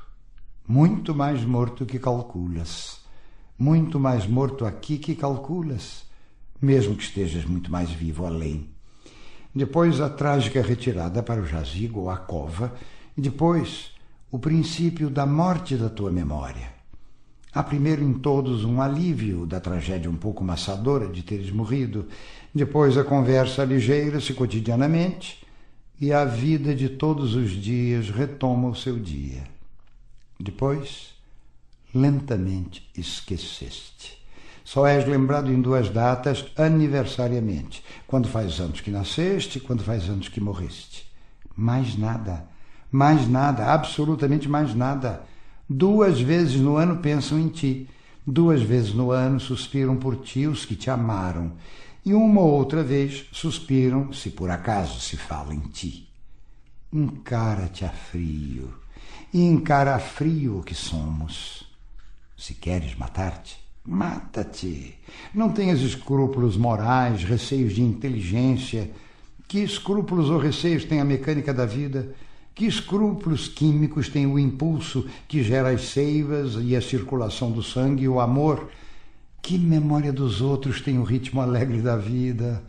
Muito 0.68 1.16
mais 1.16 1.46
morto 1.46 1.86
que 1.86 1.98
calculas. 1.98 3.00
Muito 3.58 3.98
mais 3.98 4.28
morto 4.28 4.66
aqui 4.66 4.98
que 4.98 5.16
calculas, 5.16 6.06
mesmo 6.62 6.94
que 6.94 7.04
estejas 7.04 7.46
muito 7.46 7.72
mais 7.72 7.90
vivo 7.90 8.26
além. 8.26 8.70
Depois 9.56 10.02
a 10.02 10.10
trágica 10.10 10.62
retirada 10.62 11.24
para 11.24 11.42
o 11.42 11.48
jazigo 11.48 12.02
ou 12.02 12.10
a 12.10 12.18
cova, 12.18 12.76
e 13.16 13.22
depois 13.22 13.92
o 14.30 14.38
princípio 14.38 15.10
da 15.10 15.26
morte 15.26 15.76
da 15.76 15.90
tua 15.90 16.12
memória. 16.12 16.76
Há 17.54 17.64
primeiro 17.64 18.04
em 18.04 18.14
todos 18.14 18.66
um 18.66 18.82
alívio 18.82 19.46
da 19.46 19.60
tragédia 19.60 20.10
um 20.10 20.18
pouco 20.18 20.44
maçadora 20.44 21.08
de 21.08 21.24
teres 21.24 21.50
morrido, 21.50 22.08
depois 22.54 22.98
a 22.98 23.04
conversa 23.04 23.64
ligeira-se 23.64 24.34
cotidianamente 24.34 25.46
e 26.00 26.12
a 26.12 26.26
vida 26.26 26.76
de 26.76 26.90
todos 26.90 27.36
os 27.36 27.52
dias 27.52 28.10
retoma 28.10 28.68
o 28.68 28.76
seu 28.76 29.00
dia. 29.00 29.44
Depois, 30.38 31.16
lentamente 31.96 32.88
esqueceste. 32.96 34.18
Só 34.64 34.86
és 34.86 35.08
lembrado 35.08 35.52
em 35.52 35.62
duas 35.62 35.90
datas 35.90 36.46
aniversariamente, 36.58 37.82
quando 38.06 38.28
faz 38.28 38.60
anos 38.60 38.82
que 38.82 38.92
nasceste 38.92 39.62
quando 39.62 39.84
faz 39.84 40.10
anos 40.10 40.28
que 40.28 40.42
morreste. 40.42 41.10
Mais 41.56 41.98
nada 41.98 42.46
mais 42.98 43.30
nada, 43.30 43.72
absolutamente 43.72 44.50
mais 44.50 44.74
nada. 44.74 45.22
Duas 45.70 46.20
vezes 46.20 46.60
no 46.60 46.78
ano 46.78 46.98
pensam 46.98 47.38
em 47.38 47.48
ti, 47.48 47.88
duas 48.26 48.64
vezes 48.64 48.92
no 48.92 49.12
ano 49.12 49.40
suspiram 49.40 49.96
por 49.96 50.16
ti 50.16 50.48
os 50.48 50.66
que 50.66 50.76
te 50.76 50.90
amaram, 50.90 51.52
e 52.04 52.16
uma 52.16 52.42
ou 52.42 52.52
outra 52.52 52.82
vez 52.82 53.28
suspiram 53.32 54.12
se 54.12 54.32
por 54.32 54.50
acaso 54.50 55.00
se 55.00 55.16
fala 55.16 55.54
em 55.54 55.60
ti. 55.60 56.10
Encara-te 56.92 57.86
a 57.86 57.90
frio, 57.90 58.74
e 59.32 59.42
encara 59.42 59.94
a 59.94 60.00
frio 60.00 60.58
o 60.58 60.64
que 60.64 60.74
somos. 60.74 61.68
Se 62.36 62.56
queres 62.56 62.96
matar-te, 62.96 63.60
mata-te. 63.86 64.96
Não 65.36 65.52
tenhas 65.52 65.82
escrúpulos 65.82 66.58
morais, 66.58 67.24
receios 67.24 67.74
de 67.76 67.84
inteligência. 67.84 68.90
Que 69.48 69.60
escrúpulos 69.60 70.32
ou 70.32 70.40
receios 70.40 70.84
tem 70.84 71.00
a 71.00 71.06
mecânica 71.06 71.54
da 71.54 71.66
vida? 71.66 72.16
Que 72.58 72.66
escrúpulos 72.66 73.48
químicos 73.48 74.10
tem 74.10 74.26
o 74.26 74.40
impulso 74.40 75.06
que 75.28 75.44
gera 75.44 75.70
as 75.70 75.90
seivas 75.90 76.56
e 76.60 76.76
a 76.76 76.82
circulação 76.82 77.52
do 77.52 77.62
sangue 77.62 78.06
e 78.06 78.10
o 78.10 78.20
amor? 78.20 78.72
Que 79.44 79.60
memória 79.60 80.12
dos 80.12 80.42
outros 80.42 80.82
tem 80.82 80.98
o 80.98 81.04
ritmo 81.04 81.40
alegre 81.40 81.84
da 81.84 81.96
vida? 81.96 82.64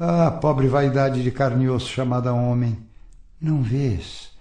Ah, 0.00 0.32
pobre 0.32 0.66
vaidade 0.66 1.22
de 1.22 1.30
carne 1.30 1.66
e 1.66 1.68
osso 1.68 1.88
chamada 1.90 2.34
homem! 2.34 2.76
Não 3.40 3.62
vês 3.62 4.32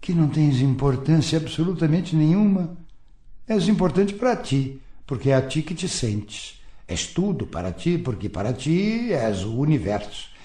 que 0.00 0.14
não 0.14 0.28
tens 0.28 0.60
importância 0.60 1.38
absolutamente 1.38 2.14
nenhuma? 2.14 2.76
És 3.48 3.66
importante 3.66 4.14
para 4.14 4.36
ti, 4.36 4.80
porque 5.04 5.30
é 5.30 5.34
a 5.34 5.42
ti 5.42 5.60
que 5.60 5.74
te 5.74 5.88
sentes. 5.88 6.62
És 6.86 7.08
tudo 7.08 7.48
para 7.48 7.72
ti, 7.72 7.98
porque 7.98 8.28
para 8.28 8.52
ti 8.52 9.12
és 9.12 9.42
o 9.42 9.58
universo 9.58 10.35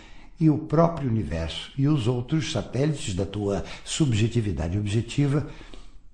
e 0.41 0.49
o 0.49 0.57
próprio 0.57 1.07
universo 1.07 1.71
e 1.77 1.87
os 1.87 2.07
outros 2.07 2.51
satélites 2.51 3.13
da 3.13 3.27
tua 3.27 3.63
subjetividade 3.85 4.75
objetiva, 4.75 5.47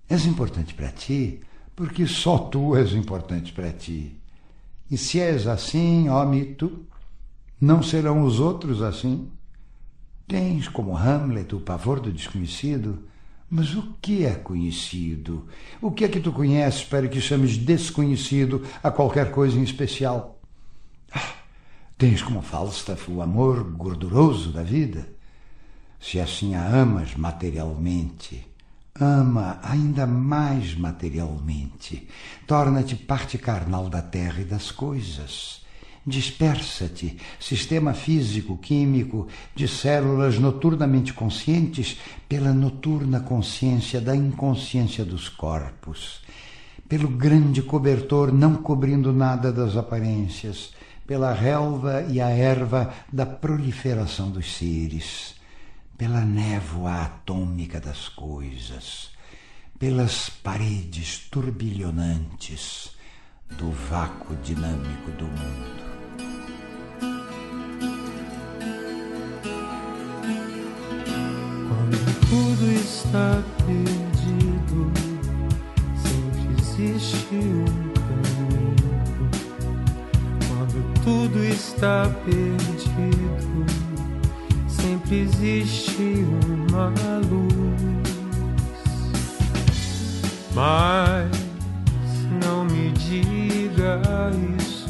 és 0.10 0.26
importante 0.26 0.74
para 0.74 0.90
ti, 0.90 1.40
porque 1.74 2.06
só 2.06 2.38
tu 2.38 2.76
és 2.76 2.92
importante 2.92 3.54
para 3.54 3.72
ti. 3.72 4.20
E 4.92 4.98
se 4.98 5.22
és 5.22 5.48
assim, 5.48 6.10
ó 6.10 6.26
mito, 6.26 6.86
não 7.60 7.82
serão 7.82 8.24
os 8.24 8.42
outros 8.42 8.82
assim? 8.82 9.30
Tens, 10.28 10.68
como 10.68 10.98
Hamlet, 10.98 11.56
o 11.56 11.62
pavor 11.62 12.02
do 12.02 12.12
desconhecido, 12.12 13.08
Mas 13.50 13.74
o 13.76 13.94
que 14.02 14.26
é 14.26 14.36
conhecido? 14.36 15.48
O 15.82 15.90
que 15.90 16.04
é 16.04 16.10
que 16.10 16.20
tu 16.20 16.34
conheces 16.34 16.84
para 16.84 17.08
que 17.08 17.22
chames 17.22 17.58
desconhecido 17.58 18.62
a 18.84 18.92
qualquer 18.92 19.32
coisa 19.32 19.58
em 19.58 19.64
especial? 19.64 20.38
Ah, 21.14 21.34
tens 21.98 22.22
como 22.22 22.42
Falstaff 22.42 23.10
o 23.10 23.22
amor 23.22 23.64
gorduroso 23.64 24.52
da 24.52 24.62
vida? 24.62 25.08
Se 26.00 26.20
assim 26.20 26.54
a 26.54 26.64
amas 26.64 27.16
materialmente, 27.16 28.46
ama 29.00 29.60
ainda 29.64 30.06
mais 30.06 30.76
materialmente. 30.76 32.08
Torna-te 32.46 32.96
parte 32.96 33.40
carnal 33.40 33.90
da 33.90 34.02
terra 34.02 34.42
e 34.42 34.46
das 34.46 34.70
coisas. 34.70 35.66
Dispersa-te, 36.06 37.18
sistema 37.40 37.94
físico-químico 37.94 39.28
de 39.56 39.68
células 39.68 40.38
noturnamente 40.40 41.12
conscientes 41.14 41.98
pela 42.30 42.54
noturna 42.54 43.20
consciência 43.20 44.00
da 44.00 44.16
inconsciência 44.16 45.04
dos 45.04 45.28
corpos, 45.28 46.22
pelo 46.88 47.10
grande 47.10 47.62
cobertor 47.62 48.32
não 48.32 48.56
cobrindo 48.56 49.12
nada 49.12 49.52
das 49.52 49.76
aparências, 49.76 50.77
pela 51.08 51.32
relva 51.34 52.02
e 52.02 52.20
a 52.20 52.28
erva 52.28 52.94
da 53.12 53.26
proliferação 53.26 54.30
dos 54.30 54.54
seres, 54.58 55.36
pela 55.98 56.20
névoa 56.20 57.04
atômica 57.04 57.80
das 57.80 58.10
coisas, 58.10 59.12
pelas 59.80 60.30
paredes 60.30 61.20
turbilhonantes 61.32 62.92
do 63.58 63.72
vácuo 63.72 64.36
dinâmico 64.44 65.10
do 65.12 65.26
mundo. 65.26 65.88
Quando 71.70 72.30
tudo 72.30 72.72
está 72.74 73.42
perdido, 73.66 74.92
sempre 76.04 76.62
existe 76.62 77.36
um 77.36 77.94
caminho. 77.94 78.67
Tudo 81.08 81.42
está 81.42 82.12
perdido, 82.26 83.66
sempre 84.68 85.22
existe 85.22 86.26
uma 86.46 86.92
luz. 87.30 88.04
Mas 90.54 91.32
não 92.44 92.66
me 92.66 92.92
diga 92.92 94.02
isso. 94.60 94.90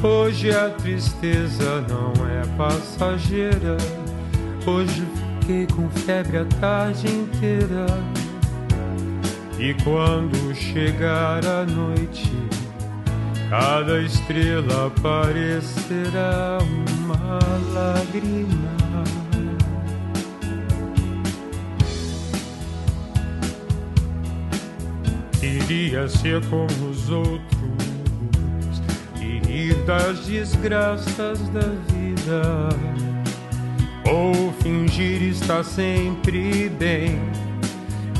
Hoje 0.00 0.52
a 0.52 0.70
tristeza 0.70 1.84
não 1.88 2.12
é 2.28 2.46
passageira. 2.56 3.76
Hoje 4.64 5.04
fiquei 5.40 5.66
com 5.66 5.90
febre 5.90 6.38
a 6.38 6.44
tarde 6.60 7.08
inteira. 7.08 7.86
E 9.58 9.74
quando 9.84 10.54
chegar 10.54 11.44
a 11.46 11.64
noite, 11.64 12.32
cada 13.48 14.00
estrela 14.00 14.90
parecerá 15.02 16.58
uma 16.98 17.38
lágrima. 17.72 18.72
Iria 25.42 26.08
ser 26.08 26.40
como 26.46 26.90
os 26.90 27.10
outros 27.10 27.42
e 29.20 29.38
rir 29.46 29.74
das 29.84 30.26
desgraças 30.26 31.38
da 31.48 31.68
vida, 31.88 32.68
ou 34.10 34.52
fingir 34.62 35.22
estar 35.22 35.62
sempre 35.64 36.68
bem, 36.68 37.20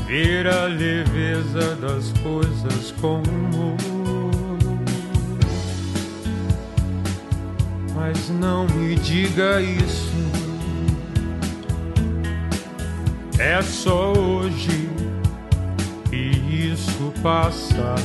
ver 0.07 0.47
a 0.47 0.65
leveza 0.65 1.75
das 1.75 2.11
coisas 2.21 2.91
com. 2.99 3.21
Mas 7.95 8.29
não 8.29 8.67
me 8.67 8.95
diga 8.95 9.61
isso, 9.61 10.13
é 13.39 13.61
só 13.61 14.13
hoje 14.13 14.89
e 16.11 16.71
isso 16.73 17.13
passa. 17.21 17.95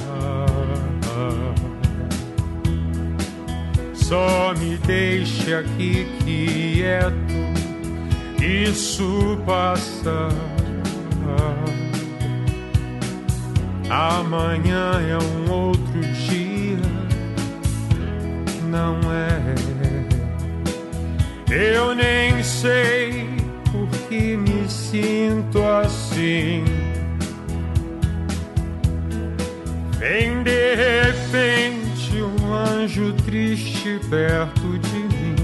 Só 3.94 4.54
me 4.58 4.78
deixe 4.78 5.52
aqui 5.52 6.06
quieto, 6.24 7.34
isso 8.40 9.38
passa. 9.44 10.28
Amanhã 13.90 14.92
é 15.00 15.18
um 15.18 15.50
outro 15.50 16.00
dia, 16.00 16.78
não 18.64 19.00
é? 19.12 19.54
Eu 21.50 21.94
nem 21.94 22.42
sei 22.42 23.26
por 23.72 23.88
que 24.08 24.36
me 24.36 24.68
sinto 24.68 25.62
assim. 25.64 26.64
Vem 29.98 30.42
de 30.42 30.74
repente 30.74 32.22
um 32.22 32.52
anjo 32.52 33.12
triste 33.24 33.98
perto 34.10 34.78
de 34.78 34.98
mim. 34.98 35.36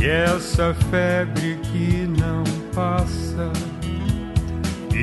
E 0.00 0.06
essa 0.06 0.72
febre 0.90 1.58
que 1.64 2.06
não 2.06 2.44
passa, 2.74 3.50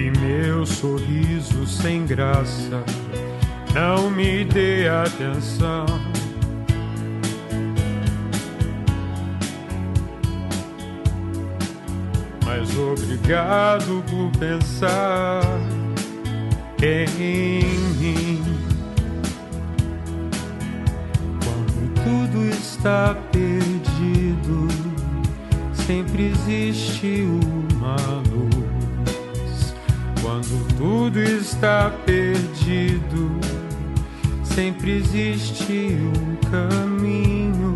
e 0.02 0.10
meu 0.20 0.66
sorriso 0.66 1.68
sem 1.68 2.08
graça, 2.08 2.84
não 3.72 4.10
me 4.10 4.44
dê 4.44 4.88
atenção. 4.88 5.86
Mas 12.44 12.76
obrigado 12.76 14.04
por 14.10 14.32
pensar 14.40 15.44
em 16.82 17.08
mim. 18.00 18.44
Quando 21.44 21.94
tudo 22.04 22.50
está 22.50 23.16
perdido, 23.32 24.68
sempre 25.74 26.32
existe 26.32 27.22
uma 27.22 27.98
luz. 28.32 28.61
Tudo 30.82 31.20
está 31.20 31.92
perdido, 32.08 33.30
sempre 34.44 34.98
existe 34.98 35.96
um 36.02 36.36
caminho. 36.50 37.76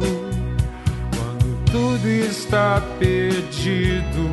Quando 1.16 1.66
tudo 1.72 2.08
está 2.08 2.82
perdido, 2.98 4.28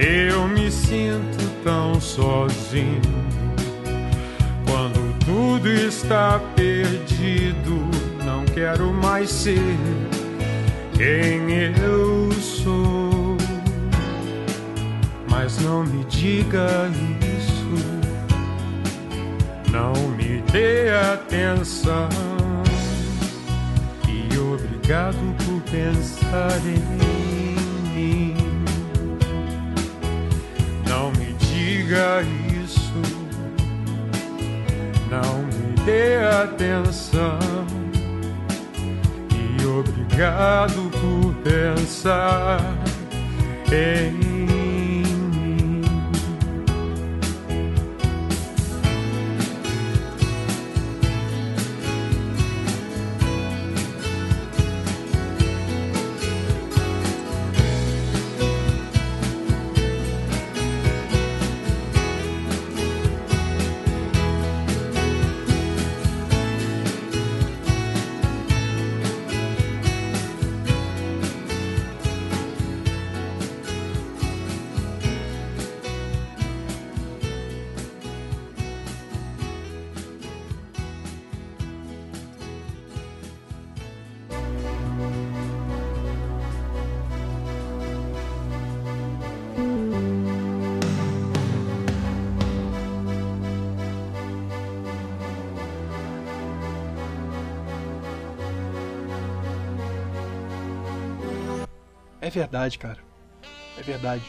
eu 0.00 0.48
me 0.48 0.68
sinto 0.68 1.48
tão 1.62 2.00
sozinho. 2.00 3.00
Quando 4.68 5.16
tudo 5.24 5.68
está 5.68 6.40
perdido, 6.56 7.88
não 8.24 8.44
quero 8.46 8.92
mais 8.92 9.30
ser 9.30 9.78
quem 10.96 11.52
eu 11.80 12.32
sou. 12.32 13.36
Mas 15.30 15.60
não 15.60 15.84
me 15.84 16.04
diga 16.06 16.90
isso, 16.90 17.25
não 19.76 19.92
me 20.16 20.40
dê 20.52 20.88
atenção. 21.12 22.08
E 24.08 24.38
obrigado 24.38 25.36
por 25.44 25.60
pensar 25.70 26.58
em 26.64 26.80
mim. 27.94 28.36
Não 30.88 31.10
me 31.12 31.34
diga 31.34 32.22
isso, 32.62 33.02
não 35.10 35.42
me 35.42 35.74
dê 35.84 36.16
atenção. 36.42 37.38
E 39.30 39.66
obrigado 39.66 40.90
por 41.00 41.34
pensar 41.42 42.60
em 43.70 44.12
mim. 44.12 44.35
Verdade, 102.46 102.78
cara. 102.78 102.98
É 103.76 103.82
verdade. 103.82 104.22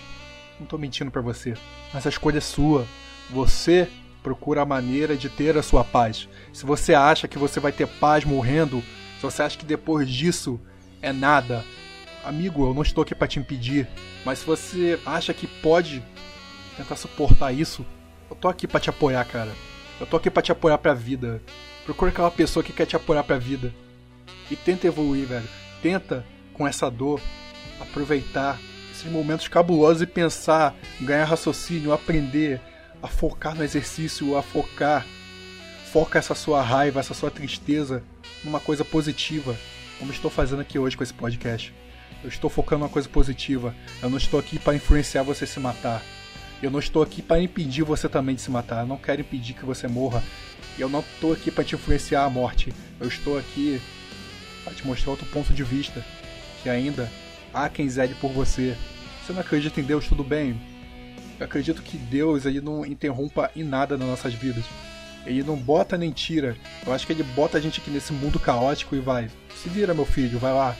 Não 0.59 0.65
tô 0.65 0.77
mentindo 0.77 1.11
pra 1.11 1.21
você. 1.21 1.53
Mas 1.93 2.05
a 2.05 2.09
escolha 2.09 2.39
é 2.39 2.41
sua. 2.41 2.85
Você 3.29 3.87
procura 4.23 4.61
a 4.61 4.65
maneira 4.65 5.15
de 5.15 5.29
ter 5.29 5.55
a 5.57 5.63
sua 5.63 5.83
paz. 5.83 6.27
Se 6.51 6.65
você 6.65 6.93
acha 6.93 7.27
que 7.27 7.37
você 7.37 7.59
vai 7.59 7.71
ter 7.71 7.87
paz 7.87 8.25
morrendo, 8.25 8.81
se 9.17 9.21
você 9.21 9.43
acha 9.43 9.57
que 9.57 9.65
depois 9.65 10.09
disso 10.09 10.59
é 11.01 11.13
nada, 11.13 11.63
amigo, 12.25 12.65
eu 12.65 12.73
não 12.73 12.81
estou 12.81 13.03
aqui 13.03 13.13
para 13.13 13.27
te 13.27 13.39
impedir. 13.39 13.87
Mas 14.25 14.39
se 14.39 14.45
você 14.45 14.99
acha 15.05 15.33
que 15.33 15.47
pode 15.47 16.03
tentar 16.75 16.95
suportar 16.95 17.53
isso, 17.53 17.85
eu 18.29 18.35
tô 18.35 18.47
aqui 18.47 18.67
para 18.67 18.79
te 18.79 18.89
apoiar, 18.89 19.23
cara. 19.25 19.51
Eu 19.99 20.07
tô 20.07 20.17
aqui 20.17 20.29
para 20.29 20.41
te 20.41 20.51
apoiar 20.51 20.77
pra 20.79 20.93
vida. 20.93 21.41
Procura 21.85 22.11
aquela 22.11 22.31
pessoa 22.31 22.63
que 22.63 22.73
quer 22.73 22.85
te 22.85 22.95
apoiar 22.95 23.23
pra 23.23 23.37
vida. 23.37 23.73
E 24.49 24.55
tenta 24.55 24.87
evoluir, 24.87 25.27
velho. 25.27 25.47
Tenta, 25.81 26.25
com 26.53 26.67
essa 26.67 26.89
dor, 26.89 27.21
aproveitar 27.79 28.59
esses 28.91 29.11
momentos 29.11 29.47
cabulosos 29.47 30.01
e 30.01 30.07
pensar, 30.07 30.75
ganhar 31.01 31.25
raciocínio, 31.25 31.93
aprender, 31.93 32.59
a 33.01 33.07
focar 33.07 33.55
no 33.55 33.63
exercício, 33.63 34.35
a 34.35 34.41
focar. 34.41 35.05
Foca 35.91 36.19
essa 36.19 36.35
sua 36.35 36.61
raiva, 36.61 36.99
essa 36.99 37.13
sua 37.13 37.31
tristeza 37.31 38.03
numa 38.43 38.59
coisa 38.59 38.83
positiva, 38.83 39.55
como 39.97 40.11
estou 40.11 40.29
fazendo 40.29 40.61
aqui 40.61 40.77
hoje 40.77 40.97
com 40.97 41.03
esse 41.03 41.13
podcast. 41.13 41.73
Eu 42.23 42.29
estou 42.29 42.49
focando 42.49 42.79
numa 42.79 42.89
coisa 42.89 43.07
positiva. 43.07 43.75
Eu 44.01 44.09
não 44.09 44.17
estou 44.17 44.39
aqui 44.39 44.57
para 44.57 44.75
influenciar 44.75 45.23
você 45.23 45.45
se 45.45 45.59
matar. 45.59 46.03
Eu 46.61 46.71
não 46.71 46.79
estou 46.79 47.03
aqui 47.03 47.21
para 47.21 47.39
impedir 47.39 47.83
você 47.83 48.09
também 48.09 48.35
de 48.35 48.41
se 48.41 48.49
matar. 48.49 48.81
Eu 48.81 48.87
não 48.87 48.97
quero 48.97 49.21
impedir 49.21 49.53
que 49.53 49.65
você 49.65 49.87
morra. 49.87 50.23
Eu 50.77 50.89
não 50.89 51.01
estou 51.01 51.33
aqui 51.33 51.51
para 51.51 51.63
te 51.63 51.75
influenciar 51.75 52.23
a 52.23 52.29
morte. 52.29 52.73
Eu 52.99 53.07
estou 53.07 53.37
aqui 53.37 53.79
para 54.63 54.73
te 54.73 54.85
mostrar 54.85 55.11
outro 55.11 55.27
ponto 55.27 55.53
de 55.53 55.63
vista. 55.63 56.03
Que 56.63 56.69
ainda 56.69 57.09
há 57.57 57.69
quem 57.69 57.89
zele 57.89 58.15
por 58.15 58.31
você. 58.31 58.77
Você 59.25 59.33
não 59.33 59.41
acredita 59.41 59.79
em 59.79 59.83
Deus, 59.83 60.07
tudo 60.07 60.23
bem. 60.23 60.59
Eu 61.39 61.45
acredito 61.45 61.81
que 61.81 61.97
Deus 61.97 62.45
ele 62.45 62.61
não 62.61 62.85
interrompa 62.85 63.51
em 63.55 63.63
nada 63.63 63.97
nas 63.97 64.07
nossas 64.07 64.33
vidas. 64.33 64.63
Ele 65.25 65.43
não 65.43 65.57
bota 65.57 65.97
nem 65.97 66.11
tira. 66.11 66.55
Eu 66.85 66.93
acho 66.93 67.05
que 67.05 67.13
ele 67.13 67.23
bota 67.23 67.57
a 67.57 67.61
gente 67.61 67.81
aqui 67.81 67.91
nesse 67.91 68.13
mundo 68.13 68.39
caótico 68.39 68.95
e 68.95 68.99
vai. 68.99 69.29
Se 69.61 69.69
vira, 69.69 69.93
meu 69.93 70.05
filho, 70.05 70.39
vai 70.39 70.53
lá. 70.53 70.75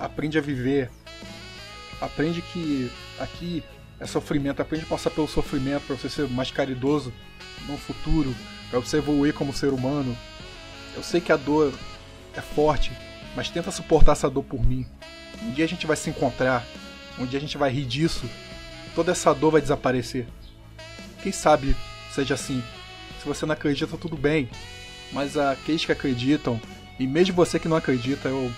Aprende 0.00 0.38
a 0.38 0.40
viver. 0.40 0.90
Aprende 2.00 2.42
que 2.42 2.90
aqui 3.20 3.62
é 4.00 4.06
sofrimento. 4.06 4.60
Aprende 4.60 4.84
a 4.84 4.88
passar 4.88 5.10
pelo 5.10 5.28
sofrimento 5.28 5.86
para 5.86 5.96
você 5.96 6.10
ser 6.10 6.28
mais 6.28 6.50
caridoso 6.50 7.12
no 7.68 7.76
futuro. 7.78 8.34
Para 8.70 8.80
você 8.80 8.96
evoluir 8.96 9.32
como 9.32 9.52
ser 9.52 9.72
humano. 9.72 10.16
Eu 10.96 11.02
sei 11.02 11.20
que 11.20 11.30
a 11.30 11.36
dor 11.36 11.72
é 12.34 12.40
forte, 12.40 12.90
mas 13.36 13.48
tenta 13.48 13.70
suportar 13.70 14.12
essa 14.12 14.28
dor 14.28 14.42
por 14.42 14.62
mim. 14.62 14.86
Um 15.42 15.50
dia 15.52 15.64
a 15.64 15.68
gente 15.68 15.86
vai 15.86 15.96
se 15.96 16.10
encontrar. 16.10 16.64
Um 17.18 17.26
dia 17.26 17.38
a 17.38 17.40
gente 17.40 17.58
vai 17.58 17.70
rir 17.70 17.84
disso. 17.84 18.28
Toda 18.94 19.12
essa 19.12 19.34
dor 19.34 19.52
vai 19.52 19.60
desaparecer. 19.60 20.26
Quem 21.22 21.32
sabe 21.32 21.76
seja 22.14 22.34
assim. 22.34 22.62
Se 23.20 23.26
você 23.26 23.46
não 23.46 23.52
acredita, 23.52 23.96
tudo 23.96 24.16
bem. 24.16 24.48
Mas 25.12 25.36
aqueles 25.36 25.84
que 25.84 25.92
acreditam, 25.92 26.60
e 26.98 27.06
mesmo 27.06 27.34
você 27.34 27.58
que 27.58 27.68
não 27.68 27.76
acredita, 27.76 28.28
eu 28.28 28.50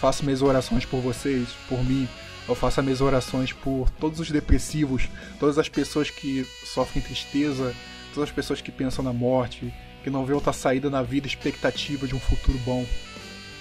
faço 0.00 0.24
minhas 0.24 0.42
orações 0.42 0.84
por 0.84 1.00
vocês, 1.00 1.48
por 1.68 1.82
mim. 1.84 2.08
Eu 2.48 2.54
faço 2.54 2.80
as 2.80 2.84
minhas 2.84 3.00
orações 3.00 3.52
por 3.52 3.88
todos 4.00 4.18
os 4.20 4.30
depressivos, 4.30 5.08
todas 5.38 5.58
as 5.58 5.68
pessoas 5.68 6.10
que 6.10 6.46
sofrem 6.64 7.02
tristeza, 7.02 7.74
todas 8.12 8.28
as 8.28 8.34
pessoas 8.34 8.60
que 8.60 8.72
pensam 8.72 9.04
na 9.04 9.12
morte, 9.12 9.72
que 10.02 10.10
não 10.10 10.26
vê 10.26 10.32
outra 10.32 10.52
saída 10.52 10.90
na 10.90 11.02
vida, 11.02 11.26
expectativa 11.26 12.06
de 12.06 12.14
um 12.14 12.20
futuro 12.20 12.58
bom. 12.58 12.84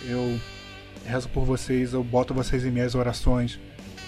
Eu 0.03 0.39
rezo 1.05 1.29
por 1.29 1.43
vocês, 1.43 1.93
eu 1.93 2.03
boto 2.03 2.33
vocês 2.33 2.65
em 2.65 2.71
minhas 2.71 2.95
orações. 2.95 3.59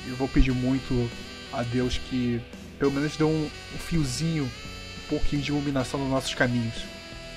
Eu 0.08 0.16
vou 0.16 0.28
pedir 0.28 0.52
muito 0.52 1.10
a 1.52 1.64
Deus 1.64 1.98
que 1.98 2.42
pelo 2.80 2.92
menos 2.92 3.16
dê 3.16 3.24
um, 3.24 3.46
um 3.46 3.78
fiozinho, 3.78 4.44
um 4.44 5.08
pouquinho 5.10 5.42
de 5.42 5.52
iluminação 5.52 6.00
nos 6.00 6.10
nossos 6.10 6.34
caminhos. 6.34 6.76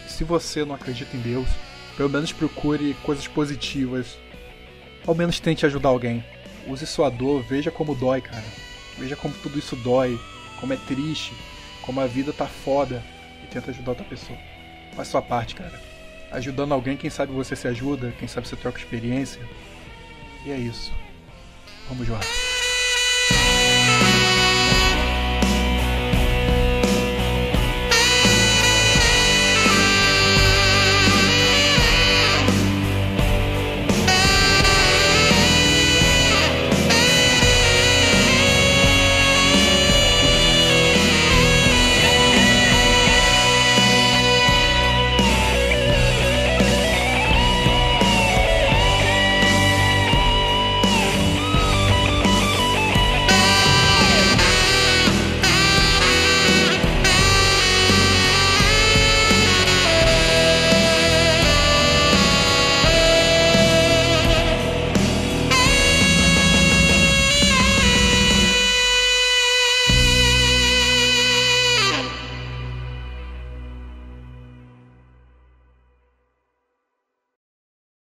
Se 0.09 0.25
você 0.25 0.65
não 0.65 0.75
acredita 0.75 1.17
em 1.17 1.21
Deus, 1.21 1.49
pelo 1.97 2.11
menos 2.11 2.33
procure 2.33 2.95
coisas 3.03 3.27
positivas. 3.27 4.19
Ao 5.07 5.15
menos 5.15 5.41
tente 5.41 5.65
ajudar 5.65 5.89
alguém. 5.89 6.25
Use 6.67 6.87
sua 6.87 7.09
dor, 7.09 7.43
veja 7.43 7.71
como 7.71 7.95
dói, 7.95 8.21
cara. 8.21 8.45
Veja 8.99 9.15
como 9.15 9.35
tudo 9.35 9.59
isso 9.59 9.77
dói, 9.77 10.19
como 10.61 10.73
é 10.73 10.77
triste, 10.77 11.33
como 11.83 12.01
a 12.01 12.07
vida 12.07 12.33
tá 12.33 12.47
foda 12.47 13.03
e 13.43 13.47
tenta 13.47 13.71
ajudar 13.71 13.93
outra 13.93 14.05
pessoa. 14.05 14.39
Faz 14.95 15.09
sua 15.09 15.23
parte, 15.23 15.55
cara. 15.55 15.81
Ajudando 16.31 16.73
alguém, 16.73 16.97
quem 16.97 17.11
sabe 17.11 17.33
você 17.33 17.55
se 17.55 17.69
ajuda, 17.69 18.13
quem 18.19 18.29
sabe 18.29 18.49
você 18.49 18.57
troca 18.57 18.79
experiência. 18.79 19.41
E 20.45 20.51
é 20.51 20.57
isso. 20.57 20.93
Vamos 21.89 22.07
jogar. 22.07 22.56